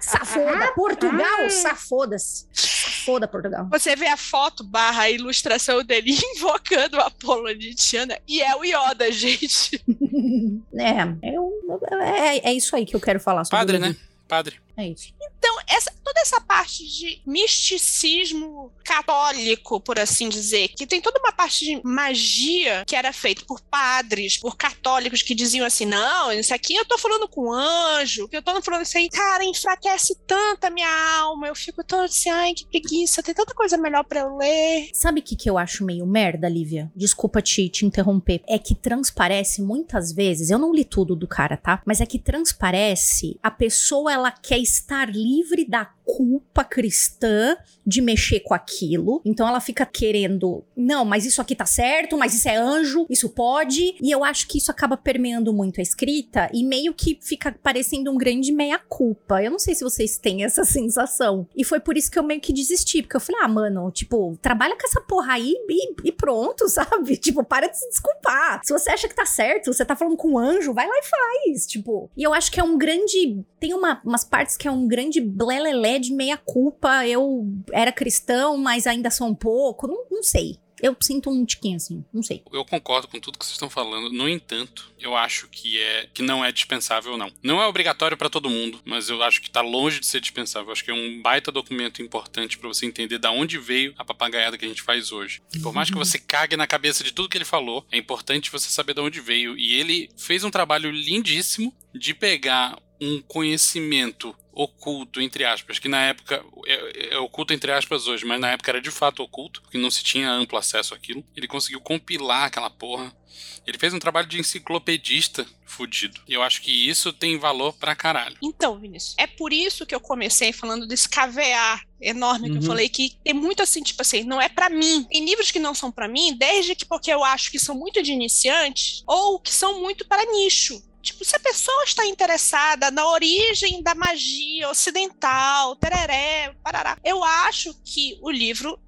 Safoda, 0.00 0.72
Portugal, 0.74 1.50
safoda-se. 1.50 2.46
Safoda, 2.52 3.28
Portugal. 3.28 3.68
Você 3.70 3.94
vê 3.94 4.06
a 4.06 4.16
foto 4.16 4.64
barra 4.64 5.02
a 5.02 5.10
ilustração 5.10 5.84
dele 5.84 6.16
invocando 6.34 6.96
o 6.96 7.00
Apolônio 7.00 7.58
de 7.58 7.74
Tiana 7.74 8.18
e 8.26 8.40
é 8.40 8.56
o 8.56 8.64
Yoda, 8.64 9.10
gente. 9.12 9.82
é, 10.74 11.34
eu, 11.34 11.52
é, 12.00 12.50
é 12.50 12.52
isso 12.54 12.74
aí 12.74 12.86
que 12.86 12.96
eu 12.96 13.00
quero 13.00 13.20
falar 13.20 13.44
sobre 13.44 13.58
Padre, 13.58 13.78
né? 13.78 13.94
Padre. 14.28 14.60
É 14.76 14.86
isso. 14.86 15.12
Então, 15.38 15.56
essa, 15.68 15.92
toda 16.04 16.20
essa 16.20 16.40
parte 16.40 16.84
de 16.86 17.22
misticismo 17.24 18.72
católico, 18.84 19.80
por 19.80 19.98
assim 19.98 20.28
dizer, 20.28 20.68
que 20.68 20.86
tem 20.86 21.00
toda 21.00 21.20
uma 21.20 21.32
parte 21.32 21.64
de 21.64 21.80
magia 21.84 22.84
que 22.86 22.96
era 22.96 23.12
feita 23.12 23.44
por 23.46 23.60
padres, 23.60 24.36
por 24.36 24.56
católicos 24.56 25.22
que 25.22 25.34
diziam 25.34 25.64
assim: 25.64 25.86
não, 25.86 26.32
isso 26.32 26.52
aqui 26.52 26.74
eu 26.74 26.84
tô 26.84 26.98
falando 26.98 27.28
com 27.28 27.52
anjo, 27.52 28.28
que 28.28 28.36
eu 28.36 28.42
tô 28.42 28.60
falando 28.62 28.82
isso 28.82 28.98
aí, 28.98 29.08
cara, 29.08 29.44
enfraquece 29.44 30.16
tanto 30.26 30.64
a 30.64 30.70
minha 30.70 31.20
alma, 31.20 31.46
eu 31.46 31.54
fico 31.54 31.84
tão 31.84 32.00
assim, 32.00 32.30
ai, 32.30 32.52
que 32.54 32.66
preguiça, 32.66 33.22
tem 33.22 33.34
tanta 33.34 33.54
coisa 33.54 33.76
melhor 33.76 34.04
para 34.04 34.20
eu 34.20 34.36
ler. 34.36 34.90
Sabe 34.92 35.20
o 35.20 35.22
que, 35.22 35.36
que 35.36 35.48
eu 35.48 35.56
acho 35.56 35.84
meio 35.84 36.06
merda, 36.06 36.48
Lívia? 36.48 36.90
Desculpa 36.96 37.40
te, 37.40 37.68
te 37.68 37.86
interromper. 37.86 38.42
É 38.48 38.58
que 38.58 38.74
transparece 38.74 39.62
muitas 39.62 40.12
vezes, 40.12 40.50
eu 40.50 40.58
não 40.58 40.74
li 40.74 40.84
tudo 40.84 41.14
do 41.14 41.28
cara, 41.28 41.56
tá? 41.56 41.80
Mas 41.86 42.00
é 42.00 42.06
que 42.06 42.18
transparece 42.18 43.38
a 43.42 43.50
pessoa, 43.50 44.12
ela 44.12 44.32
quer 44.32 44.58
estar 44.58 45.08
livre 45.08 45.27
da 45.68 45.84
culpa 46.08 46.64
cristã 46.64 47.56
de 47.86 48.00
mexer 48.00 48.40
com 48.40 48.54
aquilo. 48.54 49.20
Então 49.24 49.46
ela 49.46 49.60
fica 49.60 49.84
querendo, 49.84 50.64
não, 50.74 51.04
mas 51.04 51.26
isso 51.26 51.40
aqui 51.40 51.54
tá 51.54 51.66
certo, 51.66 52.16
mas 52.16 52.34
isso 52.34 52.48
é 52.48 52.56
anjo, 52.56 53.06
isso 53.10 53.28
pode. 53.28 53.94
E 54.02 54.10
eu 54.10 54.24
acho 54.24 54.48
que 54.48 54.58
isso 54.58 54.70
acaba 54.70 54.96
permeando 54.96 55.52
muito 55.52 55.80
a 55.80 55.82
escrita 55.82 56.50
e 56.52 56.64
meio 56.64 56.94
que 56.94 57.18
fica 57.20 57.54
parecendo 57.62 58.10
um 58.10 58.16
grande 58.16 58.52
meia-culpa. 58.52 59.42
Eu 59.42 59.50
não 59.50 59.58
sei 59.58 59.74
se 59.74 59.84
vocês 59.84 60.18
têm 60.18 60.44
essa 60.44 60.64
sensação. 60.66 61.46
E 61.54 61.62
foi 61.62 61.78
por 61.78 61.96
isso 61.96 62.10
que 62.10 62.18
eu 62.18 62.22
meio 62.22 62.40
que 62.40 62.52
desisti, 62.52 63.02
porque 63.02 63.16
eu 63.16 63.20
falei, 63.20 63.42
ah, 63.42 63.48
mano, 63.48 63.90
tipo, 63.90 64.36
trabalha 64.40 64.76
com 64.76 64.86
essa 64.86 65.00
porra 65.00 65.34
aí 65.34 65.54
e, 65.68 66.08
e 66.08 66.12
pronto, 66.12 66.68
sabe? 66.70 67.16
Tipo, 67.16 67.44
para 67.44 67.68
de 67.68 67.78
se 67.78 67.88
desculpar. 67.88 68.60
Se 68.64 68.72
você 68.72 68.90
acha 68.90 69.08
que 69.08 69.14
tá 69.14 69.26
certo, 69.26 69.72
você 69.72 69.84
tá 69.84 69.94
falando 69.94 70.16
com 70.16 70.32
um 70.32 70.38
anjo, 70.38 70.72
vai 70.72 70.86
lá 70.86 70.94
e 70.94 71.04
faz. 71.04 71.66
Tipo, 71.66 72.10
e 72.16 72.22
eu 72.22 72.32
acho 72.32 72.50
que 72.50 72.60
é 72.60 72.64
um 72.64 72.78
grande. 72.78 73.44
Tem 73.60 73.74
uma, 73.74 74.00
umas 74.04 74.24
partes 74.24 74.56
que 74.56 74.66
é 74.66 74.70
um 74.70 74.86
grande 74.86 75.17
blelelé 75.20 75.98
de 75.98 76.12
meia 76.12 76.36
culpa, 76.36 77.06
eu 77.06 77.46
era 77.72 77.92
cristão, 77.92 78.56
mas 78.56 78.86
ainda 78.86 79.10
sou 79.10 79.28
um 79.28 79.34
pouco, 79.34 79.86
não, 79.86 80.04
não 80.10 80.22
sei. 80.22 80.58
Eu 80.80 80.96
sinto 81.00 81.30
um 81.30 81.44
tiquinho 81.44 81.76
assim, 81.76 82.04
não 82.12 82.22
sei. 82.22 82.42
Eu 82.52 82.64
concordo 82.64 83.08
com 83.08 83.18
tudo 83.18 83.38
que 83.38 83.44
vocês 83.44 83.54
estão 83.54 83.68
falando. 83.68 84.10
No 84.10 84.28
entanto, 84.28 84.92
eu 84.98 85.16
acho 85.16 85.48
que 85.48 85.78
é 85.78 86.08
que 86.12 86.22
não 86.22 86.44
é 86.44 86.52
dispensável 86.52 87.16
não. 87.16 87.30
Não 87.42 87.60
é 87.60 87.66
obrigatório 87.66 88.16
para 88.16 88.30
todo 88.30 88.48
mundo, 88.48 88.80
mas 88.84 89.08
eu 89.08 89.22
acho 89.22 89.42
que 89.42 89.50
tá 89.50 89.60
longe 89.60 90.00
de 90.00 90.06
ser 90.06 90.20
dispensável. 90.20 90.68
Eu 90.68 90.72
acho 90.72 90.84
que 90.84 90.90
é 90.90 90.94
um 90.94 91.20
baita 91.20 91.50
documento 91.50 92.00
importante 92.00 92.56
para 92.56 92.68
você 92.68 92.86
entender 92.86 93.18
da 93.18 93.30
onde 93.30 93.58
veio 93.58 93.94
a 93.98 94.04
papagaiada 94.04 94.56
que 94.56 94.64
a 94.64 94.68
gente 94.68 94.82
faz 94.82 95.10
hoje. 95.10 95.42
E 95.54 95.58
por 95.58 95.72
mais 95.72 95.90
que 95.90 95.96
você 95.96 96.18
cague 96.18 96.56
na 96.56 96.66
cabeça 96.66 97.02
de 97.02 97.12
tudo 97.12 97.28
que 97.28 97.36
ele 97.36 97.44
falou, 97.44 97.84
é 97.90 97.98
importante 97.98 98.50
você 98.50 98.70
saber 98.70 98.94
de 98.94 99.00
onde 99.00 99.20
veio. 99.20 99.58
E 99.58 99.74
ele 99.74 100.08
fez 100.16 100.44
um 100.44 100.50
trabalho 100.50 100.90
lindíssimo 100.90 101.74
de 101.92 102.14
pegar 102.14 102.78
um 103.00 103.20
conhecimento 103.22 104.34
oculto, 104.58 105.20
entre 105.20 105.44
aspas, 105.44 105.78
que 105.78 105.86
na 105.86 106.02
época 106.02 106.44
é, 106.66 107.14
é, 107.14 107.18
oculto 107.18 107.54
entre 107.54 107.70
aspas 107.70 108.08
hoje, 108.08 108.26
mas 108.26 108.40
na 108.40 108.50
época 108.50 108.72
era 108.72 108.80
de 108.80 108.90
fato 108.90 109.22
oculto, 109.22 109.62
porque 109.62 109.78
não 109.78 109.88
se 109.88 110.02
tinha 110.02 110.28
amplo 110.28 110.58
acesso 110.58 110.94
àquilo. 110.94 111.24
Ele 111.36 111.46
conseguiu 111.46 111.80
compilar 111.80 112.46
aquela 112.46 112.68
porra. 112.68 113.16
Ele 113.64 113.78
fez 113.78 113.94
um 113.94 114.00
trabalho 114.00 114.26
de 114.26 114.40
enciclopedista 114.40 115.46
fudido. 115.64 116.20
E 116.26 116.34
eu 116.34 116.42
acho 116.42 116.60
que 116.60 116.72
isso 116.72 117.12
tem 117.12 117.38
valor 117.38 117.72
pra 117.74 117.94
caralho. 117.94 118.36
Então, 118.42 118.80
Vinícius, 118.80 119.14
é 119.16 119.28
por 119.28 119.52
isso 119.52 119.86
que 119.86 119.94
eu 119.94 120.00
comecei 120.00 120.52
falando 120.52 120.88
desse 120.88 121.08
cavear 121.08 121.86
enorme 122.00 122.48
que 122.48 122.56
uhum. 122.56 122.62
eu 122.62 122.66
falei 122.66 122.88
que 122.88 123.16
tem 123.22 123.34
muito 123.34 123.62
assim, 123.62 123.82
tipo 123.82 124.02
assim, 124.02 124.24
não 124.24 124.40
é 124.40 124.48
para 124.48 124.68
mim. 124.68 125.04
Tem 125.04 125.24
livros 125.24 125.52
que 125.52 125.60
não 125.60 125.74
são 125.74 125.92
para 125.92 126.08
mim, 126.08 126.34
desde 126.36 126.74
que 126.74 126.84
porque 126.84 127.12
eu 127.12 127.22
acho 127.22 127.50
que 127.50 127.58
são 127.60 127.76
muito 127.76 128.02
de 128.02 128.10
iniciantes 128.10 129.04
ou 129.06 129.38
que 129.38 129.54
são 129.54 129.80
muito 129.80 130.04
para 130.06 130.24
nicho. 130.32 130.82
Tipo, 131.08 131.24
se 131.24 131.34
a 131.34 131.40
pessoa 131.40 131.84
está 131.84 132.04
interessada 132.04 132.90
na 132.90 133.08
origem 133.08 133.82
da 133.82 133.94
magia 133.94 134.68
ocidental, 134.68 135.74
tereré, 135.76 136.54
parará, 136.62 136.98
eu 137.02 137.24
acho 137.24 137.74
que 137.82 138.18
o 138.20 138.30
livro, 138.30 138.78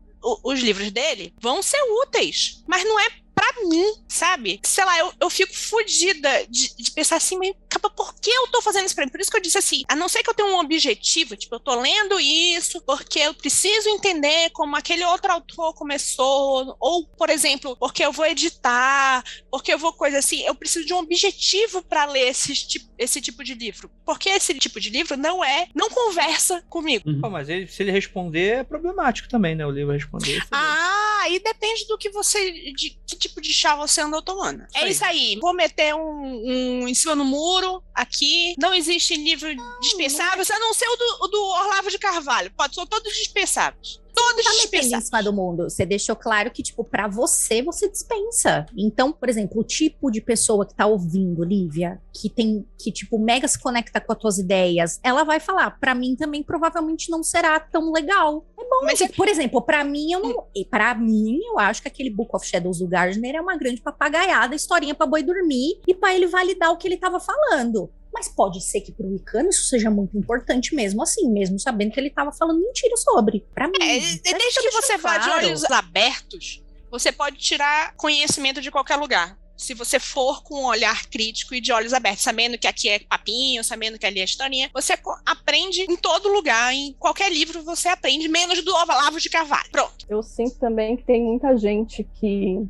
os 0.44 0.60
livros 0.60 0.90
dele 0.90 1.32
vão 1.40 1.62
ser 1.62 1.80
úteis, 2.02 2.62
mas 2.66 2.84
não 2.84 3.00
é 3.00 3.08
para 3.40 3.66
mim, 3.66 3.94
sabe? 4.06 4.60
Sei 4.62 4.84
lá, 4.84 4.98
eu, 4.98 5.12
eu 5.18 5.30
fico 5.30 5.56
fodida 5.56 6.28
de, 6.46 6.76
de 6.76 6.90
pensar 6.90 7.16
assim, 7.16 7.38
meio, 7.38 7.56
por 7.96 8.14
que 8.20 8.30
eu 8.30 8.48
tô 8.48 8.60
fazendo 8.60 8.84
isso 8.84 8.94
pra 8.94 9.06
mim? 9.06 9.10
Por 9.10 9.18
isso 9.18 9.30
que 9.30 9.36
eu 9.38 9.42
disse 9.42 9.56
assim, 9.56 9.82
a 9.88 9.96
não 9.96 10.10
ser 10.10 10.22
que 10.22 10.28
eu 10.28 10.34
tenha 10.34 10.48
um 10.48 10.58
objetivo, 10.58 11.34
tipo, 11.36 11.54
eu 11.54 11.60
tô 11.60 11.74
lendo 11.80 12.20
isso 12.20 12.82
porque 12.82 13.18
eu 13.18 13.32
preciso 13.32 13.88
entender 13.88 14.50
como 14.50 14.76
aquele 14.76 15.04
outro 15.04 15.32
autor 15.32 15.72
começou, 15.72 16.76
ou, 16.78 17.06
por 17.06 17.30
exemplo, 17.30 17.74
porque 17.78 18.04
eu 18.04 18.12
vou 18.12 18.26
editar, 18.26 19.24
porque 19.50 19.72
eu 19.72 19.78
vou 19.78 19.94
coisa 19.94 20.18
assim, 20.18 20.42
eu 20.42 20.54
preciso 20.54 20.84
de 20.84 20.92
um 20.92 20.98
objetivo 20.98 21.82
para 21.82 22.04
ler 22.04 22.28
esse, 22.28 22.52
esse 22.98 23.22
tipo 23.22 23.42
de 23.42 23.54
livro. 23.54 23.90
Porque 24.04 24.28
esse 24.28 24.52
tipo 24.54 24.78
de 24.78 24.90
livro 24.90 25.16
não 25.16 25.42
é, 25.42 25.66
não 25.74 25.88
conversa 25.88 26.62
comigo. 26.68 27.08
Uhum. 27.08 27.30
mas 27.30 27.48
ele, 27.48 27.66
se 27.66 27.82
ele 27.82 27.90
responder, 27.90 28.58
é 28.58 28.64
problemático 28.64 29.30
também, 29.30 29.54
né? 29.54 29.64
O 29.64 29.70
livro 29.70 29.94
responder. 29.94 30.44
Ah, 30.50 30.99
aí 31.22 31.38
depende 31.38 31.86
do 31.86 31.98
que 31.98 32.10
você, 32.10 32.72
de 32.72 32.98
que 33.06 33.16
tipo 33.16 33.40
de 33.40 33.52
chá 33.52 33.74
você 33.74 34.00
andou 34.00 34.22
tomando. 34.22 34.66
É 34.74 34.88
isso 34.88 35.04
aí. 35.04 35.38
Vou 35.40 35.54
meter 35.54 35.94
um, 35.94 36.80
um 36.80 36.88
em 36.88 36.94
cima 36.94 37.14
no 37.14 37.24
muro, 37.24 37.82
aqui. 37.94 38.54
Não 38.58 38.74
existe 38.74 39.14
livro 39.16 39.48
dispensável, 39.80 40.44
a 40.48 40.58
não 40.58 40.74
ser 40.74 40.88
o 40.88 40.96
do, 40.96 41.24
o 41.24 41.28
do 41.28 41.42
Orlavo 41.42 41.90
de 41.90 41.98
Carvalho. 41.98 42.52
Pode, 42.56 42.74
são 42.74 42.86
todos 42.86 43.12
dispensáveis 43.14 44.00
Todos 44.14 44.44
tá 44.44 44.50
metendo 44.62 44.96
em 44.96 45.00
cima 45.00 45.22
do 45.22 45.32
mundo. 45.32 45.64
Você 45.64 45.84
deixou 45.86 46.16
claro 46.16 46.50
que, 46.50 46.62
tipo, 46.62 46.84
pra 46.84 47.06
você, 47.08 47.62
você 47.62 47.88
dispensa. 47.88 48.66
Então, 48.76 49.12
por 49.12 49.28
exemplo, 49.28 49.60
o 49.60 49.64
tipo 49.64 50.10
de 50.10 50.20
pessoa 50.20 50.66
que 50.66 50.74
tá 50.74 50.86
ouvindo, 50.86 51.44
Lívia, 51.44 52.00
que 52.12 52.28
tem, 52.28 52.66
que, 52.78 52.92
tipo, 52.92 53.18
mega 53.18 53.46
se 53.48 53.58
conecta 53.58 54.00
com 54.00 54.12
as 54.12 54.18
tuas 54.18 54.38
ideias, 54.38 55.00
ela 55.02 55.24
vai 55.24 55.40
falar, 55.40 55.78
pra 55.78 55.94
mim 55.94 56.16
também 56.16 56.42
provavelmente 56.42 57.10
não 57.10 57.22
será 57.22 57.58
tão 57.60 57.92
legal. 57.92 58.44
É 58.58 58.62
bom, 58.62 58.84
mas, 58.84 59.00
por 59.16 59.28
exemplo, 59.28 59.62
pra 59.62 59.84
mim, 59.84 60.12
eu 60.12 60.20
não. 60.20 60.46
Pra 60.70 60.94
mim, 60.94 61.38
eu 61.44 61.58
acho 61.58 61.82
que 61.82 61.88
aquele 61.88 62.10
Book 62.10 62.34
of 62.34 62.46
Shadows 62.46 62.78
do 62.78 62.88
Gardner 62.88 63.36
é 63.36 63.40
uma 63.40 63.56
grande 63.56 63.80
papagaiada, 63.80 64.54
historinha 64.54 64.94
pra 64.94 65.06
boi 65.06 65.22
dormir 65.22 65.80
e 65.86 65.94
pra 65.94 66.14
ele 66.14 66.26
validar 66.26 66.70
o 66.72 66.76
que 66.76 66.86
ele 66.86 66.96
tava 66.96 67.18
falando. 67.20 67.90
Mas 68.12 68.28
pode 68.28 68.60
ser 68.62 68.80
que 68.80 68.92
pro 68.92 69.14
Icano 69.14 69.50
isso 69.50 69.64
seja 69.64 69.90
muito 69.90 70.16
importante 70.16 70.74
mesmo 70.74 71.02
assim, 71.02 71.30
mesmo 71.30 71.58
sabendo 71.58 71.92
que 71.92 72.00
ele 72.00 72.08
estava 72.08 72.32
falando 72.32 72.60
mentira 72.60 72.96
sobre. 72.96 73.46
Pra 73.54 73.68
mim. 73.68 73.78
É, 73.80 73.98
desde 73.98 74.60
que 74.60 74.70
você 74.70 74.96
vá 74.98 75.18
de 75.18 75.30
olhos 75.30 75.64
abertos, 75.64 76.62
você 76.90 77.12
pode 77.12 77.36
tirar 77.36 77.94
conhecimento 77.96 78.60
de 78.60 78.70
qualquer 78.70 78.96
lugar. 78.96 79.38
Se 79.56 79.74
você 79.74 80.00
for 80.00 80.42
com 80.42 80.62
um 80.62 80.64
olhar 80.64 81.06
crítico 81.06 81.54
e 81.54 81.60
de 81.60 81.70
olhos 81.70 81.92
abertos, 81.92 82.22
sabendo 82.22 82.56
que 82.56 82.66
aqui 82.66 82.88
é 82.88 82.98
papinho, 82.98 83.62
sabendo 83.62 83.98
que 83.98 84.06
ali 84.06 84.18
é 84.18 84.24
historinha, 84.24 84.70
você 84.72 84.98
aprende 85.26 85.82
em 85.82 85.96
todo 85.96 86.32
lugar, 86.32 86.72
em 86.72 86.94
qualquer 86.94 87.30
livro 87.30 87.62
você 87.62 87.88
aprende, 87.88 88.26
menos 88.26 88.64
do 88.64 88.74
Olavo 88.74 89.20
de 89.20 89.28
Carvalho. 89.28 89.70
Pronto. 89.70 90.06
Eu 90.08 90.22
sinto 90.22 90.58
também 90.58 90.96
que 90.96 91.04
tem 91.04 91.22
muita 91.22 91.58
gente 91.58 92.02
que 92.18 92.66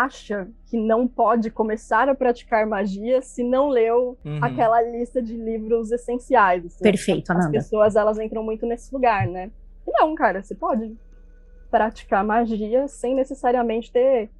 acha 0.00 0.48
que 0.66 0.76
não 0.76 1.06
pode 1.06 1.50
começar 1.50 2.08
a 2.08 2.14
praticar 2.14 2.66
magia 2.66 3.20
se 3.20 3.42
não 3.42 3.68
leu 3.68 4.16
uhum. 4.24 4.38
aquela 4.42 4.80
lista 4.82 5.22
de 5.22 5.36
livros 5.36 5.92
essenciais. 5.92 6.64
Assim. 6.64 6.82
Perfeito, 6.82 7.30
As 7.30 7.38
Ananda. 7.38 7.52
pessoas, 7.52 7.96
elas 7.96 8.18
entram 8.18 8.42
muito 8.42 8.66
nesse 8.66 8.92
lugar, 8.92 9.26
né? 9.26 9.50
E 9.86 9.90
não, 9.92 10.14
cara, 10.14 10.42
você 10.42 10.54
pode 10.54 10.96
praticar 11.70 12.24
magia 12.24 12.86
sem 12.88 13.14
necessariamente 13.14 13.90
ter 13.90 14.30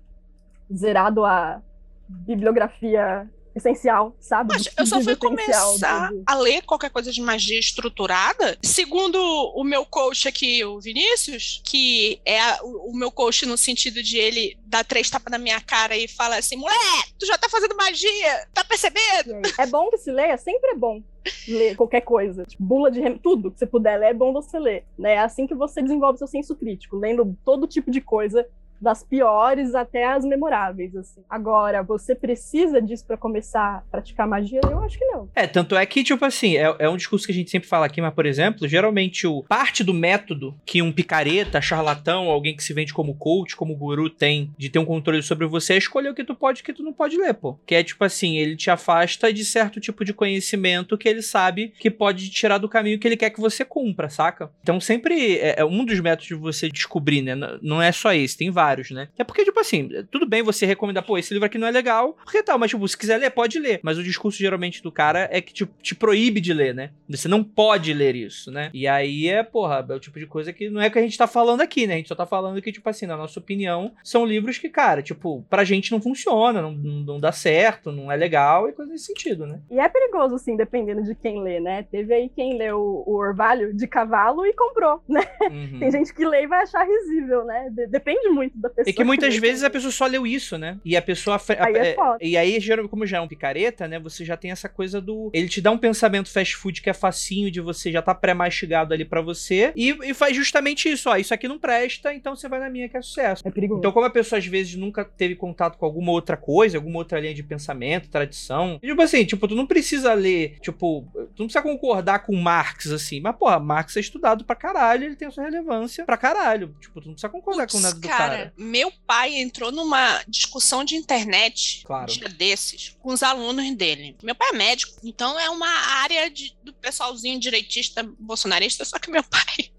zerado 0.74 1.24
a 1.24 1.62
bibliografia 2.08 3.28
essencial, 3.54 4.14
sabe? 4.18 4.54
Mas 4.54 4.68
eu 4.76 4.86
só 4.86 5.00
fui 5.00 5.16
começar 5.16 6.10
a 6.26 6.34
ler 6.34 6.62
qualquer 6.62 6.90
coisa 6.90 7.12
de 7.12 7.20
magia 7.20 7.58
estruturada, 7.58 8.58
segundo 8.62 9.18
o 9.18 9.64
meu 9.64 9.84
coach 9.84 10.28
aqui, 10.28 10.64
o 10.64 10.80
Vinícius, 10.80 11.60
que 11.64 12.20
é 12.24 12.40
a, 12.40 12.60
o, 12.62 12.90
o, 12.90 12.96
meu 12.96 13.10
coach 13.10 13.46
no 13.46 13.56
sentido 13.56 14.02
de 14.02 14.18
ele 14.18 14.58
dar 14.66 14.84
três 14.84 15.10
tapas 15.10 15.30
na 15.30 15.38
minha 15.38 15.60
cara 15.60 15.96
e 15.96 16.08
falar 16.08 16.38
assim, 16.38 16.56
moleque, 16.56 17.14
tu 17.18 17.26
já 17.26 17.36
tá 17.36 17.48
fazendo 17.48 17.76
magia, 17.76 18.46
tá 18.52 18.64
percebendo? 18.64 19.42
É 19.58 19.66
bom 19.66 19.90
que 19.90 19.98
se 19.98 20.10
leia, 20.10 20.36
sempre 20.36 20.70
é 20.70 20.74
bom 20.74 21.02
ler 21.46 21.76
qualquer 21.76 22.00
coisa, 22.00 22.44
tipo, 22.44 22.62
bula 22.62 22.90
de 22.90 23.00
rem... 23.00 23.16
tudo 23.16 23.50
que 23.50 23.58
você 23.58 23.66
puder 23.66 23.98
ler, 23.98 24.10
é 24.10 24.14
bom 24.14 24.32
você 24.32 24.58
ler, 24.58 24.84
né? 24.98 25.14
É 25.14 25.18
assim 25.18 25.46
que 25.46 25.54
você 25.54 25.80
desenvolve 25.82 26.18
seu 26.18 26.26
senso 26.26 26.56
crítico, 26.56 26.96
lendo 26.96 27.36
todo 27.44 27.66
tipo 27.66 27.90
de 27.90 28.00
coisa 28.00 28.46
das 28.82 29.04
piores 29.04 29.74
até 29.74 30.04
as 30.04 30.24
memoráveis, 30.24 30.94
assim. 30.96 31.22
Agora, 31.30 31.82
você 31.82 32.14
precisa 32.16 32.82
disso 32.82 33.06
para 33.06 33.16
começar 33.16 33.76
a 33.76 33.80
praticar 33.90 34.26
magia? 34.26 34.60
Eu 34.64 34.80
acho 34.80 34.98
que 34.98 35.04
não. 35.06 35.28
É, 35.36 35.46
tanto 35.46 35.76
é 35.76 35.86
que, 35.86 36.02
tipo 36.02 36.24
assim, 36.24 36.56
é, 36.56 36.74
é, 36.80 36.88
um 36.88 36.96
discurso 36.96 37.24
que 37.24 37.32
a 37.32 37.34
gente 37.34 37.50
sempre 37.50 37.68
fala 37.68 37.86
aqui, 37.86 38.00
mas, 38.00 38.12
por 38.12 38.26
exemplo, 38.26 38.66
geralmente 38.66 39.24
o 39.26 39.44
parte 39.44 39.84
do 39.84 39.94
método 39.94 40.54
que 40.66 40.82
um 40.82 40.90
picareta, 40.90 41.60
charlatão, 41.60 42.28
alguém 42.28 42.56
que 42.56 42.64
se 42.64 42.74
vende 42.74 42.92
como 42.92 43.14
coach, 43.14 43.54
como 43.54 43.76
guru 43.76 44.10
tem 44.10 44.52
de 44.58 44.68
ter 44.68 44.80
um 44.80 44.84
controle 44.84 45.22
sobre 45.22 45.46
você 45.46 45.74
é 45.74 45.78
escolher 45.78 46.10
o 46.10 46.14
que 46.14 46.24
tu 46.24 46.34
pode 46.34 46.58
e 46.58 46.62
o 46.62 46.64
que 46.64 46.72
tu 46.72 46.82
não 46.82 46.92
pode 46.92 47.16
ler, 47.16 47.34
pô. 47.34 47.56
Que 47.64 47.76
é, 47.76 47.84
tipo 47.84 48.02
assim, 48.04 48.36
ele 48.36 48.56
te 48.56 48.68
afasta 48.68 49.32
de 49.32 49.44
certo 49.44 49.80
tipo 49.80 50.04
de 50.04 50.12
conhecimento 50.12 50.98
que 50.98 51.08
ele 51.08 51.22
sabe 51.22 51.72
que 51.78 51.90
pode 51.90 52.28
tirar 52.30 52.58
do 52.58 52.68
caminho 52.68 52.98
que 52.98 53.06
ele 53.06 53.16
quer 53.16 53.30
que 53.30 53.40
você 53.40 53.64
cumpra, 53.64 54.10
saca? 54.10 54.50
Então, 54.60 54.80
sempre 54.80 55.36
é, 55.36 55.60
é 55.60 55.64
um 55.64 55.84
dos 55.84 56.00
métodos 56.00 56.26
de 56.26 56.34
você 56.34 56.68
descobrir, 56.68 57.22
né? 57.22 57.36
Não 57.62 57.80
é 57.80 57.92
só 57.92 58.12
esse, 58.12 58.36
tem 58.36 58.50
vários 58.50 58.71
né? 58.94 59.08
É 59.18 59.24
porque, 59.24 59.44
tipo 59.44 59.58
assim, 59.58 59.88
tudo 60.10 60.26
bem 60.26 60.42
você 60.42 60.66
recomendar, 60.66 61.04
pô, 61.04 61.18
esse 61.18 61.32
livro 61.32 61.46
aqui 61.46 61.58
não 61.58 61.66
é 61.66 61.70
legal, 61.70 62.16
porque 62.24 62.42
tal, 62.42 62.58
mas, 62.58 62.70
tipo, 62.70 62.86
se 62.86 62.96
quiser 62.96 63.18
ler, 63.18 63.30
pode 63.30 63.58
ler. 63.58 63.80
Mas 63.82 63.98
o 63.98 64.02
discurso, 64.02 64.38
geralmente, 64.38 64.82
do 64.82 64.90
cara 64.90 65.28
é 65.30 65.40
que, 65.40 65.52
tipo, 65.52 65.72
te 65.82 65.94
proíbe 65.94 66.40
de 66.40 66.52
ler, 66.52 66.74
né? 66.74 66.90
Você 67.08 67.28
não 67.28 67.42
pode 67.44 67.92
ler 67.92 68.14
isso, 68.14 68.50
né? 68.50 68.70
E 68.72 68.86
aí 68.88 69.28
é, 69.28 69.42
porra, 69.42 69.84
é 69.88 69.94
o 69.94 70.00
tipo 70.00 70.18
de 70.18 70.26
coisa 70.26 70.52
que 70.52 70.70
não 70.70 70.80
é 70.80 70.90
que 70.90 70.98
a 70.98 71.02
gente 71.02 71.16
tá 71.16 71.26
falando 71.26 71.60
aqui, 71.60 71.86
né? 71.86 71.94
A 71.94 71.96
gente 71.98 72.08
só 72.08 72.14
tá 72.14 72.26
falando 72.26 72.60
que, 72.60 72.72
tipo 72.72 72.88
assim, 72.88 73.06
na 73.06 73.16
nossa 73.16 73.38
opinião, 73.38 73.92
são 74.02 74.24
livros 74.24 74.58
que, 74.58 74.68
cara, 74.68 75.02
tipo, 75.02 75.44
pra 75.48 75.64
gente 75.64 75.92
não 75.92 76.00
funciona, 76.00 76.62
não, 76.62 76.72
não 76.72 77.20
dá 77.20 77.32
certo, 77.32 77.92
não 77.92 78.10
é 78.10 78.16
legal 78.16 78.68
e 78.68 78.72
coisa 78.72 78.92
nesse 78.92 79.06
sentido, 79.06 79.46
né? 79.46 79.60
E 79.70 79.78
é 79.78 79.88
perigoso, 79.88 80.34
assim, 80.34 80.56
dependendo 80.56 81.02
de 81.02 81.14
quem 81.14 81.42
lê, 81.42 81.60
né? 81.60 81.82
Teve 81.84 82.14
aí 82.14 82.28
quem 82.28 82.56
leu 82.56 83.04
o 83.06 83.14
Orvalho 83.14 83.74
de 83.74 83.86
cavalo 83.86 84.46
e 84.46 84.52
comprou, 84.54 85.02
né? 85.08 85.22
Uhum. 85.50 85.78
Tem 85.78 85.90
gente 85.90 86.14
que 86.14 86.24
lê 86.24 86.44
e 86.44 86.46
vai 86.46 86.62
achar 86.62 86.86
risível, 86.86 87.44
né? 87.44 87.70
depende 87.88 88.28
muito 88.28 88.58
da 88.62 88.70
pessoa. 88.70 88.90
É 88.90 88.92
que 88.92 89.04
muitas 89.04 89.36
vezes 89.36 89.62
a 89.62 89.70
pessoa 89.70 89.92
só 89.92 90.06
leu 90.06 90.26
isso, 90.26 90.56
né? 90.56 90.78
E 90.84 90.96
a 90.96 91.02
pessoa. 91.02 91.40
Aí 91.58 91.76
é, 91.76 91.90
é 91.90 91.96
e 92.20 92.36
aí, 92.36 92.58
como 92.88 93.06
já 93.06 93.18
é 93.18 93.20
um 93.20 93.28
picareta, 93.28 93.86
né? 93.88 93.98
Você 93.98 94.24
já 94.24 94.36
tem 94.36 94.50
essa 94.50 94.68
coisa 94.68 95.00
do. 95.00 95.30
Ele 95.32 95.48
te 95.48 95.60
dá 95.60 95.70
um 95.70 95.78
pensamento 95.78 96.30
fast 96.30 96.56
food 96.56 96.80
que 96.80 96.90
é 96.90 96.94
facinho 96.94 97.50
de 97.50 97.60
você 97.60 97.90
já 97.90 98.00
tá 98.00 98.14
pré-mastigado 98.14 98.94
ali 98.94 99.04
para 99.04 99.20
você. 99.20 99.72
E, 99.76 99.90
e, 100.02 100.14
faz 100.14 100.36
justamente 100.36 100.88
isso, 100.90 101.10
ó. 101.10 101.16
Isso 101.16 101.34
aqui 101.34 101.48
não 101.48 101.58
presta, 101.58 102.14
então 102.14 102.34
você 102.36 102.48
vai 102.48 102.60
na 102.60 102.70
minha 102.70 102.88
que 102.88 102.96
é 102.96 103.02
sucesso. 103.02 103.46
É 103.46 103.50
perigoso. 103.50 103.80
Então, 103.80 103.92
como 103.92 104.06
a 104.06 104.10
pessoa 104.10 104.38
às 104.38 104.46
vezes 104.46 104.74
nunca 104.76 105.04
teve 105.04 105.34
contato 105.34 105.76
com 105.76 105.84
alguma 105.84 106.12
outra 106.12 106.36
coisa, 106.36 106.78
alguma 106.78 106.98
outra 106.98 107.20
linha 107.20 107.34
de 107.34 107.42
pensamento, 107.42 108.08
tradição. 108.08 108.78
Tipo 108.82 109.02
assim, 109.02 109.24
tipo, 109.24 109.46
tu 109.48 109.54
não 109.54 109.66
precisa 109.66 110.14
ler, 110.14 110.58
tipo, 110.60 111.08
tu 111.34 111.40
não 111.40 111.46
precisa 111.46 111.62
concordar 111.62 112.20
com 112.20 112.36
Marx, 112.36 112.90
assim. 112.90 113.20
Mas, 113.20 113.36
porra, 113.36 113.58
Marx 113.58 113.96
é 113.96 114.00
estudado 114.00 114.44
pra 114.44 114.54
caralho, 114.54 115.04
ele 115.04 115.16
tem 115.16 115.28
a 115.28 115.30
sua 115.30 115.44
relevância 115.44 116.04
pra 116.04 116.16
caralho. 116.16 116.74
Tipo, 116.80 117.00
tu 117.00 117.06
não 117.06 117.14
precisa 117.14 117.28
concordar 117.28 117.64
Puts, 117.64 117.74
com 117.74 117.80
nada 117.80 117.94
do 117.94 118.08
cara. 118.08 118.36
cara. 118.36 118.51
Meu 118.56 118.92
pai 119.06 119.34
entrou 119.34 119.72
numa 119.72 120.22
discussão 120.28 120.84
de 120.84 120.94
internet 120.94 121.82
claro. 121.84 122.12
dia 122.12 122.28
desses 122.28 122.96
com 123.00 123.12
os 123.12 123.22
alunos 123.22 123.74
dele. 123.76 124.16
Meu 124.22 124.34
pai 124.34 124.50
é 124.50 124.52
médico, 124.52 125.00
então 125.04 125.38
é 125.38 125.48
uma 125.50 125.68
área 125.68 126.30
de, 126.30 126.56
do 126.62 126.72
pessoalzinho 126.72 127.40
direitista 127.40 128.02
bolsonarista, 128.18 128.84
só 128.84 128.98
que 128.98 129.10
meu 129.10 129.24
pai. 129.28 129.72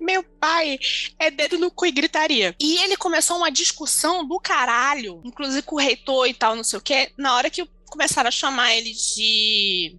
meu 0.00 0.22
pai 0.22 0.78
é 1.18 1.30
dedo 1.30 1.58
no 1.58 1.70
cu 1.70 1.86
e 1.86 1.92
gritaria. 1.92 2.54
E 2.60 2.78
ele 2.78 2.96
começou 2.96 3.36
uma 3.36 3.50
discussão 3.50 4.26
do 4.26 4.38
caralho, 4.40 5.20
inclusive 5.24 5.62
com 5.62 5.76
o 5.76 5.80
reitor 5.80 6.26
e 6.26 6.34
tal, 6.34 6.56
não 6.56 6.64
sei 6.64 6.78
o 6.78 6.82
quê, 6.82 7.12
na 7.16 7.34
hora 7.34 7.50
que 7.50 7.66
começaram 7.90 8.28
a 8.28 8.32
chamar 8.32 8.74
ele 8.74 8.92
de 8.92 9.98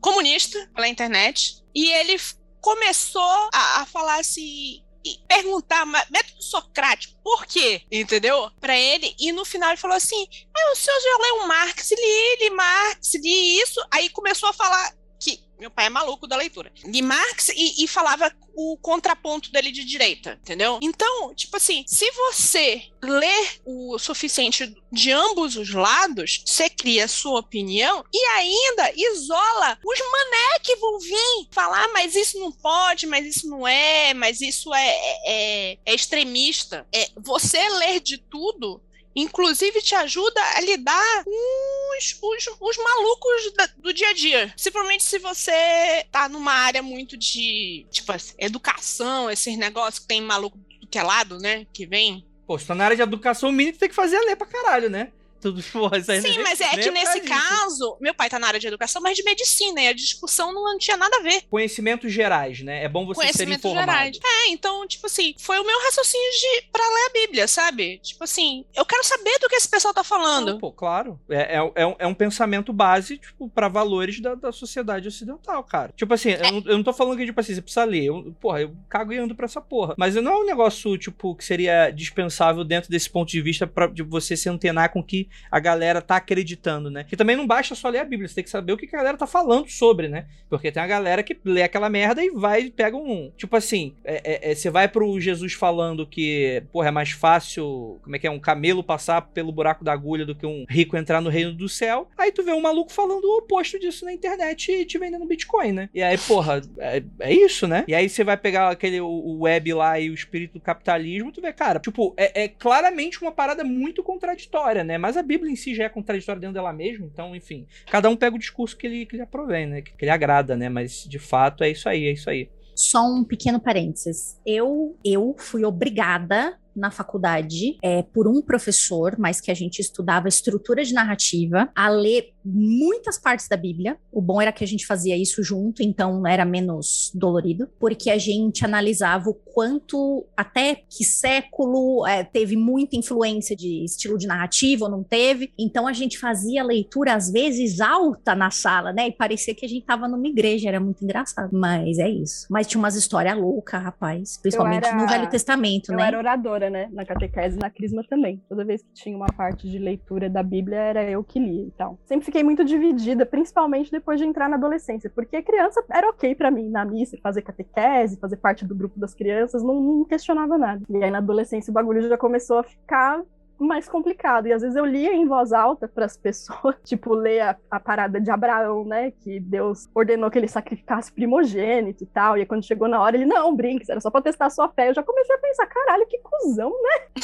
comunista 0.00 0.70
pela 0.74 0.88
internet. 0.88 1.62
E 1.74 1.90
ele 1.90 2.18
começou 2.60 3.48
a, 3.52 3.80
a 3.80 3.86
falar 3.86 4.20
assim: 4.20 4.82
perguntar, 5.26 5.86
método 5.86 6.42
socrático, 6.42 7.14
por 7.22 7.46
quê? 7.46 7.82
Entendeu? 7.90 8.50
Para 8.60 8.76
ele, 8.76 9.14
e 9.18 9.32
no 9.32 9.44
final 9.44 9.70
ele 9.70 9.76
falou 9.76 9.96
assim: 9.96 10.26
ah, 10.54 10.72
o 10.72 10.76
senhor 10.76 11.00
já 11.00 11.18
leu 11.22 11.46
Marx, 11.46 11.90
li, 11.90 12.36
li 12.40 12.50
Marx, 12.50 13.14
li 13.14 13.60
isso. 13.60 13.80
Aí 13.90 14.08
começou 14.10 14.48
a 14.48 14.52
falar 14.52 14.94
que 15.20 15.38
meu 15.60 15.70
pai 15.70 15.86
é 15.86 15.90
maluco 15.90 16.26
da 16.26 16.36
leitura. 16.36 16.72
De 16.74 17.02
Marx 17.02 17.50
e, 17.50 17.84
e, 17.84 17.86
falava 17.86 18.34
o 18.54 18.78
contraponto 18.78 19.52
dele 19.52 19.70
de 19.70 19.84
direita, 19.84 20.38
entendeu? 20.40 20.78
Então, 20.82 21.34
tipo 21.34 21.54
assim, 21.56 21.84
se 21.86 22.10
você 22.12 22.82
lê 23.02 23.48
o 23.64 23.98
suficiente 23.98 24.74
de 24.90 25.12
ambos 25.12 25.56
os 25.56 25.70
lados, 25.70 26.42
você 26.46 26.70
cria 26.70 27.06
sua 27.06 27.40
opinião 27.40 28.04
e 28.12 28.24
ainda 28.38 28.92
isola 28.96 29.78
os 29.84 29.98
mané 29.98 30.58
que 30.62 30.76
vão 30.76 30.98
vir 30.98 31.48
falar, 31.50 31.88
mas 31.92 32.14
isso 32.14 32.38
não 32.40 32.50
pode, 32.50 33.06
mas 33.06 33.26
isso 33.26 33.48
não 33.48 33.68
é, 33.68 34.14
mas 34.14 34.40
isso 34.40 34.72
é, 34.74 34.96
é, 35.26 35.78
é 35.84 35.94
extremista. 35.94 36.86
É, 36.90 37.08
você 37.16 37.68
ler 37.68 38.00
de 38.00 38.16
tudo 38.16 38.82
Inclusive 39.20 39.82
te 39.82 39.94
ajuda 39.94 40.40
a 40.56 40.60
lidar 40.60 41.24
com 41.24 41.98
os, 41.98 42.18
os, 42.22 42.56
os 42.60 42.76
malucos 42.76 43.52
da, 43.56 43.68
do 43.78 43.92
dia 43.92 44.08
a 44.08 44.12
dia. 44.12 44.48
Principalmente 44.48 45.02
se 45.02 45.18
você 45.18 46.04
tá 46.10 46.28
numa 46.28 46.52
área 46.52 46.82
muito 46.82 47.16
de, 47.16 47.86
tipo, 47.90 48.12
educação, 48.38 49.30
esses 49.30 49.56
negócios 49.56 49.98
que 49.98 50.08
tem 50.08 50.20
maluco 50.20 50.58
do 50.80 50.86
que 50.86 50.98
é 50.98 51.02
lado, 51.02 51.38
né? 51.38 51.66
Que 51.72 51.86
vem. 51.86 52.26
Pô, 52.46 52.58
se 52.58 52.66
tá 52.66 52.74
na 52.74 52.84
área 52.84 52.96
de 52.96 53.02
educação, 53.02 53.50
o 53.50 53.52
mínimo 53.52 53.78
tem 53.78 53.88
que 53.88 53.94
fazer 53.94 54.16
a 54.16 54.24
ler 54.24 54.36
pra 54.36 54.46
caralho, 54.46 54.90
né? 54.90 55.12
Tudo 55.40 55.62
porra, 55.72 55.98
isso 55.98 56.10
aí 56.10 56.20
Sim, 56.20 56.38
mas 56.42 56.60
é 56.60 56.76
que 56.76 56.90
nesse 56.90 57.20
caso, 57.22 57.96
meu 58.00 58.14
pai 58.14 58.28
tá 58.28 58.38
na 58.38 58.46
área 58.46 58.60
de 58.60 58.66
educação, 58.66 59.00
mas 59.02 59.16
de 59.16 59.22
medicina, 59.22 59.80
e 59.80 59.88
a 59.88 59.92
discussão 59.92 60.52
não 60.52 60.78
tinha 60.78 60.96
nada 60.96 61.16
a 61.16 61.22
ver. 61.22 61.42
Conhecimentos 61.50 62.12
gerais, 62.12 62.60
né? 62.60 62.84
É 62.84 62.88
bom 62.88 63.06
você 63.06 63.32
ser 63.32 63.48
informado. 63.48 63.80
Gerais. 63.80 64.18
É, 64.22 64.48
então, 64.50 64.86
tipo 64.86 65.06
assim, 65.06 65.34
foi 65.38 65.58
o 65.58 65.66
meu 65.66 65.78
raciocínio 65.84 66.30
de 66.30 66.68
pra 66.70 66.86
ler 66.86 67.06
a 67.06 67.12
Bíblia, 67.12 67.48
sabe? 67.48 67.98
Tipo 67.98 68.24
assim, 68.24 68.64
eu 68.74 68.84
quero 68.84 69.04
saber 69.04 69.38
do 69.40 69.48
que 69.48 69.56
esse 69.56 69.68
pessoal 69.68 69.94
tá 69.94 70.04
falando. 70.04 70.52
Não, 70.52 70.58
pô, 70.58 70.72
claro. 70.72 71.18
É, 71.28 71.56
é, 71.56 71.72
é, 71.74 71.86
um, 71.86 71.96
é 71.98 72.06
um 72.06 72.14
pensamento 72.14 72.72
base, 72.72 73.18
tipo, 73.18 73.48
pra 73.48 73.68
valores 73.68 74.20
da, 74.20 74.34
da 74.34 74.52
sociedade 74.52 75.08
ocidental, 75.08 75.62
cara. 75.64 75.92
Tipo 75.96 76.14
assim, 76.14 76.30
é. 76.30 76.40
eu, 76.46 76.52
não, 76.52 76.62
eu 76.66 76.76
não 76.76 76.82
tô 76.82 76.92
falando 76.92 77.16
que, 77.16 77.26
tipo 77.26 77.40
assim, 77.40 77.54
você 77.54 77.62
precisa 77.62 77.84
ler. 77.84 78.04
Eu, 78.04 78.34
porra, 78.40 78.62
eu 78.62 78.76
cago 78.88 79.12
e 79.12 79.18
ando 79.18 79.34
pra 79.34 79.46
essa 79.46 79.60
porra. 79.60 79.94
Mas 79.96 80.14
não 80.14 80.32
é 80.32 80.36
um 80.36 80.46
negócio, 80.46 80.96
tipo, 80.98 81.34
que 81.34 81.44
seria 81.44 81.90
dispensável 81.90 82.64
dentro 82.64 82.90
desse 82.90 83.08
ponto 83.08 83.30
de 83.30 83.40
vista 83.40 83.66
pra 83.66 83.86
de 83.86 84.02
você 84.02 84.36
se 84.36 84.48
antenar 84.48 84.92
com 84.92 85.02
que 85.02 85.28
a 85.50 85.60
galera 85.60 86.00
tá 86.00 86.16
acreditando, 86.16 86.90
né? 86.90 87.04
Que 87.04 87.16
também 87.16 87.36
não 87.36 87.46
basta 87.46 87.74
só 87.74 87.88
ler 87.88 87.98
a 87.98 88.04
Bíblia, 88.04 88.28
você 88.28 88.36
tem 88.36 88.44
que 88.44 88.50
saber 88.50 88.72
o 88.72 88.76
que 88.76 88.86
a 88.86 88.98
galera 88.98 89.16
tá 89.16 89.26
falando 89.26 89.68
sobre, 89.68 90.08
né? 90.08 90.26
Porque 90.48 90.72
tem 90.72 90.82
a 90.82 90.86
galera 90.86 91.22
que 91.22 91.38
lê 91.44 91.62
aquela 91.62 91.88
merda 91.88 92.22
e 92.22 92.30
vai 92.30 92.62
e 92.62 92.70
pega 92.70 92.96
um. 92.96 93.30
Tipo 93.36 93.56
assim, 93.56 93.94
é, 94.04 94.48
é, 94.48 94.50
é, 94.50 94.54
você 94.54 94.70
vai 94.70 94.88
pro 94.88 95.20
Jesus 95.20 95.52
falando 95.52 96.06
que, 96.06 96.62
porra, 96.72 96.88
é 96.88 96.90
mais 96.90 97.10
fácil, 97.10 98.00
como 98.02 98.16
é 98.16 98.18
que 98.18 98.26
é, 98.26 98.30
um 98.30 98.40
camelo 98.40 98.82
passar 98.82 99.22
pelo 99.22 99.52
buraco 99.52 99.84
da 99.84 99.92
agulha 99.92 100.26
do 100.26 100.34
que 100.34 100.46
um 100.46 100.64
rico 100.68 100.96
entrar 100.96 101.20
no 101.20 101.30
reino 101.30 101.52
do 101.52 101.68
céu. 101.68 102.08
Aí 102.16 102.32
tu 102.32 102.42
vê 102.42 102.52
um 102.52 102.60
maluco 102.60 102.92
falando 102.92 103.24
o 103.24 103.38
oposto 103.38 103.78
disso 103.78 104.04
na 104.04 104.12
internet 104.12 104.70
e 104.70 104.84
te 104.84 104.98
vendendo 104.98 105.26
Bitcoin, 105.26 105.72
né? 105.72 105.88
E 105.94 106.02
aí, 106.02 106.18
porra, 106.18 106.60
é, 106.78 107.02
é 107.20 107.32
isso, 107.32 107.66
né? 107.66 107.84
E 107.86 107.94
aí 107.94 108.08
você 108.08 108.24
vai 108.24 108.36
pegar 108.36 108.70
aquele 108.70 109.00
o, 109.00 109.40
web 109.40 109.72
lá 109.72 109.98
e 109.98 110.10
o 110.10 110.14
espírito 110.14 110.54
do 110.54 110.60
capitalismo, 110.60 111.32
tu 111.32 111.40
vê, 111.40 111.52
cara, 111.52 111.78
tipo, 111.78 112.14
é, 112.16 112.44
é 112.44 112.48
claramente 112.48 113.20
uma 113.22 113.32
parada 113.32 113.64
muito 113.64 114.02
contraditória, 114.02 114.84
né? 114.84 114.98
Mas 114.98 115.16
a 115.20 115.22
Bíblia 115.24 115.52
em 115.52 115.56
si 115.56 115.74
já 115.74 115.84
é 115.84 115.88
contraditória 115.88 116.40
dentro 116.40 116.54
dela 116.54 116.72
mesma, 116.72 117.06
então, 117.06 117.34
enfim, 117.34 117.66
cada 117.90 118.08
um 118.08 118.16
pega 118.16 118.36
o 118.36 118.38
discurso 118.38 118.76
que 118.76 118.86
ele, 118.86 119.06
que 119.06 119.16
ele 119.16 119.22
aprovém, 119.22 119.66
né? 119.66 119.82
Que, 119.82 119.92
ele 120.00 120.10
agrada, 120.10 120.56
né? 120.56 120.68
Mas 120.68 121.04
de 121.04 121.18
fato 121.18 121.62
é 121.62 121.70
isso 121.70 121.88
aí, 121.88 122.06
é 122.06 122.12
isso 122.12 122.28
aí. 122.28 122.48
Só 122.74 123.04
um 123.06 123.24
pequeno 123.24 123.60
parênteses. 123.60 124.40
Eu, 124.46 124.96
eu 125.04 125.34
fui 125.38 125.64
obrigada 125.64 126.58
na 126.74 126.90
faculdade 126.90 127.76
é, 127.82 128.02
por 128.02 128.26
um 128.26 128.40
professor, 128.40 129.16
mas 129.18 129.40
que 129.40 129.50
a 129.50 129.54
gente 129.54 129.80
estudava 129.80 130.28
estrutura 130.28 130.84
de 130.84 130.94
narrativa, 130.94 131.70
a 131.74 131.88
ler 131.88 132.32
muitas 132.44 133.18
partes 133.18 133.48
da 133.48 133.56
Bíblia. 133.56 133.96
O 134.12 134.20
bom 134.20 134.40
era 134.40 134.52
que 134.52 134.64
a 134.64 134.66
gente 134.66 134.86
fazia 134.86 135.16
isso 135.16 135.42
junto, 135.42 135.82
então 135.82 136.26
era 136.26 136.44
menos 136.44 137.10
dolorido, 137.14 137.68
porque 137.78 138.10
a 138.10 138.18
gente 138.18 138.64
analisava 138.64 139.30
o 139.30 139.34
quanto, 139.34 140.26
até 140.36 140.82
que 140.88 141.04
século 141.04 142.06
é, 142.06 142.24
teve 142.24 142.56
muita 142.56 142.96
influência 142.96 143.54
de 143.54 143.84
estilo 143.84 144.18
de 144.18 144.26
narrativa 144.26 144.84
ou 144.84 144.90
não 144.90 145.02
teve. 145.02 145.52
Então 145.58 145.86
a 145.86 145.92
gente 145.92 146.18
fazia 146.18 146.62
leitura, 146.62 147.14
às 147.14 147.30
vezes, 147.30 147.80
alta 147.80 148.34
na 148.34 148.50
sala, 148.50 148.92
né? 148.92 149.08
E 149.08 149.12
parecia 149.12 149.54
que 149.54 149.64
a 149.64 149.68
gente 149.68 149.84
tava 149.84 150.08
numa 150.08 150.26
igreja, 150.26 150.68
era 150.68 150.80
muito 150.80 151.04
engraçado. 151.04 151.50
Mas 151.52 151.98
é 151.98 152.08
isso. 152.08 152.46
Mas 152.50 152.66
tinha 152.66 152.78
umas 152.78 152.94
histórias 152.94 153.36
loucas, 153.36 153.82
rapaz, 153.82 154.38
principalmente 154.38 154.86
era... 154.86 154.96
no 154.96 155.06
Velho 155.06 155.28
Testamento, 155.28 155.92
eu 155.92 155.96
né? 155.96 156.04
Eu 156.04 156.06
era 156.08 156.18
oradora, 156.18 156.70
né? 156.70 156.88
Na 156.92 157.04
catequese 157.04 157.56
e 157.56 157.60
na 157.60 157.70
crisma 157.70 158.02
também. 158.08 158.42
Toda 158.48 158.64
vez 158.64 158.82
que 158.82 158.92
tinha 158.92 159.16
uma 159.16 159.26
parte 159.26 159.68
de 159.68 159.78
leitura 159.78 160.28
da 160.28 160.42
Bíblia, 160.42 160.78
era 160.78 161.10
eu 161.10 161.22
que 161.22 161.38
lia 161.38 161.66
e 161.66 161.70
tal. 161.72 161.98
Sempre 162.04 162.29
fiquei 162.30 162.44
muito 162.44 162.64
dividida, 162.64 163.26
principalmente 163.26 163.90
depois 163.90 164.20
de 164.20 164.24
entrar 164.24 164.48
na 164.48 164.54
adolescência, 164.54 165.10
porque 165.12 165.42
criança 165.42 165.84
era 165.90 166.08
ok 166.08 166.32
para 166.36 166.48
mim 166.48 166.70
na 166.70 166.84
missa, 166.84 167.18
fazer 167.20 167.42
catequese, 167.42 168.20
fazer 168.20 168.36
parte 168.36 168.64
do 168.64 168.74
grupo 168.74 169.00
das 169.00 169.12
crianças, 169.12 169.64
não, 169.64 169.80
não 169.80 170.04
questionava 170.04 170.56
nada. 170.56 170.80
E 170.88 171.02
aí 171.02 171.10
na 171.10 171.18
adolescência 171.18 171.72
o 171.72 171.74
bagulho 171.74 172.08
já 172.08 172.16
começou 172.16 172.58
a 172.58 172.62
ficar 172.62 173.20
mais 173.58 173.88
complicado. 173.88 174.46
E 174.46 174.52
às 174.52 174.62
vezes 174.62 174.76
eu 174.76 174.84
lia 174.84 175.12
em 175.12 175.26
voz 175.26 175.52
alta 175.52 175.88
para 175.92 176.04
as 176.04 176.16
pessoas, 176.16 176.76
tipo, 176.86 177.12
ler 177.14 177.40
a, 177.40 177.56
a, 177.68 177.80
parada 177.80 178.20
de 178.20 178.30
Abraão, 178.30 178.84
né? 178.84 179.10
Que 179.10 179.40
Deus 179.40 179.88
ordenou 179.92 180.30
que 180.30 180.38
ele 180.38 180.48
sacrificasse 180.48 181.12
primogênito 181.12 182.04
e 182.04 182.06
tal. 182.06 182.36
E 182.36 182.40
aí, 182.40 182.46
quando 182.46 182.64
chegou 182.64 182.86
na 182.86 183.00
hora, 183.00 183.16
ele, 183.16 183.26
não, 183.26 183.54
brinques, 183.54 183.88
era 183.88 184.00
só 184.00 184.08
pra 184.08 184.22
testar 184.22 184.46
a 184.46 184.50
sua 184.50 184.68
fé. 184.68 184.88
Eu 184.88 184.94
já 184.94 185.02
comecei 185.02 185.34
a 185.34 185.38
pensar, 185.38 185.66
caralho, 185.66 186.06
que 186.06 186.18
cuzão, 186.18 186.70
né? 186.70 187.22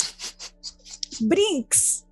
Brinks! 1.28 2.04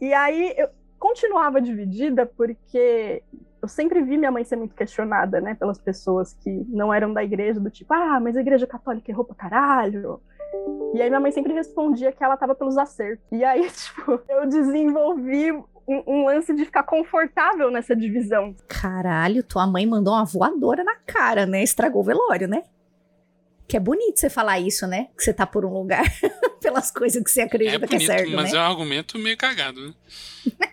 E 0.00 0.12
aí, 0.12 0.54
eu, 0.56 0.68
continuava 0.98 1.60
dividida 1.60 2.26
porque 2.26 3.22
eu 3.60 3.68
sempre 3.68 4.02
vi 4.02 4.16
minha 4.16 4.30
mãe 4.30 4.44
ser 4.44 4.56
muito 4.56 4.74
questionada, 4.74 5.40
né, 5.40 5.54
pelas 5.54 5.78
pessoas 5.78 6.34
que 6.34 6.64
não 6.68 6.92
eram 6.92 7.12
da 7.12 7.22
igreja, 7.24 7.60
do 7.60 7.70
tipo, 7.70 7.92
ah, 7.92 8.20
mas 8.20 8.36
a 8.36 8.40
igreja 8.40 8.66
católica 8.66 9.10
errou 9.10 9.24
pra 9.24 9.34
caralho. 9.34 10.20
E 10.94 11.02
aí 11.02 11.08
minha 11.08 11.20
mãe 11.20 11.32
sempre 11.32 11.52
respondia 11.52 12.12
que 12.12 12.22
ela 12.22 12.36
tava 12.36 12.54
pelos 12.54 12.78
acertos. 12.78 13.24
E 13.30 13.44
aí, 13.44 13.68
tipo, 13.70 14.20
eu 14.28 14.46
desenvolvi 14.46 15.52
um, 15.52 16.02
um, 16.06 16.24
lance 16.26 16.54
de 16.54 16.64
ficar 16.64 16.82
confortável 16.84 17.70
nessa 17.70 17.94
divisão. 17.94 18.54
Caralho, 18.66 19.42
tua 19.42 19.66
mãe 19.66 19.86
mandou 19.86 20.14
uma 20.14 20.24
voadora 20.24 20.84
na 20.84 20.96
cara, 21.06 21.46
né? 21.46 21.62
Estragou 21.62 22.02
o 22.02 22.04
velório, 22.04 22.48
né? 22.48 22.62
Que 23.68 23.76
é 23.76 23.80
bonito 23.80 24.18
você 24.18 24.30
falar 24.30 24.58
isso, 24.58 24.86
né? 24.86 25.08
Que 25.16 25.22
você 25.22 25.32
tá 25.32 25.46
por 25.46 25.64
um 25.64 25.72
lugar 25.72 26.02
pelas 26.60 26.90
coisas 26.90 27.22
que 27.22 27.30
você 27.30 27.42
acredita 27.42 27.76
é 27.76 27.78
bonito, 27.78 27.90
que 27.98 28.04
é 28.04 28.06
certo, 28.16 28.32
mas 28.32 28.52
né? 28.52 28.58
é 28.58 28.62
um 28.62 28.64
argumento 28.64 29.18
meio 29.18 29.36
cagado, 29.36 29.88
né? 29.88 29.94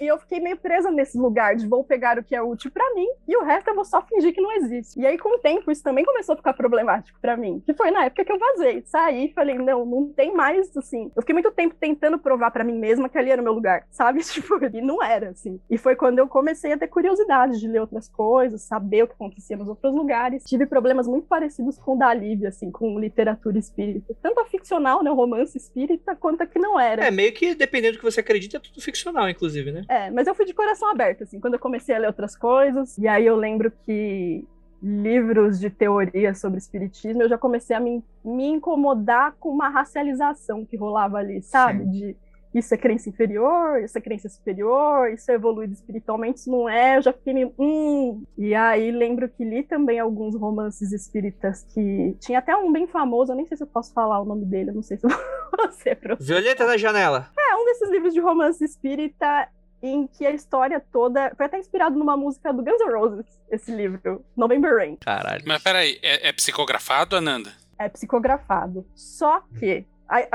E 0.00 0.06
eu 0.06 0.18
fiquei 0.18 0.40
meio 0.40 0.56
presa 0.56 0.90
nesse 0.90 1.18
lugar 1.18 1.56
de 1.56 1.66
vou 1.66 1.84
pegar 1.84 2.18
o 2.18 2.24
que 2.24 2.34
é 2.34 2.42
útil 2.42 2.70
para 2.70 2.94
mim 2.94 3.08
e 3.28 3.36
o 3.36 3.44
resto 3.44 3.68
eu 3.68 3.74
vou 3.74 3.84
só 3.84 4.02
fingir 4.02 4.32
que 4.32 4.40
não 4.40 4.52
existe. 4.52 4.98
E 5.00 5.06
aí, 5.06 5.18
com 5.18 5.36
o 5.36 5.38
tempo, 5.38 5.70
isso 5.70 5.82
também 5.82 6.04
começou 6.04 6.34
a 6.34 6.36
ficar 6.36 6.52
problemático 6.54 7.18
para 7.20 7.36
mim. 7.36 7.62
Que 7.64 7.74
foi 7.74 7.90
na 7.90 8.04
época 8.04 8.24
que 8.24 8.32
eu 8.32 8.38
vazei. 8.38 8.82
Saí 8.86 9.26
e 9.26 9.32
falei, 9.32 9.56
não, 9.56 9.84
não 9.84 10.08
tem 10.08 10.34
mais, 10.34 10.74
assim. 10.76 11.10
Eu 11.14 11.22
fiquei 11.22 11.32
muito 11.32 11.50
tempo 11.50 11.74
tentando 11.78 12.18
provar 12.18 12.50
para 12.50 12.64
mim 12.64 12.78
mesma 12.78 13.08
que 13.08 13.18
ali 13.18 13.30
era 13.30 13.40
o 13.40 13.44
meu 13.44 13.52
lugar, 13.52 13.86
sabe? 13.90 14.20
Tipo, 14.36 14.58
e 14.72 14.80
não 14.80 15.02
era, 15.02 15.30
assim. 15.30 15.60
E 15.70 15.78
foi 15.78 15.96
quando 15.96 16.18
eu 16.18 16.28
comecei 16.28 16.72
a 16.72 16.78
ter 16.78 16.88
curiosidade 16.88 17.58
de 17.58 17.68
ler 17.68 17.80
outras 17.80 18.08
coisas, 18.08 18.62
saber 18.62 19.04
o 19.04 19.06
que 19.06 19.14
acontecia 19.14 19.56
nos 19.56 19.68
outros 19.68 19.92
lugares. 19.94 20.44
Tive 20.44 20.66
problemas 20.66 21.06
muito 21.06 21.26
parecidos 21.26 21.78
com 21.78 21.94
o 21.94 21.98
da 21.98 22.12
Lívia, 22.12 22.48
assim, 22.48 22.70
com 22.70 22.98
literatura 22.98 23.58
espírita. 23.58 24.14
Tanto 24.22 24.40
a 24.40 24.44
ficcional, 24.46 25.02
né, 25.02 25.10
o 25.10 25.14
romance 25.14 25.56
espírita, 25.56 26.14
quanto 26.16 26.42
a 26.42 26.46
que 26.46 26.58
não 26.58 26.78
era. 26.78 27.06
É, 27.06 27.10
meio 27.10 27.32
que 27.32 27.54
dependendo 27.54 27.94
do 27.94 27.98
que 27.98 28.04
você 28.04 28.20
acredita, 28.20 28.56
é 28.56 28.60
tudo 28.60 28.80
ficcional, 28.80 29.28
inclusive, 29.66 29.72
né? 29.72 29.84
É, 29.88 30.10
mas 30.10 30.26
eu 30.26 30.34
fui 30.34 30.44
de 30.44 30.54
coração 30.54 30.88
aberto, 30.90 31.22
assim, 31.22 31.40
quando 31.40 31.54
eu 31.54 31.60
comecei 31.60 31.94
a 31.94 31.98
ler 31.98 32.06
outras 32.06 32.36
coisas. 32.36 32.96
E 32.98 33.08
aí 33.08 33.26
eu 33.26 33.36
lembro 33.36 33.70
que 33.84 34.46
livros 34.82 35.58
de 35.58 35.70
teoria 35.70 36.34
sobre 36.34 36.58
espiritismo, 36.58 37.22
eu 37.22 37.28
já 37.28 37.38
comecei 37.38 37.74
a 37.74 37.80
me, 37.80 38.04
me 38.24 38.46
incomodar 38.46 39.34
com 39.40 39.48
uma 39.48 39.68
racialização 39.68 40.64
que 40.64 40.76
rolava 40.76 41.18
ali, 41.18 41.42
sabe? 41.42 41.84
Sim. 41.84 41.90
De 41.90 42.16
isso 42.58 42.72
é 42.72 42.78
crença 42.78 43.10
inferior, 43.10 43.82
isso 43.82 43.98
é 43.98 44.00
crença 44.00 44.30
superior, 44.30 45.10
isso 45.12 45.30
é 45.30 45.34
evoluído 45.34 45.74
espiritualmente, 45.74 46.40
isso 46.40 46.50
não 46.50 46.66
é, 46.66 46.96
eu 46.96 47.02
já 47.02 47.12
fiquei 47.12 47.34
meio, 47.34 47.52
hum. 47.58 48.22
E 48.38 48.54
aí 48.54 48.90
lembro 48.90 49.28
que 49.28 49.44
li 49.44 49.62
também 49.62 49.98
alguns 49.98 50.34
romances 50.34 50.90
espíritas 50.90 51.64
que 51.74 52.16
tinha 52.18 52.38
até 52.38 52.56
um 52.56 52.72
bem 52.72 52.86
famoso, 52.86 53.32
eu 53.32 53.36
nem 53.36 53.46
sei 53.46 53.58
se 53.58 53.62
eu 53.62 53.66
posso 53.66 53.92
falar 53.92 54.20
o 54.20 54.24
nome 54.24 54.46
dele, 54.46 54.70
eu 54.70 54.74
não 54.74 54.82
sei 54.82 54.96
se 54.96 55.06
você 55.06 55.90
é 55.90 55.98
Violeta 56.18 56.66
da 56.66 56.78
Janela. 56.78 57.28
É, 57.38 57.56
um 57.56 57.64
desses 57.66 57.90
livros 57.90 58.14
de 58.14 58.20
romance 58.20 58.64
espírita 58.64 59.48
em 59.82 60.06
que 60.06 60.26
a 60.26 60.30
história 60.30 60.80
toda 60.92 61.32
foi 61.36 61.46
até 61.46 61.58
inspirado 61.58 61.98
numa 61.98 62.16
música 62.16 62.52
do 62.52 62.62
Guns 62.62 62.80
N' 62.80 62.92
Roses, 62.92 63.26
esse 63.50 63.72
livro, 63.72 64.24
November 64.36 64.74
Rain. 64.76 64.96
Caralho. 64.96 65.42
Mas 65.46 65.62
peraí, 65.62 65.98
é, 66.02 66.28
é 66.28 66.32
psicografado, 66.32 67.16
Ananda? 67.16 67.52
É 67.78 67.88
psicografado. 67.88 68.86
Só 68.94 69.42
que 69.58 69.86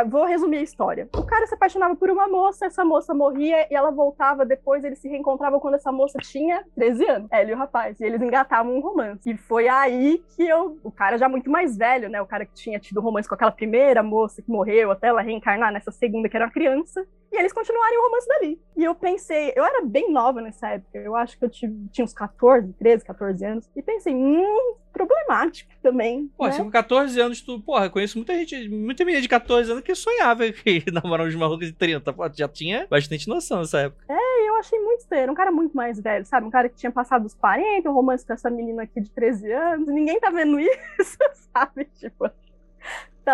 vou 0.07 0.25
resumir 0.25 0.57
a 0.57 0.61
história. 0.61 1.09
O 1.15 1.25
cara 1.25 1.47
se 1.47 1.53
apaixonava 1.53 1.95
por 1.95 2.09
uma 2.09 2.27
moça, 2.27 2.65
essa 2.65 2.83
moça 2.83 3.13
morria 3.13 3.67
e 3.69 3.75
ela 3.75 3.91
voltava 3.91 4.45
depois, 4.45 4.83
eles 4.83 4.99
se 4.99 5.07
reencontravam 5.07 5.59
quando 5.59 5.75
essa 5.75 5.91
moça 5.91 6.19
tinha 6.19 6.63
13 6.75 7.09
anos, 7.09 7.27
ela 7.31 7.49
e 7.49 7.53
o 7.53 7.57
rapaz, 7.57 7.99
e 7.99 8.03
eles 8.03 8.21
engatavam 8.21 8.75
um 8.75 8.81
romance. 8.81 9.29
E 9.29 9.37
foi 9.37 9.67
aí 9.67 10.23
que 10.35 10.43
eu, 10.43 10.77
o 10.83 10.91
cara 10.91 11.17
já 11.17 11.29
muito 11.29 11.49
mais 11.49 11.77
velho, 11.77 12.09
né, 12.09 12.21
o 12.21 12.27
cara 12.27 12.45
que 12.45 12.53
tinha 12.53 12.79
tido 12.79 13.01
romance 13.01 13.27
com 13.27 13.35
aquela 13.35 13.51
primeira 13.51 14.03
moça 14.03 14.41
que 14.41 14.51
morreu 14.51 14.91
até 14.91 15.07
ela 15.07 15.21
reencarnar 15.21 15.71
nessa 15.71 15.91
segunda 15.91 16.27
que 16.27 16.35
era 16.35 16.45
uma 16.45 16.51
criança, 16.51 17.05
e 17.31 17.37
eles 17.37 17.53
continuarem 17.53 17.97
o 17.97 18.03
romance 18.03 18.27
dali. 18.27 18.61
E 18.75 18.83
eu 18.83 18.93
pensei, 18.93 19.53
eu 19.55 19.63
era 19.63 19.85
bem 19.85 20.11
nova 20.11 20.41
nessa 20.41 20.69
época, 20.69 20.97
eu 20.97 21.15
acho 21.15 21.37
que 21.37 21.45
eu 21.45 21.49
tive, 21.49 21.87
tinha 21.91 22.03
uns 22.03 22.13
14, 22.13 22.73
13, 22.73 23.05
14 23.05 23.45
anos, 23.45 23.69
e 23.75 23.81
pensei, 23.81 24.13
hum, 24.13 24.75
problemático 24.91 25.71
também. 25.81 26.29
Pô, 26.37 26.45
né? 26.45 26.51
se 26.51 26.61
com 26.61 26.69
14 26.69 27.19
anos 27.19 27.41
tu, 27.41 27.59
porra, 27.59 27.89
conheço 27.89 28.17
muita 28.17 28.33
gente, 28.35 28.69
muita 28.69 29.03
menina 29.03 29.21
de 29.21 29.27
14 29.27 29.71
anos 29.71 29.83
que 29.83 29.95
sonhava 29.95 30.51
que 30.51 30.83
namorar 30.91 31.27
uns 31.27 31.35
malucos 31.35 31.67
de 31.67 31.73
30. 31.73 32.13
Pô, 32.13 32.29
já 32.33 32.47
tinha 32.47 32.87
bastante 32.89 33.27
noção 33.27 33.59
nessa 33.59 33.79
época. 33.79 34.05
É, 34.09 34.49
eu 34.49 34.55
achei 34.55 34.79
muito 34.79 35.01
estranho. 35.01 35.31
Um 35.31 35.35
cara 35.35 35.51
muito 35.51 35.75
mais 35.75 35.99
velho, 35.99 36.25
sabe? 36.25 36.45
Um 36.45 36.51
cara 36.51 36.69
que 36.69 36.75
tinha 36.75 36.91
passado 36.91 37.25
os 37.25 37.33
40, 37.33 37.89
um 37.89 37.93
romance 37.93 38.25
com 38.25 38.33
essa 38.33 38.49
menina 38.49 38.83
aqui 38.83 39.01
de 39.01 39.09
13 39.09 39.51
anos, 39.51 39.87
ninguém 39.87 40.19
tá 40.19 40.29
vendo 40.29 40.59
isso, 40.59 41.17
sabe? 41.53 41.85
Tipo, 41.99 42.29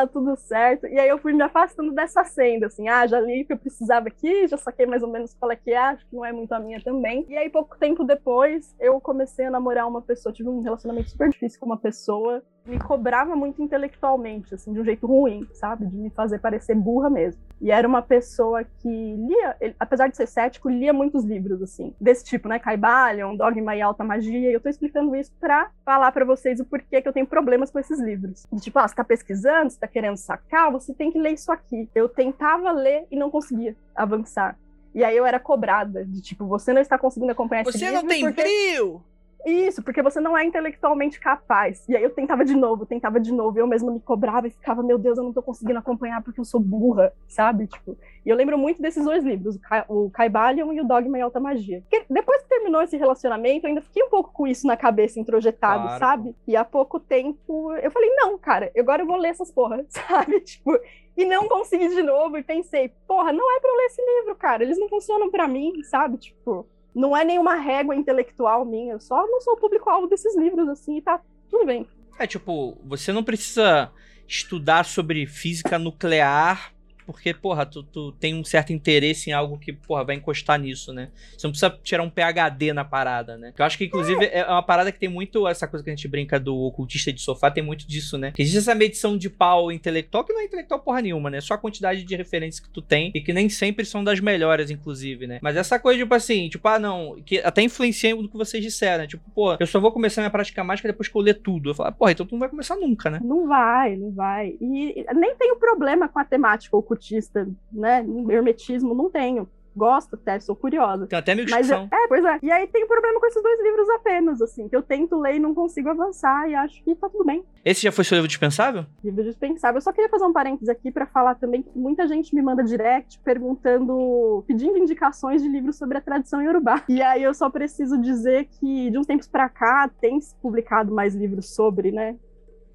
tá 0.02 0.08
tudo 0.08 0.36
certo. 0.36 0.86
E 0.88 1.00
aí 1.00 1.10
eu 1.10 1.18
fui 1.18 1.34
me 1.34 1.42
afastando 1.42 1.92
dessa 1.92 2.24
senda, 2.24 2.68
assim, 2.68 2.88
ah, 2.88 3.08
já 3.08 3.20
li 3.20 3.42
o 3.42 3.46
que 3.46 3.54
eu 3.54 3.58
precisava 3.58 4.08
aqui, 4.08 4.48
já 4.48 4.58
saquei 4.58 4.86
mais 4.86 5.02
ou 5.02 5.10
menos 5.10 5.34
qual 5.34 5.52
é 5.52 5.56
que 5.56 5.72
é, 5.72 5.78
acho 5.78 6.06
que 6.08 6.16
não 6.16 6.26
é 6.26 6.32
muito 6.32 6.52
a 6.54 6.60
minha 6.60 6.82
também. 6.82 7.26
E 7.30 7.38
aí, 7.38 7.50
pouco 7.50 7.78
tempo 7.78 8.04
depois, 8.04 8.76
eu 8.80 9.00
comecei 9.02 9.46
a 9.46 9.52
namorar 9.52 9.88
uma 9.88 10.02
pessoa, 10.02 10.34
tive 10.34 10.50
um 10.50 10.62
relacionamento 10.62 11.10
super 11.10 11.30
difícil 11.30 11.60
com 11.60 11.66
uma 11.66 11.78
pessoa 11.78 12.44
me 12.68 12.80
cobrava 12.80 13.36
muito 13.36 13.62
intelectualmente, 13.62 14.54
assim, 14.54 14.74
de 14.74 14.80
um 14.80 14.84
jeito 14.84 15.08
ruim, 15.08 15.48
sabe? 15.54 15.86
De 15.86 15.96
me 15.96 16.10
fazer 16.10 16.40
parecer 16.40 16.76
burra 16.76 17.10
mesmo. 17.10 17.42
E 17.60 17.72
era 17.72 17.88
uma 17.88 18.02
pessoa 18.02 18.64
que 18.64 18.88
lia, 18.88 19.56
ele, 19.60 19.76
apesar 19.80 20.08
de 20.08 20.16
ser 20.16 20.28
cético, 20.28 20.70
lia 20.70 20.94
muitos 20.94 21.24
livros, 21.24 21.62
assim, 21.62 21.94
desse 22.00 22.24
tipo, 22.26 22.48
né? 22.48 22.60
Caibalion, 22.60 23.36
Dogma 23.36 23.76
e 23.76 23.82
Alta 23.82 24.04
Magia. 24.04 24.52
E 24.52 24.54
eu 24.54 24.62
tô 24.62 24.70
explicando 24.70 25.16
isso 25.16 25.32
pra 25.40 25.72
falar 25.84 26.12
para 26.12 26.26
vocês 26.26 26.60
o 26.60 26.66
porquê 26.66 27.02
que 27.02 27.08
eu 27.08 27.14
tenho 27.14 27.26
problemas 27.26 27.72
com 27.72 27.80
esses 27.80 28.00
livros. 28.00 28.46
De 28.52 28.62
tipo, 28.62 28.78
ah, 28.78 28.88
você 28.88 28.96
tá 28.96 29.04
pesquisando, 29.04 29.72
você 29.72 29.80
tá 29.80 29.88
querendo 29.88 30.18
sacar, 30.18 30.72
você 30.72 30.94
tem 30.94 31.12
que 31.12 31.20
ler 31.20 31.34
isso 31.34 31.52
aqui. 31.52 31.90
Eu 31.96 32.08
tentava 32.08 32.72
ler 32.72 33.08
e 33.10 33.16
não 33.16 33.32
conseguia 33.32 33.76
avançar. 33.96 34.58
E 34.94 35.04
aí 35.04 35.16
eu 35.16 35.26
era 35.26 35.40
cobrada, 35.40 36.06
de 36.06 36.22
tipo, 36.22 36.46
você 36.46 36.74
não 36.74 36.82
está 36.82 36.98
conseguindo 36.98 37.32
acompanhar 37.32 37.64
você 37.64 37.78
esse 37.78 37.86
livro. 37.86 38.00
Você 38.00 38.04
não 38.04 38.10
tem 38.10 38.24
porque... 38.24 38.42
brilho! 38.42 39.04
Isso, 39.46 39.82
porque 39.82 40.02
você 40.02 40.20
não 40.20 40.38
é 40.38 40.44
intelectualmente 40.44 41.20
capaz. 41.20 41.88
E 41.88 41.96
aí 41.96 42.04
eu 42.04 42.10
tentava 42.10 42.44
de 42.44 42.56
novo, 42.56 42.86
tentava 42.86 43.20
de 43.20 43.32
novo, 43.32 43.58
eu 43.58 43.68
mesma 43.68 43.92
me 43.92 44.00
cobrava 44.00 44.48
e 44.48 44.52
ficava, 44.52 44.84
meu 44.84 44.98
Deus, 44.98 45.18
eu 45.18 45.24
não 45.24 45.34
tô 45.34 45.42
conseguindo 45.42 45.80
acompanhar 45.80 46.22
porque 46.22 46.40
eu 46.40 46.46
sou 46.46 46.60
burra, 46.60 47.14
sabe? 47.28 47.68
Tipo, 47.68 47.98
e 48.26 48.30
eu 48.30 48.36
lembro 48.36 48.58
muito 48.58 48.82
desses 48.82 49.06
dois 49.06 49.24
livros, 49.24 49.58
o 49.88 50.10
Caibalion 50.10 50.74
e 50.74 50.82
o 50.82 50.86
Dogma 50.86 51.18
e 51.18 51.22
Alta 51.22 51.40
Magia. 51.40 51.82
Porque 51.82 52.06
depois 52.10 52.42
que 52.42 52.50
terminou 52.50 52.82
esse 52.82 52.98
relacionamento, 52.98 53.66
eu 53.66 53.70
ainda 53.70 53.82
fiquei 53.82 54.04
um 54.04 54.10
pouco 54.10 54.32
com 54.34 54.46
isso 54.46 54.68
na 54.68 54.76
cabeça, 54.76 55.20
introjetado, 55.20 55.84
claro. 55.84 56.00
sabe? 56.00 56.36
E 56.46 56.56
há 56.56 56.66
pouco 56.66 57.00
tempo 57.00 57.74
eu 57.76 57.92
falei, 57.92 58.10
não, 58.16 58.38
cara, 58.38 58.72
agora 58.78 59.02
eu 59.02 59.08
vou 59.08 59.18
ler 59.18 59.30
essas 59.30 59.52
porras, 59.52 59.86
sabe? 59.90 60.42
Tipo, 60.42 60.78
e 61.16 61.26
não 61.26 61.48
consegui 61.48 61.88
de 61.88 62.04
novo 62.04 62.38
e 62.38 62.44
pensei, 62.44 62.92
porra, 63.08 63.32
não 63.32 63.56
é 63.56 63.60
para 63.60 63.70
eu 63.70 63.76
ler 63.78 63.86
esse 63.86 64.02
livro, 64.02 64.36
cara, 64.36 64.64
eles 64.64 64.78
não 64.78 64.90
funcionam 64.90 65.32
para 65.32 65.48
mim, 65.48 65.82
sabe? 65.84 66.18
Tipo, 66.18 66.68
não 66.98 67.16
é 67.16 67.24
nenhuma 67.24 67.56
régua 67.56 67.96
intelectual 67.96 68.66
minha, 68.66 68.94
eu 68.94 69.00
só 69.00 69.26
não 69.28 69.40
sou 69.40 69.56
público-alvo 69.56 70.08
desses 70.08 70.36
livros, 70.36 70.68
assim, 70.68 70.98
e 70.98 71.02
tá 71.02 71.22
tudo 71.50 71.66
bem. 71.66 71.88
É, 72.18 72.26
tipo, 72.26 72.76
você 72.84 73.14
não 73.14 73.24
precisa 73.24 73.92
estudar 74.28 74.84
sobre 74.84 75.28
física 75.28 75.78
nuclear 75.78 76.74
porque, 77.08 77.34
porra, 77.34 77.66
tu, 77.66 77.84
tu 77.84 78.12
tem 78.12 78.36
um 78.36 78.44
certo 78.44 78.74
interesse 78.74 79.30
em 79.30 79.34
algo 79.34 79.58
que, 79.58 79.72
porra, 79.72 80.04
vai 80.04 80.18
encostar 80.18 80.60
nisso, 80.60 80.92
né? 80.92 81.08
Você 81.38 81.48
não 81.48 81.52
precisa 81.52 81.80
tirar 81.82 82.04
um 82.04 82.10
PHD 82.10 82.74
na 82.74 82.84
parada, 82.84 83.38
né? 83.38 83.54
Eu 83.58 83.64
acho 83.64 83.78
que, 83.78 83.86
inclusive, 83.86 84.26
é. 84.26 84.40
é 84.40 84.46
uma 84.46 84.62
parada 84.62 84.92
que 84.92 85.00
tem 85.00 85.08
muito 85.08 85.48
essa 85.48 85.66
coisa 85.66 85.82
que 85.82 85.90
a 85.90 85.96
gente 85.96 86.06
brinca 86.06 86.38
do 86.38 86.54
ocultista 86.54 87.14
de 87.14 87.22
sofá, 87.22 87.50
tem 87.50 87.64
muito 87.64 87.88
disso, 87.88 88.18
né? 88.18 88.34
Que 88.34 88.42
existe 88.42 88.58
essa 88.58 88.76
medição 88.76 89.18
de 89.18 89.30
pau 89.30 89.72
intelectual, 89.72 90.26
que 90.26 90.34
não 90.34 90.42
é 90.42 90.44
intelectual 90.44 90.82
porra 90.82 91.02
nenhuma, 91.02 91.30
né? 91.30 91.40
Só 91.40 91.54
a 91.54 91.58
quantidade 91.58 92.04
de 92.04 92.16
referências 92.18 92.60
que 92.60 92.70
tu 92.70 92.82
tem 92.82 93.10
e 93.16 93.22
que 93.22 93.32
nem 93.32 93.48
sempre 93.48 93.86
são 93.86 94.04
das 94.04 94.20
melhores, 94.20 94.70
inclusive, 94.70 95.28
né? 95.28 95.40
Mas 95.42 95.56
essa 95.56 95.80
coisa, 95.80 95.98
tipo 95.98 96.14
assim, 96.14 96.50
tipo, 96.50 96.68
ah, 96.68 96.78
não, 96.78 97.22
que 97.26 97.40
até 97.40 97.62
influencia 97.62 98.14
no 98.14 98.28
que 98.28 98.36
vocês 98.36 98.62
disseram, 98.62 99.04
né? 99.04 99.08
Tipo, 99.08 99.24
pô, 99.34 99.56
eu 99.58 99.66
só 99.66 99.80
vou 99.80 99.94
começar 99.94 100.20
minha 100.20 100.30
prática 100.30 100.62
mágica 100.62 100.90
depois 100.90 101.08
que 101.08 101.16
eu 101.16 101.22
ler 101.22 101.36
tudo. 101.36 101.70
Eu 101.70 101.74
falo, 101.74 101.94
porra, 101.94 102.12
então 102.12 102.26
tu 102.26 102.34
não 102.34 102.40
vai 102.40 102.50
começar 102.50 102.76
nunca, 102.76 103.10
né? 103.10 103.22
Não 103.24 103.48
vai, 103.48 103.96
não 103.96 104.12
vai. 104.12 104.58
E 104.60 105.06
nem 105.16 105.36
tenho 105.38 105.56
problema 105.56 106.10
com 106.10 106.20
a 106.20 106.26
temática 106.26 106.76
ocultista 106.76 106.97
ocultista, 106.98 107.48
né? 107.72 108.06
Hermetismo, 108.30 108.94
não 108.94 109.10
tenho. 109.10 109.48
Gosto 109.76 110.16
até, 110.16 110.40
sou 110.40 110.56
curiosa. 110.56 111.06
Tem 111.06 111.20
até 111.20 111.36
meio 111.36 111.46
discussão. 111.46 111.88
Mas, 111.92 112.02
é, 112.02 112.08
pois 112.08 112.26
é. 112.26 112.40
E 112.42 112.50
aí 112.50 112.66
tem 112.66 112.88
problema 112.88 113.20
com 113.20 113.28
esses 113.28 113.44
dois 113.44 113.62
livros 113.62 113.88
apenas, 113.92 114.42
assim, 114.42 114.68
que 114.68 114.76
eu 114.76 114.82
tento 114.82 115.16
ler 115.20 115.36
e 115.36 115.40
não 115.40 115.54
consigo 115.54 115.88
avançar, 115.88 116.50
e 116.50 116.56
acho 116.56 116.84
que 116.84 116.96
tá 116.96 117.08
tudo 117.08 117.24
bem. 117.24 117.46
Esse 117.64 117.84
já 117.84 117.92
foi 117.92 118.04
seu 118.04 118.16
livro 118.16 118.28
dispensável? 118.28 118.88
Livro 119.04 119.24
dispensável. 119.24 119.78
Eu 119.78 119.82
só 119.82 119.94
queria 119.94 120.10
fazer 120.10 120.26
um 120.26 120.34
parênteses 120.34 120.68
aqui 120.68 120.90
para 120.90 121.06
falar 121.06 121.36
também 121.36 121.62
que 121.62 121.78
muita 121.78 122.08
gente 122.08 122.34
me 122.34 122.42
manda 122.42 122.64
direct 122.64 123.20
perguntando, 123.20 124.44
pedindo 124.48 124.80
indicações 124.80 125.44
de 125.44 125.48
livros 125.48 125.78
sobre 125.78 126.00
a 126.00 126.02
tradição 126.02 126.42
iorubá. 126.42 126.84
E 126.90 127.00
aí 127.00 127.22
eu 127.22 127.34
só 127.36 127.48
preciso 127.48 128.02
dizer 128.02 128.46
que 128.46 128.90
de 128.90 128.98
uns 128.98 129.06
tempos 129.06 129.28
para 129.28 129.48
cá 129.48 129.88
tem 130.02 130.20
se 130.20 130.34
publicado 130.38 130.92
mais 130.92 131.14
livros 131.14 131.54
sobre, 131.54 131.92
né, 131.92 132.16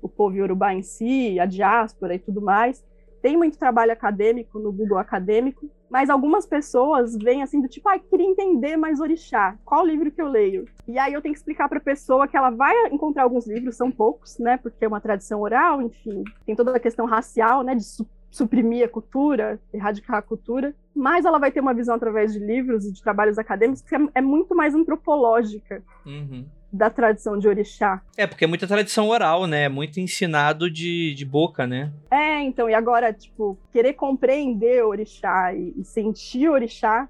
o 0.00 0.08
povo 0.08 0.36
iorubá 0.36 0.72
em 0.72 0.82
si, 0.82 1.40
a 1.40 1.46
diáspora 1.46 2.14
e 2.14 2.20
tudo 2.20 2.40
mais 2.40 2.84
tem 3.22 3.36
muito 3.36 3.56
trabalho 3.56 3.92
acadêmico 3.92 4.58
no 4.58 4.72
Google 4.72 4.98
Acadêmico, 4.98 5.70
mas 5.88 6.10
algumas 6.10 6.44
pessoas 6.44 7.16
vêm 7.16 7.42
assim 7.42 7.60
do 7.60 7.68
tipo, 7.68 7.88
ah, 7.88 7.98
queria 7.98 8.26
entender 8.26 8.76
mais 8.76 8.98
orixá, 8.98 9.56
qual 9.64 9.86
livro 9.86 10.10
que 10.10 10.20
eu 10.20 10.26
leio? 10.26 10.66
E 10.88 10.98
aí 10.98 11.12
eu 11.12 11.22
tenho 11.22 11.32
que 11.32 11.38
explicar 11.38 11.68
para 11.68 11.78
a 11.78 11.82
pessoa 11.82 12.26
que 12.26 12.36
ela 12.36 12.50
vai 12.50 12.74
encontrar 12.88 13.22
alguns 13.22 13.46
livros, 13.46 13.76
são 13.76 13.92
poucos, 13.92 14.38
né, 14.38 14.56
porque 14.56 14.84
é 14.84 14.88
uma 14.88 15.00
tradição 15.00 15.40
oral, 15.40 15.80
enfim, 15.80 16.24
tem 16.44 16.56
toda 16.56 16.76
a 16.76 16.80
questão 16.80 17.06
racial, 17.06 17.62
né, 17.62 17.74
de 17.76 17.84
su 17.84 18.06
suprimir 18.30 18.86
a 18.86 18.88
cultura, 18.88 19.60
erradicar 19.74 20.16
a 20.16 20.22
cultura, 20.22 20.74
mas 20.94 21.26
ela 21.26 21.38
vai 21.38 21.52
ter 21.52 21.60
uma 21.60 21.74
visão 21.74 21.94
através 21.94 22.32
de 22.32 22.38
livros 22.38 22.86
e 22.86 22.90
de 22.90 23.02
trabalhos 23.02 23.36
acadêmicos 23.36 23.82
que 23.82 23.94
é, 23.94 23.98
é 24.14 24.22
muito 24.22 24.54
mais 24.54 24.74
antropológica. 24.74 25.82
Uhum 26.06 26.46
da 26.72 26.88
tradição 26.88 27.38
de 27.38 27.46
orixá. 27.46 28.00
É, 28.16 28.26
porque 28.26 28.44
é 28.44 28.48
muita 28.48 28.66
tradição 28.66 29.08
oral, 29.08 29.46
né? 29.46 29.68
Muito 29.68 30.00
ensinado 30.00 30.70
de, 30.70 31.14
de 31.14 31.24
boca, 31.24 31.66
né? 31.66 31.92
É, 32.10 32.40
então, 32.40 32.68
e 32.70 32.74
agora, 32.74 33.12
tipo, 33.12 33.58
querer 33.70 33.92
compreender 33.92 34.82
orixá 34.84 35.52
e, 35.52 35.74
e 35.76 35.84
sentir 35.84 36.48
orixá 36.48 37.08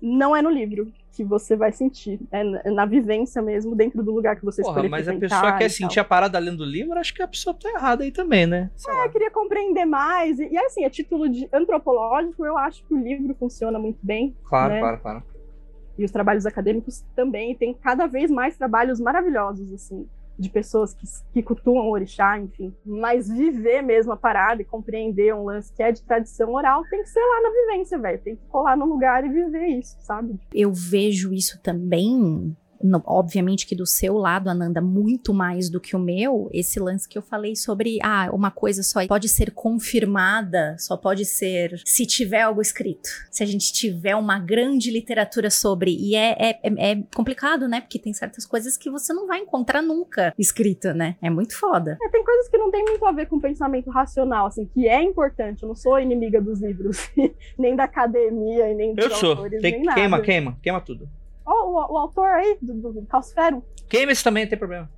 não 0.00 0.34
é 0.34 0.40
no 0.40 0.48
livro 0.48 0.90
que 1.12 1.24
você 1.24 1.56
vai 1.56 1.72
sentir. 1.72 2.20
É 2.30 2.70
na 2.70 2.86
vivência 2.86 3.42
mesmo, 3.42 3.74
dentro 3.74 4.02
do 4.02 4.14
lugar 4.14 4.36
que 4.36 4.44
você 4.44 4.62
Porra, 4.62 4.88
mas 4.88 5.08
a 5.08 5.14
pessoa 5.14 5.52
quer 5.58 5.68
sentir 5.68 6.00
a 6.00 6.04
parada 6.04 6.38
lendo 6.38 6.60
o 6.60 6.64
livro, 6.64 6.98
acho 6.98 7.12
que 7.12 7.22
a 7.22 7.28
pessoa 7.28 7.52
tá 7.52 7.68
errada 7.68 8.04
aí 8.04 8.12
também, 8.12 8.46
né? 8.46 8.70
Sei 8.76 8.92
é, 8.92 8.96
lá. 8.96 9.08
queria 9.08 9.30
compreender 9.30 9.84
mais. 9.84 10.38
E, 10.38 10.48
e 10.48 10.58
assim, 10.58 10.84
a 10.84 10.90
título 10.90 11.28
de 11.28 11.48
antropológico, 11.52 12.46
eu 12.46 12.56
acho 12.56 12.84
que 12.84 12.94
o 12.94 12.98
livro 12.98 13.34
funciona 13.34 13.78
muito 13.78 13.98
bem. 14.02 14.34
Claro, 14.44 14.74
né? 14.74 14.80
claro, 14.80 15.00
claro 15.00 15.29
e 16.00 16.04
os 16.04 16.10
trabalhos 16.10 16.46
acadêmicos 16.46 17.04
também 17.14 17.54
tem 17.54 17.74
cada 17.74 18.06
vez 18.06 18.30
mais 18.30 18.56
trabalhos 18.56 18.98
maravilhosos 18.98 19.72
assim 19.72 20.08
de 20.38 20.48
pessoas 20.48 20.94
que, 20.94 21.06
que 21.34 21.42
cultuam 21.42 21.86
o 21.86 21.92
orixá, 21.92 22.38
enfim. 22.38 22.74
Mas 22.84 23.28
viver 23.28 23.82
mesmo 23.82 24.12
a 24.12 24.16
parada 24.16 24.62
e 24.62 24.64
compreender 24.64 25.34
um 25.34 25.44
lance 25.44 25.70
que 25.70 25.82
é 25.82 25.92
de 25.92 26.02
tradição 26.02 26.54
oral 26.54 26.82
tem 26.88 27.02
que 27.02 27.10
ser 27.10 27.20
lá 27.20 27.42
na 27.42 27.50
vivência, 27.50 27.98
velho. 27.98 28.18
Tem 28.18 28.36
que 28.36 28.46
colar 28.46 28.74
no 28.74 28.86
lugar 28.86 29.22
e 29.22 29.28
viver 29.28 29.66
isso, 29.66 29.98
sabe? 30.00 30.40
Eu 30.54 30.72
vejo 30.72 31.30
isso 31.34 31.60
também 31.60 32.56
no, 32.82 33.02
obviamente 33.06 33.66
que 33.66 33.74
do 33.74 33.86
seu 33.86 34.16
lado, 34.16 34.48
Ananda, 34.48 34.80
muito 34.80 35.32
mais 35.34 35.68
do 35.68 35.80
que 35.80 35.94
o 35.94 35.98
meu, 35.98 36.48
esse 36.52 36.80
lance 36.80 37.08
que 37.08 37.18
eu 37.18 37.22
falei 37.22 37.54
sobre, 37.56 37.98
ah, 38.02 38.30
uma 38.32 38.50
coisa 38.50 38.82
só 38.82 39.06
pode 39.06 39.28
ser 39.28 39.50
confirmada, 39.52 40.76
só 40.78 40.96
pode 40.96 41.24
ser 41.24 41.80
se 41.84 42.06
tiver 42.06 42.42
algo 42.42 42.60
escrito. 42.60 43.08
Se 43.30 43.42
a 43.42 43.46
gente 43.46 43.72
tiver 43.72 44.16
uma 44.16 44.38
grande 44.38 44.90
literatura 44.90 45.50
sobre. 45.50 45.96
E 45.96 46.14
é, 46.14 46.36
é, 46.38 46.60
é, 46.62 46.92
é 46.92 47.02
complicado, 47.14 47.68
né? 47.68 47.80
Porque 47.80 47.98
tem 47.98 48.12
certas 48.12 48.46
coisas 48.46 48.76
que 48.76 48.90
você 48.90 49.12
não 49.12 49.26
vai 49.26 49.38
encontrar 49.38 49.82
nunca 49.82 50.34
escrita, 50.38 50.94
né? 50.94 51.16
É 51.20 51.30
muito 51.30 51.58
foda. 51.58 51.98
É, 52.02 52.08
tem 52.08 52.24
coisas 52.24 52.48
que 52.48 52.58
não 52.58 52.70
tem 52.70 52.84
muito 52.84 53.04
a 53.04 53.12
ver 53.12 53.26
com 53.26 53.40
pensamento 53.40 53.90
racional, 53.90 54.46
assim, 54.46 54.66
que 54.66 54.88
é 54.88 55.02
importante. 55.02 55.62
Eu 55.62 55.68
não 55.68 55.74
sou 55.74 55.98
inimiga 55.98 56.40
dos 56.40 56.60
livros, 56.60 57.10
nem 57.58 57.76
da 57.76 57.84
academia, 57.84 58.70
e 58.70 58.74
nem 58.74 58.94
dos 58.94 59.04
eu 59.04 59.10
sou. 59.12 59.30
autores, 59.30 59.60
tem, 59.60 59.72
nem 59.72 59.82
nada. 59.82 60.00
Queima, 60.00 60.20
queima, 60.20 60.58
queima 60.62 60.80
tudo. 60.80 61.08
Ó, 61.50 61.64
oh, 61.64 61.70
o, 61.70 61.94
o, 61.94 61.98
autor 61.98 62.28
aí 62.28 62.56
do, 62.62 62.92
do 62.92 63.06
Calcifero. 63.06 63.64
Queima 63.88 64.12
esse 64.12 64.22
também, 64.22 64.46
tem 64.46 64.56
problema. 64.56 64.88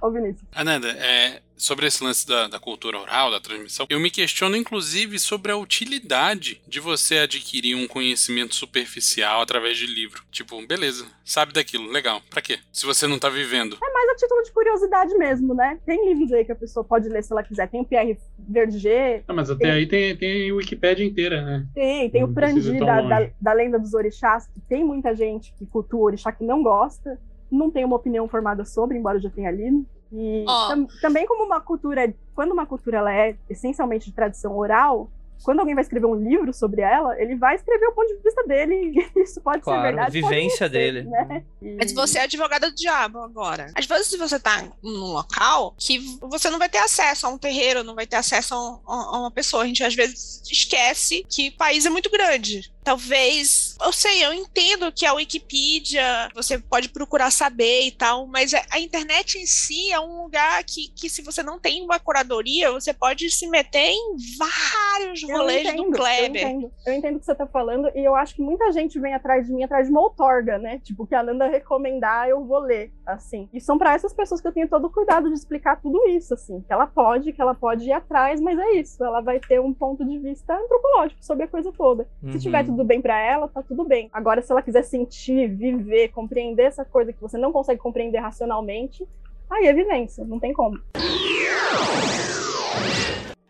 Ô, 0.00 0.10
Vinícius. 0.10 0.48
Ananda, 0.54 0.90
é, 0.90 1.42
sobre 1.56 1.86
esse 1.86 2.02
lance 2.02 2.26
da, 2.26 2.48
da, 2.48 2.58
cultura 2.58 2.98
oral, 2.98 3.30
da 3.30 3.40
transmissão, 3.40 3.86
eu 3.90 4.00
me 4.00 4.10
questiono 4.10 4.56
inclusive 4.56 5.18
sobre 5.18 5.52
a 5.52 5.56
utilidade 5.56 6.62
de 6.66 6.80
você 6.80 7.18
adquirir 7.18 7.74
um 7.74 7.86
conhecimento 7.86 8.54
superficial 8.54 9.42
através 9.42 9.76
de 9.76 9.86
livro. 9.86 10.22
Tipo, 10.30 10.64
beleza, 10.66 11.06
sabe 11.24 11.52
daquilo, 11.52 11.90
legal. 11.90 12.22
Pra 12.30 12.40
quê? 12.40 12.58
Se 12.72 12.86
você 12.86 13.06
não 13.06 13.18
tá 13.18 13.28
vivendo. 13.28 13.76
É 14.18 14.26
título 14.26 14.42
de 14.42 14.52
curiosidade 14.52 15.16
mesmo, 15.16 15.54
né? 15.54 15.78
Tem 15.86 16.08
livros 16.08 16.32
aí 16.32 16.44
que 16.44 16.50
a 16.50 16.56
pessoa 16.56 16.82
pode 16.82 17.08
ler 17.08 17.22
se 17.22 17.32
ela 17.32 17.42
quiser. 17.42 17.68
Tem 17.68 17.80
o 17.80 17.84
Pierre 17.84 18.18
Verdier. 18.36 19.22
Ah, 19.28 19.32
mas 19.32 19.48
até 19.48 19.64
tem... 19.64 19.70
aí 19.70 19.86
tem, 19.86 20.16
tem 20.16 20.50
a 20.50 20.54
Wikipédia 20.54 21.04
inteira, 21.04 21.40
né? 21.42 21.66
Tem, 21.72 22.10
tem 22.10 22.22
não 22.22 22.30
o 22.30 22.34
Prandi 22.34 22.78
da, 22.80 23.00
da, 23.00 23.30
da, 23.40 23.52
Lenda 23.52 23.78
dos 23.78 23.94
Orixás, 23.94 24.48
que 24.48 24.60
tem 24.60 24.84
muita 24.84 25.14
gente 25.14 25.54
que 25.56 25.64
cultua 25.66 26.00
o 26.00 26.02
orixá 26.02 26.32
que 26.32 26.44
não 26.44 26.62
gosta 26.62 27.18
não 27.50 27.70
tenho 27.70 27.86
uma 27.86 27.96
opinião 27.96 28.28
formada 28.28 28.64
sobre, 28.64 28.98
embora 28.98 29.16
eu 29.16 29.22
já 29.22 29.30
tenha 29.30 29.50
lido. 29.50 29.84
E 30.12 30.44
oh. 30.46 30.68
tam, 30.68 30.86
também 31.00 31.26
como 31.26 31.44
uma 31.44 31.60
cultura, 31.60 32.12
quando 32.34 32.52
uma 32.52 32.66
cultura 32.66 32.98
ela 32.98 33.14
é 33.14 33.36
essencialmente 33.48 34.06
de 34.06 34.14
tradição 34.14 34.56
oral, 34.56 35.10
quando 35.42 35.60
alguém 35.60 35.74
vai 35.74 35.82
escrever 35.82 36.06
um 36.06 36.14
livro 36.14 36.52
sobre 36.52 36.82
ela, 36.82 37.20
ele 37.20 37.36
vai 37.36 37.54
escrever 37.54 37.86
o 37.86 37.92
ponto 37.92 38.08
de 38.08 38.22
vista 38.22 38.44
dele. 38.44 39.08
E 39.18 39.22
isso 39.22 39.40
pode 39.40 39.62
claro, 39.62 39.80
ser 39.80 39.86
verdade. 39.86 40.12
vivência 40.12 40.66
ser, 40.66 40.68
dele. 40.68 41.02
Né? 41.02 41.44
E... 41.60 41.76
Mas 41.76 41.92
você 41.92 42.18
é 42.18 42.22
advogada 42.22 42.70
do 42.70 42.74
diabo 42.74 43.18
agora. 43.20 43.72
Às 43.74 43.86
vezes 43.86 44.16
você 44.18 44.38
tá 44.38 44.64
num 44.82 45.12
local 45.12 45.74
que 45.78 45.98
você 46.20 46.50
não 46.50 46.58
vai 46.58 46.68
ter 46.68 46.78
acesso 46.78 47.26
a 47.26 47.30
um 47.30 47.38
terreiro, 47.38 47.82
não 47.82 47.94
vai 47.94 48.06
ter 48.06 48.16
acesso 48.16 48.54
a, 48.54 48.92
a 48.92 49.18
uma 49.20 49.30
pessoa. 49.30 49.62
A 49.62 49.66
gente 49.66 49.82
às 49.82 49.94
vezes 49.94 50.42
esquece 50.50 51.24
que 51.28 51.48
o 51.48 51.56
país 51.56 51.86
é 51.86 51.90
muito 51.90 52.10
grande 52.10 52.70
talvez. 52.88 53.76
Eu 53.84 53.92
sei, 53.92 54.24
eu 54.24 54.32
entendo 54.32 54.90
que 54.90 55.04
a 55.04 55.12
Wikipedia 55.12 56.02
você 56.34 56.58
pode 56.58 56.88
procurar 56.88 57.30
saber 57.30 57.82
e 57.82 57.90
tal, 57.90 58.26
mas 58.26 58.52
a 58.54 58.80
internet 58.80 59.36
em 59.36 59.44
si 59.44 59.92
é 59.92 60.00
um 60.00 60.22
lugar 60.22 60.64
que, 60.64 60.88
que 60.88 61.10
se 61.10 61.20
você 61.20 61.42
não 61.42 61.60
tem 61.60 61.82
uma 61.82 62.00
curadoria, 62.00 62.72
você 62.72 62.94
pode 62.94 63.28
se 63.30 63.46
meter 63.46 63.90
em 63.90 64.16
vários 64.38 65.22
rolês 65.22 65.68
entendo, 65.68 65.84
do 65.84 65.90
Kleber. 65.90 66.42
Eu 66.42 66.48
entendo, 66.48 66.72
eu 66.86 66.92
entendo 66.94 67.16
o 67.16 67.18
que 67.20 67.26
você 67.26 67.34
tá 67.34 67.46
falando, 67.46 67.90
e 67.94 68.02
eu 68.02 68.14
acho 68.14 68.34
que 68.34 68.40
muita 68.40 68.72
gente 68.72 68.98
vem 68.98 69.12
atrás 69.12 69.46
de 69.46 69.52
mim, 69.52 69.62
atrás 69.62 69.86
de 69.86 69.92
uma 69.92 70.00
outorga, 70.00 70.56
né? 70.58 70.80
Tipo, 70.82 71.06
que 71.06 71.14
a 71.14 71.22
Nanda 71.22 71.46
recomendar, 71.46 72.26
eu 72.26 72.42
vou 72.46 72.60
ler, 72.60 72.90
assim. 73.06 73.50
E 73.52 73.60
são 73.60 73.76
para 73.76 73.92
essas 73.92 74.14
pessoas 74.14 74.40
que 74.40 74.48
eu 74.48 74.52
tenho 74.52 74.68
todo 74.68 74.86
o 74.86 74.90
cuidado 74.90 75.28
de 75.28 75.34
explicar 75.34 75.78
tudo 75.80 76.08
isso, 76.08 76.32
assim. 76.32 76.62
Que 76.62 76.72
ela 76.72 76.86
pode, 76.86 77.34
que 77.34 77.42
ela 77.42 77.54
pode 77.54 77.84
ir 77.84 77.92
atrás, 77.92 78.40
mas 78.40 78.58
é 78.58 78.72
isso. 78.76 79.04
Ela 79.04 79.20
vai 79.20 79.38
ter 79.38 79.60
um 79.60 79.74
ponto 79.74 80.04
de 80.06 80.18
vista 80.18 80.56
antropológico 80.56 81.22
sobre 81.22 81.44
a 81.44 81.48
coisa 81.48 81.70
toda. 81.70 82.08
Uhum. 82.22 82.32
Se 82.32 82.40
tiver 82.40 82.64
tudo 82.64 82.77
tudo 82.78 82.86
bem 82.86 83.02
para 83.02 83.20
ela, 83.20 83.48
tá 83.48 83.60
tudo 83.60 83.84
bem. 83.84 84.08
Agora, 84.12 84.40
se 84.40 84.52
ela 84.52 84.62
quiser 84.62 84.84
sentir, 84.84 85.48
viver, 85.48 86.10
compreender 86.10 86.62
essa 86.62 86.84
coisa 86.84 87.12
que 87.12 87.20
você 87.20 87.36
não 87.36 87.50
consegue 87.50 87.80
compreender 87.80 88.18
racionalmente, 88.18 89.04
aí 89.50 89.66
é 89.66 89.72
vivência, 89.72 90.24
não 90.24 90.38
tem 90.38 90.52
como. 90.52 90.80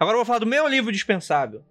Agora 0.00 0.14
eu 0.14 0.18
vou 0.18 0.24
falar 0.24 0.38
do 0.38 0.46
meu 0.46 0.66
livro 0.66 0.90
dispensável. 0.90 1.62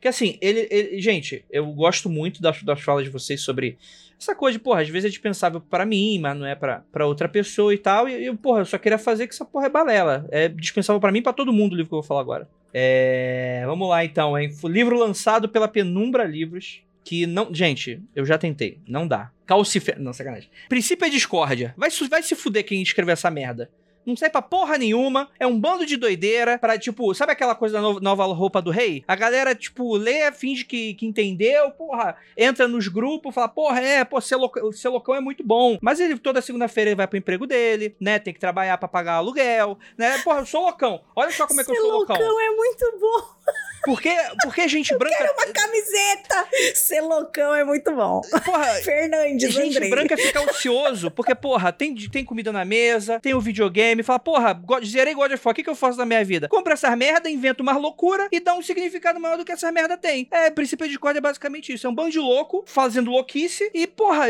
Que 0.00 0.08
assim, 0.08 0.38
ele, 0.40 0.66
ele, 0.70 0.98
Gente, 0.98 1.44
eu 1.50 1.66
gosto 1.66 2.08
muito 2.08 2.40
das, 2.40 2.62
das 2.62 2.80
falas 2.80 3.04
de 3.04 3.10
vocês 3.10 3.42
sobre 3.42 3.76
essa 4.18 4.34
coisa 4.34 4.56
de, 4.56 4.64
porra, 4.64 4.80
às 4.80 4.88
vezes 4.88 5.04
é 5.04 5.10
dispensável 5.10 5.60
para 5.60 5.84
mim, 5.84 6.18
mas 6.18 6.34
não 6.34 6.46
é 6.46 6.54
para 6.54 7.06
outra 7.06 7.28
pessoa 7.28 7.74
e 7.74 7.78
tal. 7.78 8.08
E, 8.08 8.24
eu, 8.24 8.34
porra, 8.38 8.60
eu 8.60 8.64
só 8.64 8.78
queria 8.78 8.96
fazer 8.96 9.26
que 9.26 9.34
essa 9.34 9.44
porra 9.44 9.66
é 9.66 9.70
balela. 9.70 10.26
É 10.30 10.48
dispensável 10.48 10.98
para 10.98 11.12
mim 11.12 11.20
pra 11.20 11.34
todo 11.34 11.52
mundo 11.52 11.74
o 11.74 11.76
livro 11.76 11.90
que 11.90 11.94
eu 11.94 12.00
vou 12.00 12.08
falar 12.08 12.22
agora. 12.22 12.48
É... 12.78 13.62
Vamos 13.64 13.88
lá 13.88 14.04
então, 14.04 14.38
hein? 14.38 14.54
Livro 14.64 14.98
lançado 14.98 15.48
pela 15.48 15.66
Penumbra 15.66 16.24
Livros. 16.24 16.82
Que 17.02 17.24
não. 17.24 17.54
Gente, 17.54 18.02
eu 18.14 18.26
já 18.26 18.36
tentei. 18.36 18.80
Não 18.86 19.08
dá. 19.08 19.30
Calcifer. 19.46 19.98
Não, 19.98 20.12
sacanagem. 20.12 20.50
Princípio 20.68 21.06
é 21.06 21.08
discórdia. 21.08 21.72
Vai, 21.74 21.88
vai 22.10 22.22
se 22.22 22.34
fuder 22.34 22.66
quem 22.66 22.82
escreveu 22.82 23.14
essa 23.14 23.30
merda 23.30 23.70
não 24.10 24.16
sai 24.16 24.30
pra 24.30 24.42
porra 24.42 24.78
nenhuma, 24.78 25.28
é 25.38 25.46
um 25.46 25.58
bando 25.58 25.84
de 25.84 25.96
doideira 25.96 26.58
pra, 26.58 26.78
tipo, 26.78 27.14
sabe 27.14 27.32
aquela 27.32 27.54
coisa 27.54 27.74
da 27.74 27.80
no 27.80 28.00
nova 28.00 28.24
roupa 28.26 28.62
do 28.62 28.70
rei? 28.70 29.04
A 29.06 29.16
galera, 29.16 29.54
tipo, 29.54 29.96
lê, 29.96 30.30
finge 30.32 30.64
que, 30.64 30.94
que 30.94 31.06
entendeu, 31.06 31.70
porra, 31.72 32.16
entra 32.36 32.68
nos 32.68 32.88
grupos, 32.88 33.34
fala, 33.34 33.48
porra, 33.48 33.80
é, 33.80 34.04
pô, 34.04 34.20
ser, 34.20 34.36
loucão, 34.36 34.72
ser 34.72 34.88
loucão 34.88 35.14
é 35.14 35.20
muito 35.20 35.44
bom. 35.44 35.78
Mas 35.80 36.00
ele, 36.00 36.18
toda 36.18 36.40
segunda-feira, 36.40 36.90
ele 36.90 36.96
vai 36.96 37.06
pro 37.06 37.18
emprego 37.18 37.46
dele, 37.46 37.96
né, 38.00 38.18
tem 38.18 38.32
que 38.32 38.40
trabalhar 38.40 38.78
pra 38.78 38.88
pagar 38.88 39.14
aluguel, 39.14 39.78
né, 39.96 40.18
porra, 40.18 40.40
eu 40.40 40.46
sou 40.46 40.62
loucão. 40.62 41.00
Olha 41.14 41.30
só 41.30 41.46
como 41.46 41.60
é 41.60 41.64
que 41.64 41.70
eu 41.70 41.76
sou 41.76 41.90
loucão. 41.90 42.16
Ser 42.16 42.22
loucão 42.22 42.40
é 42.40 42.50
muito 42.50 42.98
bom. 43.00 43.36
Porque, 43.84 44.10
porque 44.42 44.66
gente 44.68 44.96
branca. 44.96 45.14
Eu 45.14 45.18
quero 45.18 45.34
uma 45.34 45.52
camiseta! 45.52 46.48
Ser 46.74 47.00
loucão 47.00 47.54
é 47.54 47.64
muito 47.64 47.94
bom. 47.94 48.20
Porra, 48.44 48.74
Fernandes, 48.82 49.52
gente 49.52 49.76
Andrei. 49.76 49.90
branca 49.90 50.16
fica 50.16 50.40
ansioso, 50.40 51.10
porque, 51.10 51.34
porra, 51.34 51.72
tem, 51.72 51.94
tem 51.94 52.24
comida 52.24 52.52
na 52.52 52.64
mesa, 52.64 53.20
tem 53.20 53.34
o 53.34 53.40
videogame, 53.40 53.95
fala, 54.02 54.18
porra, 54.18 54.60
zerei 54.84 55.14
God 55.14 55.32
of 55.32 55.42
War, 55.44 55.52
o 55.52 55.54
que, 55.54 55.62
que 55.62 55.70
eu 55.70 55.74
faço 55.74 55.98
na 55.98 56.06
minha 56.06 56.24
vida? 56.24 56.48
Compra 56.48 56.74
essas 56.74 56.96
merda, 56.96 57.30
inventa 57.30 57.62
uma 57.62 57.76
loucura 57.76 58.28
e 58.30 58.40
dá 58.40 58.54
um 58.54 58.62
significado 58.62 59.20
maior 59.20 59.38
do 59.38 59.44
que 59.44 59.52
essas 59.52 59.72
merda 59.72 59.96
tem. 59.96 60.28
É, 60.30 60.50
princípio 60.50 60.88
de 60.88 60.98
corda 60.98 61.18
é 61.18 61.22
basicamente 61.22 61.72
isso. 61.72 61.86
É 61.86 61.90
um 61.90 61.94
bando 61.94 62.10
de 62.10 62.18
louco 62.18 62.64
fazendo 62.66 63.10
louquice 63.10 63.70
e, 63.74 63.86
porra, 63.86 64.26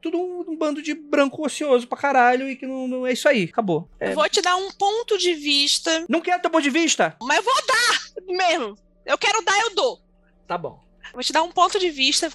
tudo 0.00 0.18
um, 0.18 0.52
um, 0.52 0.56
bando 0.56 0.82
de 0.82 0.94
branco 0.94 1.44
ocioso 1.44 1.86
pra 1.86 1.98
caralho 1.98 2.48
e 2.48 2.56
que 2.56 2.66
não, 2.66 2.86
não 2.86 3.06
é 3.06 3.12
isso 3.12 3.28
aí. 3.28 3.44
Acabou. 3.44 3.88
É. 3.98 4.12
Vou 4.12 4.28
te 4.28 4.40
dar 4.40 4.56
um 4.56 4.70
ponto 4.72 5.18
de 5.18 5.34
vista. 5.34 6.04
Não 6.08 6.20
quero 6.20 6.40
teu 6.40 6.50
ponto 6.50 6.62
de 6.62 6.70
vista? 6.70 7.16
Mas 7.22 7.38
eu 7.38 7.42
vou 7.42 7.54
dar 7.66 8.34
mesmo. 8.34 8.78
Eu 9.04 9.18
quero 9.18 9.42
dar, 9.44 9.58
eu 9.60 9.74
dou. 9.74 10.00
Tá 10.46 10.56
bom. 10.56 10.80
Vou 11.12 11.22
te 11.22 11.32
dar 11.32 11.42
um 11.42 11.50
ponto 11.50 11.78
de 11.78 11.90
vista 11.90 12.30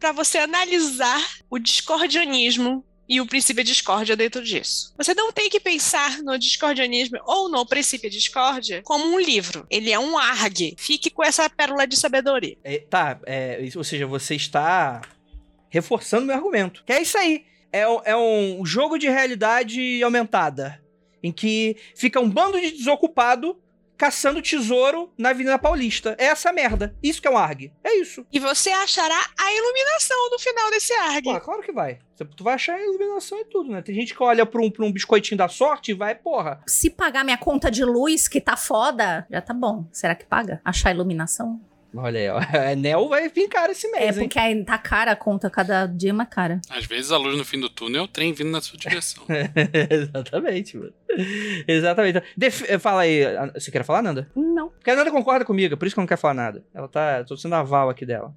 para 0.00 0.12
você 0.12 0.38
analisar 0.38 1.20
o 1.48 1.58
discordianismo 1.58 2.84
e 3.08 3.20
o 3.20 3.26
princípio 3.26 3.62
de 3.62 3.72
discórdia 3.72 4.16
dentro 4.16 4.42
disso. 4.42 4.92
Você 4.96 5.14
não 5.14 5.32
tem 5.32 5.48
que 5.48 5.60
pensar 5.60 6.22
no 6.22 6.38
discordianismo 6.38 7.18
ou 7.24 7.48
no 7.48 7.64
princípio 7.64 8.10
de 8.10 8.18
discórdia 8.18 8.82
como 8.82 9.04
um 9.06 9.20
livro. 9.20 9.66
Ele 9.70 9.90
é 9.90 9.98
um 9.98 10.18
argue. 10.18 10.74
Fique 10.78 11.10
com 11.10 11.22
essa 11.22 11.48
pérola 11.48 11.86
de 11.86 11.96
sabedoria. 11.96 12.56
É, 12.64 12.78
tá, 12.78 13.18
é, 13.26 13.60
ou 13.76 13.84
seja, 13.84 14.06
você 14.06 14.34
está 14.34 15.02
reforçando 15.68 16.26
meu 16.26 16.36
argumento. 16.36 16.82
Que 16.84 16.92
é 16.92 17.02
isso 17.02 17.16
aí. 17.18 17.44
É, 17.72 17.82
é 17.82 18.16
um 18.16 18.64
jogo 18.64 18.98
de 18.98 19.08
realidade 19.08 20.02
aumentada. 20.02 20.82
Em 21.22 21.32
que 21.32 21.76
fica 21.94 22.20
um 22.20 22.30
bando 22.30 22.60
de 22.60 22.70
desocupado 22.70 23.56
caçando 23.96 24.42
tesouro 24.42 25.12
na 25.16 25.30
Avenida 25.30 25.58
Paulista. 25.58 26.14
É 26.18 26.26
essa 26.26 26.52
merda. 26.52 26.94
Isso 27.02 27.20
que 27.20 27.28
é 27.28 27.30
um 27.30 27.36
ARG. 27.36 27.72
É 27.82 27.94
isso. 27.96 28.26
E 28.32 28.38
você 28.38 28.70
achará 28.70 29.18
a 29.38 29.52
iluminação 29.52 30.30
no 30.30 30.38
final 30.38 30.70
desse 30.70 30.92
ARG. 30.92 31.24
Pô, 31.24 31.40
claro 31.40 31.62
que 31.62 31.72
vai. 31.72 31.98
Tu 32.34 32.44
vai 32.44 32.54
achar 32.54 32.74
a 32.74 32.82
iluminação 32.82 33.38
e 33.38 33.44
tudo, 33.44 33.70
né? 33.70 33.82
Tem 33.82 33.94
gente 33.94 34.14
que 34.14 34.22
olha 34.22 34.46
pra 34.46 34.60
um, 34.60 34.70
pra 34.70 34.84
um 34.84 34.92
biscoitinho 34.92 35.36
da 35.36 35.48
sorte 35.48 35.90
e 35.90 35.94
vai, 35.94 36.14
porra. 36.14 36.62
Se 36.66 36.88
pagar 36.88 37.24
minha 37.24 37.36
conta 37.36 37.70
de 37.70 37.84
luz, 37.84 38.26
que 38.26 38.40
tá 38.40 38.56
foda, 38.56 39.26
já 39.30 39.40
tá 39.40 39.52
bom. 39.52 39.86
Será 39.92 40.14
que 40.14 40.24
paga? 40.24 40.60
Achar 40.64 40.90
a 40.90 40.92
iluminação? 40.92 41.60
Olha 41.96 42.20
aí, 42.20 42.28
ó. 42.28 42.38
A 42.58 42.72
Enel 42.72 43.08
vai 43.08 43.28
vir 43.28 43.48
cara 43.48 43.72
esse 43.72 43.90
mês, 43.90 44.16
É 44.16 44.20
porque 44.20 44.38
aí 44.38 44.64
tá 44.64 44.78
cara 44.78 45.12
a 45.12 45.16
conta, 45.16 45.48
cada 45.48 45.86
dia 45.86 46.10
é 46.10 46.12
mais 46.12 46.28
cara. 46.28 46.60
Às 46.68 46.84
vezes 46.84 47.10
a 47.10 47.16
luz 47.16 47.36
no 47.36 47.44
fim 47.44 47.58
do 47.58 47.68
túnel 47.68 48.02
é 48.02 48.04
o 48.04 48.08
trem 48.08 48.32
vindo 48.32 48.50
na 48.50 48.60
sua 48.60 48.78
direção. 48.78 49.24
Exatamente, 49.90 50.76
mano. 50.76 50.92
Exatamente. 51.66 52.22
Def 52.36 52.62
fala 52.80 53.02
aí, 53.02 53.22
você 53.54 53.70
quer 53.70 53.84
falar, 53.84 54.02
Nanda? 54.02 54.30
Não. 54.34 54.68
Porque 54.68 54.90
a 54.90 54.96
Nanda 54.96 55.10
concorda 55.10 55.44
comigo, 55.44 55.76
por 55.76 55.86
isso 55.86 55.94
que 55.94 56.00
eu 56.00 56.02
não 56.02 56.08
quero 56.08 56.20
falar 56.20 56.34
nada. 56.34 56.64
Ela 56.74 56.88
tá. 56.88 57.24
tô 57.24 57.36
sendo 57.36 57.54
aval 57.54 57.88
aqui 57.88 58.04
dela. 58.04 58.34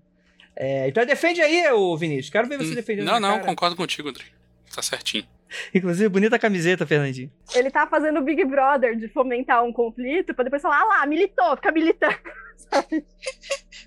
É, 0.55 0.87
então 0.87 1.05
defende 1.05 1.41
aí, 1.41 1.71
ô 1.71 1.95
Vinícius. 1.95 2.29
Quero 2.29 2.47
ver 2.47 2.57
você 2.57 2.71
hum, 2.71 2.75
defendendo. 2.75 3.05
Não, 3.05 3.19
não, 3.19 3.35
cara. 3.35 3.45
concordo 3.45 3.75
contigo, 3.75 4.09
André. 4.09 4.25
Tá 4.73 4.81
certinho. 4.81 5.25
Inclusive, 5.73 6.09
bonita 6.09 6.37
camiseta, 6.37 6.85
Fernandinho. 6.85 7.31
Ele 7.53 7.71
tá 7.71 7.87
fazendo 7.87 8.19
o 8.19 8.23
Big 8.23 8.43
Brother 8.45 8.95
de 8.95 9.07
fomentar 9.07 9.63
um 9.63 9.73
conflito 9.73 10.33
pra 10.33 10.43
depois 10.43 10.61
falar, 10.61 10.81
ah 10.81 10.85
lá, 10.85 11.05
militou, 11.05 11.55
fica 11.55 11.71
militando. 11.71 12.15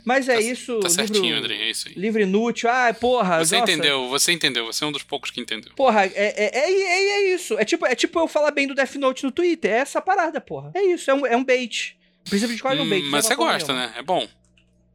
Mas 0.05 0.29
é 0.29 0.35
tá, 0.35 0.41
isso. 0.41 0.81
Tá 0.81 0.89
livro, 0.89 0.91
certinho, 0.91 1.37
André, 1.37 1.55
é 1.55 1.71
isso 1.71 1.89
aí. 1.89 1.95
Livro 1.95 2.21
inútil. 2.21 2.69
Ah, 2.69 2.93
porra. 2.93 3.45
Você 3.45 3.59
nossa. 3.59 3.73
entendeu, 3.73 4.09
você 4.09 4.33
entendeu. 4.33 4.67
Você 4.67 4.83
é 4.83 4.87
um 4.87 4.93
dos 4.93 5.03
poucos 5.03 5.31
que 5.31 5.41
entendeu. 5.41 5.73
Porra, 5.77 6.07
é, 6.07 6.13
é, 6.15 6.59
é, 6.59 6.73
é, 6.73 7.11
é 7.11 7.35
isso. 7.35 7.59
É 7.59 7.65
tipo, 7.65 7.87
é 7.87 7.95
tipo 7.95 8.19
eu 8.19 8.27
falar 8.27 8.51
bem 8.51 8.67
do 8.67 8.75
Death 8.75 8.97
Note 8.97 9.25
no 9.25 9.31
Twitter. 9.31 9.71
É 9.71 9.77
essa 9.77 10.01
parada, 10.01 10.41
porra. 10.41 10.73
É 10.75 10.83
isso, 10.83 11.11
é 11.11 11.15
um, 11.15 11.27
é 11.27 11.37
um 11.37 11.45
bait. 11.45 11.97
O 12.27 12.31
princípio 12.31 12.57
de 12.57 12.63
qual 12.63 12.75
é 12.75 12.81
um 12.81 12.89
bait. 12.89 13.05
Mas 13.05 13.27
você 13.27 13.35
gosta, 13.37 13.73
nenhuma. 13.73 13.93
né? 13.93 13.99
É 13.99 14.03
bom. 14.03 14.27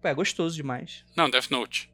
Pô, 0.01 0.07
é 0.07 0.13
gostoso 0.13 0.55
demais. 0.55 1.05
Não, 1.15 1.29
Death 1.29 1.49
Note. 1.49 1.89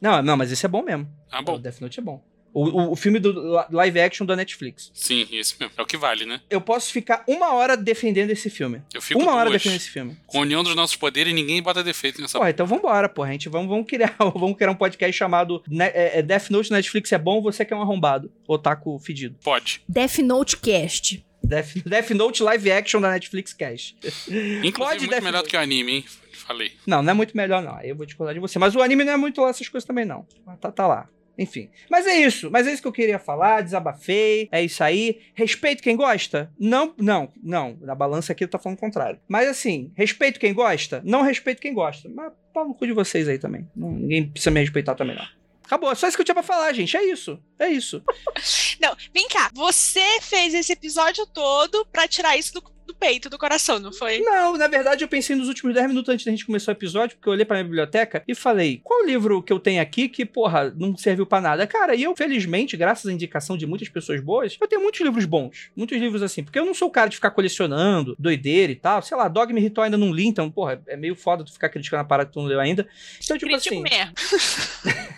Não, 0.00 0.22
não, 0.22 0.36
mas 0.36 0.50
esse 0.52 0.64
é 0.64 0.68
bom 0.68 0.82
mesmo. 0.82 1.08
Ah, 1.30 1.42
bom. 1.42 1.54
O 1.54 1.58
Death 1.58 1.80
Note 1.80 1.98
é 1.98 2.02
bom. 2.02 2.24
O, 2.52 2.92
o, 2.92 2.96
filme 2.96 3.18
do 3.18 3.32
live 3.70 4.00
action 4.00 4.26
da 4.26 4.34
Netflix. 4.34 4.90
Sim, 4.94 5.28
esse 5.30 5.54
mesmo. 5.60 5.74
É 5.76 5.82
o 5.82 5.86
que 5.86 5.96
vale, 5.96 6.24
né? 6.24 6.40
Eu 6.48 6.60
posso 6.60 6.92
ficar 6.92 7.22
uma 7.26 7.52
hora 7.54 7.76
defendendo 7.76 8.30
esse 8.30 8.48
filme. 8.50 8.82
Eu 8.92 9.02
fico 9.02 9.20
Uma 9.20 9.32
duas. 9.32 9.40
hora 9.40 9.50
defendendo 9.50 9.80
esse 9.80 9.90
filme. 9.90 10.16
Com 10.26 10.38
a 10.38 10.40
união 10.42 10.62
dos 10.62 10.74
nossos 10.74 10.96
poderes, 10.96 11.32
ninguém 11.34 11.62
bota 11.62 11.84
defeito 11.84 12.20
nessa 12.20 12.38
Porra, 12.38 12.50
então 12.50 12.66
vambora, 12.66 13.08
porra. 13.08 13.28
A 13.28 13.32
gente 13.32 13.48
vamos, 13.48 13.68
vamos, 13.68 13.86
criar, 13.86 14.16
vamos 14.18 14.56
criar 14.56 14.70
um 14.70 14.74
podcast 14.74 15.16
chamado 15.16 15.62
é, 15.78 16.18
é 16.18 16.22
Death 16.22 16.50
Note 16.50 16.70
Netflix 16.70 17.12
é 17.12 17.18
bom, 17.18 17.40
você 17.40 17.64
que 17.64 17.72
é 17.72 17.76
um 17.76 17.82
arrombado. 17.82 18.32
Otaku 18.46 18.98
fedido. 18.98 19.36
Pode. 19.42 19.82
Death 19.88 20.18
Note 20.18 20.56
Cast. 20.56 21.24
Death, 21.42 21.76
Death 21.86 22.10
Note 22.10 22.42
live 22.42 22.72
action 22.72 23.00
da 23.00 23.10
Netflix 23.10 23.52
Cast. 23.52 23.96
Inclusive, 24.28 24.72
Pode 24.72 24.98
muito 24.98 25.10
Death 25.10 25.22
melhor 25.22 25.38
Note. 25.38 25.46
do 25.46 25.50
que 25.50 25.56
o 25.56 25.60
anime, 25.60 25.92
hein? 25.92 26.04
Falei. 26.32 26.72
Não, 26.86 27.02
não 27.02 27.10
é 27.10 27.14
muito 27.14 27.36
melhor, 27.36 27.62
não. 27.62 27.76
Aí 27.76 27.90
eu 27.90 27.96
vou 27.96 28.06
discordar 28.06 28.34
de 28.34 28.40
você. 28.40 28.58
Mas 28.58 28.74
o 28.74 28.80
anime 28.80 29.04
não 29.04 29.12
é 29.12 29.16
muito 29.16 29.40
lá 29.40 29.50
essas 29.50 29.68
coisas 29.68 29.86
também, 29.86 30.04
não. 30.04 30.26
Tá, 30.60 30.72
tá 30.72 30.86
lá. 30.86 31.08
Enfim. 31.38 31.70
Mas 31.88 32.06
é 32.06 32.16
isso. 32.16 32.50
Mas 32.50 32.66
é 32.66 32.72
isso 32.72 32.82
que 32.82 32.88
eu 32.88 32.92
queria 32.92 33.18
falar. 33.18 33.62
Desabafei. 33.62 34.48
É 34.50 34.62
isso 34.62 34.82
aí. 34.82 35.20
Respeito 35.34 35.82
quem 35.82 35.96
gosta? 35.96 36.52
Não, 36.58 36.92
não, 36.98 37.32
não. 37.40 37.78
Na 37.80 37.94
balança 37.94 38.32
aqui 38.32 38.46
tô 38.46 38.58
falando 38.58 38.76
o 38.76 38.80
contrário. 38.80 39.20
Mas 39.28 39.48
assim, 39.48 39.92
respeito 39.94 40.40
quem 40.40 40.52
gosta? 40.52 41.00
Não 41.04 41.22
respeito 41.22 41.62
quem 41.62 41.72
gosta. 41.72 42.08
Mas 42.08 42.32
pau 42.52 42.66
no 42.66 42.74
cu 42.74 42.86
de 42.86 42.92
vocês 42.92 43.28
aí 43.28 43.38
também. 43.38 43.68
Ninguém 43.76 44.28
precisa 44.28 44.50
me 44.50 44.60
respeitar 44.60 44.96
também, 44.96 45.14
não. 45.14 45.38
Acabou, 45.64 45.92
é 45.92 45.94
só 45.94 46.08
isso 46.08 46.16
que 46.16 46.22
eu 46.22 46.24
tinha 46.24 46.34
pra 46.34 46.42
falar, 46.42 46.72
gente. 46.72 46.96
É 46.96 47.04
isso. 47.04 47.38
É 47.58 47.68
isso. 47.68 48.02
não, 48.80 48.96
vem 49.14 49.28
cá. 49.28 49.50
Você 49.54 50.20
fez 50.22 50.54
esse 50.54 50.72
episódio 50.72 51.26
todo 51.26 51.86
pra 51.92 52.08
tirar 52.08 52.36
isso 52.36 52.54
do 52.54 52.62
do 52.88 52.94
peito, 52.94 53.28
do 53.28 53.38
coração, 53.38 53.78
não 53.78 53.92
foi? 53.92 54.20
Não, 54.20 54.56
na 54.56 54.66
verdade 54.66 55.04
eu 55.04 55.08
pensei 55.08 55.36
nos 55.36 55.46
últimos 55.46 55.74
10 55.74 55.88
minutos 55.88 56.08
antes 56.08 56.24
da 56.24 56.30
gente 56.30 56.46
começar 56.46 56.72
o 56.72 56.74
episódio, 56.74 57.16
porque 57.16 57.28
eu 57.28 57.32
olhei 57.34 57.44
pra 57.44 57.56
minha 57.56 57.64
biblioteca 57.64 58.24
e 58.26 58.34
falei: 58.34 58.80
qual 58.82 59.04
livro 59.04 59.42
que 59.42 59.52
eu 59.52 59.60
tenho 59.60 59.80
aqui 59.80 60.08
que, 60.08 60.24
porra, 60.24 60.72
não 60.74 60.96
serviu 60.96 61.26
para 61.26 61.42
nada? 61.42 61.66
Cara, 61.66 61.94
e 61.94 62.02
eu, 62.02 62.16
felizmente, 62.16 62.76
graças 62.76 63.06
à 63.06 63.12
indicação 63.12 63.56
de 63.56 63.66
muitas 63.66 63.88
pessoas 63.88 64.20
boas, 64.20 64.56
eu 64.58 64.66
tenho 64.66 64.82
muitos 64.82 65.00
livros 65.00 65.26
bons. 65.26 65.70
Muitos 65.76 65.98
livros 65.98 66.22
assim, 66.22 66.42
porque 66.42 66.58
eu 66.58 66.64
não 66.64 66.72
sou 66.72 66.88
o 66.88 66.90
cara 66.90 67.10
de 67.10 67.16
ficar 67.16 67.30
colecionando, 67.30 68.16
doideira 68.18 68.72
e 68.72 68.76
tal. 68.76 69.02
Sei 69.02 69.16
lá, 69.16 69.28
Dogma 69.28 69.58
e 69.58 69.62
Ritual 69.62 69.84
ainda 69.84 69.98
não 69.98 70.10
li, 70.10 70.26
então, 70.26 70.50
porra, 70.50 70.80
é 70.86 70.96
meio 70.96 71.14
foda 71.14 71.44
tu 71.44 71.52
ficar 71.52 71.68
criticando 71.68 72.00
a 72.00 72.04
parada 72.04 72.28
que 72.28 72.32
tu 72.32 72.40
não 72.40 72.48
leu 72.48 72.58
ainda. 72.58 72.88
Então, 73.22 73.36
tipo 73.36 73.52
Critico 73.52 73.74
assim. 73.74 73.82
Mesmo. 73.82 74.14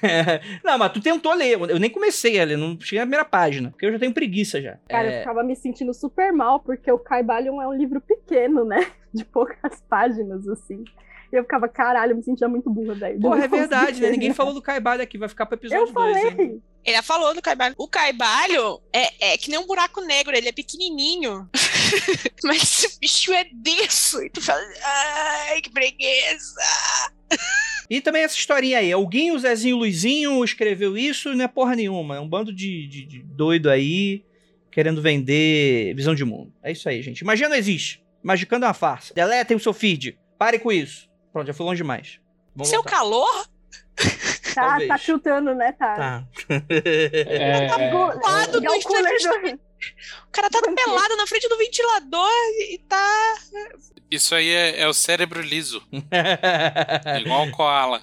não, 0.65 0.77
mas 0.77 0.93
tu 0.93 1.01
tentou 1.01 1.33
ler, 1.35 1.53
eu 1.53 1.79
nem 1.79 1.91
comecei 1.91 2.41
a 2.41 2.45
ler, 2.45 2.57
não 2.57 2.79
cheguei 2.81 2.99
na 2.99 3.07
primeira 3.07 3.25
página, 3.25 3.71
porque 3.71 3.87
eu 3.87 3.93
já 3.93 3.99
tenho 3.99 4.13
preguiça 4.13 4.61
já. 4.61 4.77
Cara, 4.89 5.09
é... 5.09 5.17
eu 5.17 5.19
ficava 5.21 5.45
me 5.45 5.55
sentindo 5.55 5.95
super 5.95 6.33
mal, 6.33 6.59
porque 6.59 6.91
o 6.91 6.99
Caibalion 6.99 7.60
é 7.61 7.67
um 7.67 7.73
livro 7.73 8.01
pequeno, 8.01 8.65
né? 8.65 8.91
De 9.13 9.25
poucas 9.25 9.83
páginas, 9.89 10.47
assim. 10.49 10.85
E 11.33 11.37
eu 11.37 11.43
ficava, 11.43 11.69
caralho, 11.69 12.13
eu 12.13 12.17
me 12.17 12.23
sentia 12.23 12.49
muito 12.49 12.69
burra, 12.69 12.95
velho. 12.95 13.21
Porra, 13.21 13.45
é 13.45 13.49
verdade, 13.49 14.01
né? 14.01 14.11
Ninguém 14.11 14.35
falou 14.35 14.53
do 14.53 14.63
Caibalho 14.63 15.03
aqui, 15.03 15.17
vai 15.17 15.29
ficar 15.29 15.47
pro 15.47 15.57
episódio 15.57 15.93
2. 15.93 16.17
Eu 16.17 16.23
falei. 16.23 16.35
Dois, 16.35 16.61
ele 16.85 16.97
já 16.97 17.03
falou 17.03 17.35
do 17.35 17.43
Caibalho. 17.43 17.75
O 17.79 17.87
Caibalho 17.87 18.81
é, 18.93 19.33
é 19.33 19.39
que 19.39 19.51
nem 19.51 19.59
um 19.59 19.67
buraco 19.67 20.01
negro, 20.01 20.35
ele 20.35 20.49
é 20.49 20.53
pequenininho. 20.53 21.49
Mas 22.43 22.63
esse 22.63 22.99
bicho 22.99 23.33
é 23.33 23.45
denso. 23.53 24.23
E 24.23 24.31
tu 24.31 24.41
fala, 24.41 24.61
ai, 24.83 25.61
que 25.61 25.71
preguiça. 25.71 26.61
E 27.89 28.01
também 28.01 28.23
essa 28.23 28.37
historinha 28.37 28.79
aí. 28.79 28.91
Alguém, 28.91 29.31
o 29.31 29.39
Zezinho 29.39 29.77
Luizinho, 29.77 30.43
escreveu 30.43 30.97
isso 30.97 31.33
e 31.33 31.37
não 31.37 31.45
é 31.45 31.49
porra 31.49 31.77
nenhuma. 31.77 32.17
É 32.17 32.21
um 32.21 32.29
bando 32.29 32.53
de, 32.53 32.87
de, 32.89 33.05
de 33.05 33.23
doido 33.23 33.69
aí 33.69 34.25
querendo 34.71 35.03
vender 35.03 35.95
visão 35.95 36.15
de 36.15 36.25
mundo. 36.25 36.53
É 36.63 36.73
isso 36.73 36.89
aí, 36.89 37.03
gente. 37.03 37.25
Magia 37.25 37.49
não 37.49 37.57
existe. 37.57 38.03
Magicando 38.23 38.65
é 38.65 38.69
uma 38.69 38.75
farsa. 38.75 39.15
Deletem 39.15 39.57
o 39.57 39.61
seu 39.61 39.73
feed. 39.73 40.19
Pare 40.39 40.59
com 40.59 40.71
isso. 40.71 41.09
Pronto, 41.33 41.47
já 41.47 41.55
foi 41.55 41.67
longe 41.67 41.79
demais. 41.79 42.21
Vamos 42.55 42.69
Seu 42.69 42.83
voltar. 42.83 42.97
calor? 42.97 43.47
Tá, 44.53 44.79
tá 44.85 44.99
chutando, 44.99 45.55
né? 45.55 45.71
Tá. 45.71 45.95
Tá. 45.95 46.27
é... 46.69 47.69
Tá 47.69 47.77
lado 47.77 48.61
do 48.61 48.69
O 48.69 50.31
cara 50.33 50.51
tá 50.51 50.61
pelado 50.61 51.17
na 51.17 51.25
frente 51.25 51.49
do 51.49 51.57
ventilador 51.57 52.29
e 52.69 52.79
tá. 52.89 53.35
Isso 54.11 54.35
aí 54.35 54.49
é, 54.49 54.81
é 54.81 54.89
o 54.89 54.93
cérebro 54.93 55.41
liso. 55.41 55.81
Igual 57.21 57.47
o 57.47 57.51
koala. 57.53 58.03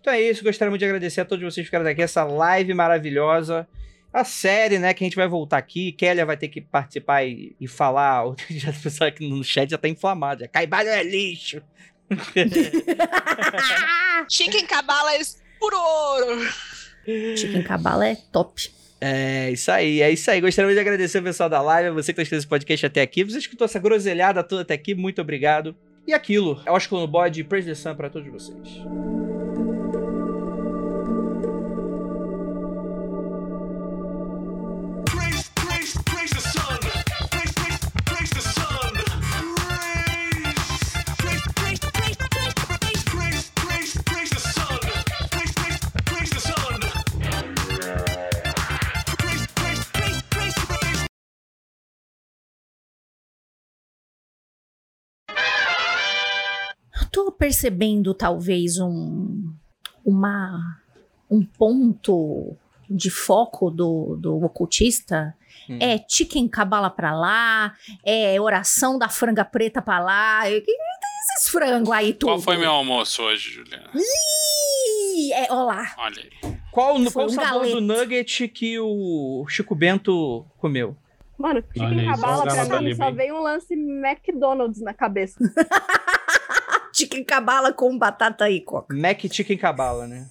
Então 0.00 0.12
é 0.12 0.20
isso, 0.20 0.42
gostaria 0.42 0.76
de 0.76 0.84
agradecer 0.84 1.20
a 1.20 1.24
todos 1.24 1.44
vocês 1.44 1.64
que 1.64 1.70
ficaram 1.70 1.86
aqui, 1.86 2.02
essa 2.02 2.24
live 2.24 2.74
maravilhosa. 2.74 3.66
A 4.14 4.22
série, 4.22 4.78
né, 4.78 4.94
que 4.94 5.02
a 5.02 5.06
gente 5.06 5.16
vai 5.16 5.26
voltar 5.26 5.58
aqui. 5.58 5.90
Kélia 5.90 6.24
vai 6.24 6.36
ter 6.36 6.46
que 6.46 6.60
participar 6.60 7.24
e, 7.24 7.56
e 7.60 7.66
falar. 7.66 8.24
O 8.28 8.36
pessoal 8.80 9.08
aqui 9.08 9.28
no 9.28 9.42
chat 9.42 9.68
já 9.68 9.76
tá 9.76 9.88
inflamado. 9.88 10.42
Já. 10.42 10.48
Caibalho 10.48 10.88
é 10.88 11.02
lixo. 11.02 11.60
Chicken 14.30 14.66
cabalas 14.66 15.42
por 15.58 15.74
ouro. 15.74 16.48
Chicken 17.36 17.64
cabala 17.64 18.06
é 18.06 18.14
top. 18.30 18.70
É, 19.00 19.50
isso 19.50 19.72
aí, 19.72 20.00
é 20.00 20.12
isso 20.12 20.30
aí. 20.30 20.40
Gostaria 20.40 20.72
de 20.72 20.78
agradecer 20.78 21.18
o 21.18 21.22
pessoal 21.22 21.50
da 21.50 21.60
live, 21.60 21.90
você 21.90 22.12
que 22.12 22.16
tá 22.16 22.22
escutando 22.22 22.38
esse 22.38 22.46
podcast 22.46 22.86
até 22.86 23.02
aqui. 23.02 23.24
Você 23.24 23.38
escutou 23.38 23.64
essa 23.64 23.80
groselhada 23.80 24.44
toda 24.44 24.62
até 24.62 24.74
aqui, 24.74 24.94
muito 24.94 25.20
obrigado. 25.20 25.74
E 26.06 26.14
aquilo, 26.14 26.62
é 26.64 26.70
o 26.70 26.74
Oscar 26.74 27.00
no 27.00 27.08
Bode, 27.08 27.42
Praise 27.42 27.68
the 27.68 27.74
Sun 27.74 27.96
pra 27.96 28.08
todos 28.08 28.30
vocês. 28.30 28.80
Percebendo 57.44 58.14
talvez 58.14 58.78
um 58.78 59.52
uma 60.02 60.80
um 61.30 61.44
ponto 61.44 62.56
de 62.88 63.10
foco 63.10 63.70
do, 63.70 64.16
do 64.18 64.42
ocultista 64.42 65.34
hum. 65.68 65.76
é 65.78 66.02
chicken 66.08 66.48
cabala 66.48 66.88
pra 66.88 67.14
lá, 67.14 67.74
é 68.02 68.40
oração 68.40 68.98
da 68.98 69.10
franga 69.10 69.44
preta 69.44 69.82
pra 69.82 69.98
lá. 69.98 70.48
Esses 70.48 71.50
frangos 71.50 71.90
aí 71.90 72.14
tudo. 72.14 72.30
Qual 72.30 72.40
foi 72.40 72.56
meu 72.56 72.70
almoço 72.70 73.22
hoje, 73.22 73.50
Juliana? 73.50 73.90
Ih, 73.94 75.32
é, 75.32 75.46
ó 75.50 75.64
lá. 75.64 75.94
Olha 75.98 76.22
aí. 76.22 76.56
Qual, 76.70 76.94
qual 77.12 77.24
um 77.24 77.26
o 77.26 77.30
sabor 77.30 77.60
galete. 77.60 77.74
do 77.74 77.80
nugget 77.82 78.48
que 78.48 78.78
o 78.78 79.44
Chico 79.50 79.74
Bento 79.74 80.46
comeu? 80.56 80.96
Mano, 81.36 81.62
chicken 81.72 82.06
cabala 82.06 82.44
pra 82.44 82.80
mim 82.80 82.94
só 82.94 83.10
veio 83.10 83.34
um 83.34 83.42
lance 83.42 83.74
McDonald's 83.74 84.80
na 84.80 84.94
cabeça. 84.94 85.38
chicken 86.94 87.24
cabala 87.24 87.72
com 87.72 87.98
batata 87.98 88.44
aí, 88.44 88.60
coca. 88.60 88.94
Mac 88.94 89.20
chicken 89.30 89.58
cabala, 89.58 90.06
né? 90.06 90.30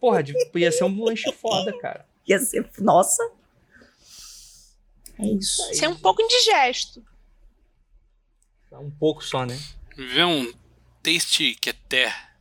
Porra, 0.00 0.24
ia 0.54 0.72
ser 0.72 0.84
um 0.84 1.04
lanche 1.04 1.30
foda, 1.32 1.72
cara. 1.78 2.04
Ia 2.26 2.38
ser. 2.40 2.68
Nossa. 2.78 3.22
É 5.18 5.26
isso. 5.26 5.70
Isso 5.70 5.84
é 5.84 5.88
um 5.88 5.96
pouco 5.96 6.20
indigesto. 6.20 7.04
Um 8.72 8.90
pouco 8.90 9.22
só, 9.22 9.44
né? 9.44 9.58
Vê 9.96 10.24
um 10.24 10.52
taste 11.02 11.54
que 11.60 11.70
é 11.70 11.74
terra. 11.88 12.32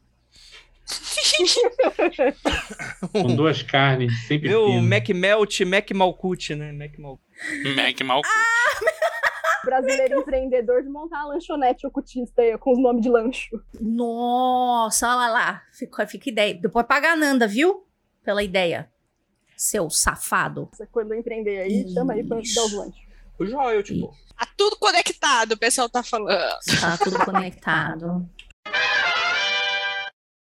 Com 3.12 3.36
duas 3.36 3.62
carnes, 3.62 4.28
sempre 4.28 4.49
Meu 4.49 4.82
Mac 4.82 5.07
Melt, 5.09 5.62
Mac 5.62 5.91
Malcut, 5.91 6.55
né? 6.55 6.72
Mac 6.72 6.97
Malcut. 6.97 7.22
Mac 7.76 8.01
Malcut. 8.01 8.30
Ah! 8.30 8.91
Brasileiro 9.64 10.20
empreendedor 10.20 10.84
de 10.84 10.89
montar 10.89 11.26
uma 11.26 11.34
lanchonete 11.34 11.86
ocultista 11.86 12.41
aí, 12.41 12.57
com 12.57 12.72
os 12.72 12.80
nomes 12.80 13.01
de 13.01 13.09
lancho. 13.09 13.62
Nossa, 13.80 15.07
olha 15.16 15.32
lá. 15.32 15.64
Fica, 15.72 16.07
fica 16.07 16.30
ideia. 16.30 16.53
Depois 16.53 16.86
paga 16.86 17.12
a 17.12 17.16
Nanda, 17.16 17.47
viu? 17.47 17.86
Pela 18.24 18.43
ideia. 18.43 18.89
Seu 19.55 19.89
safado. 19.89 20.70
Quando 20.91 21.14
eu 21.14 21.20
empreender 21.20 21.59
aí, 21.59 21.84
Isso. 21.84 21.93
chama 21.93 22.14
aí 22.14 22.24
pra 22.24 22.38
dar 22.38 22.41
os 22.41 22.74
lanches. 22.74 23.05
O 23.39 23.45
Joel, 23.45 23.84
tipo. 23.84 24.14
Tá 24.38 24.47
tudo 24.57 24.78
conectado, 24.78 25.51
o 25.53 25.57
pessoal 25.57 25.88
tá 25.88 26.01
falando. 26.01 26.36
Tá 26.80 26.97
tudo 26.97 27.24
conectado. 27.24 28.28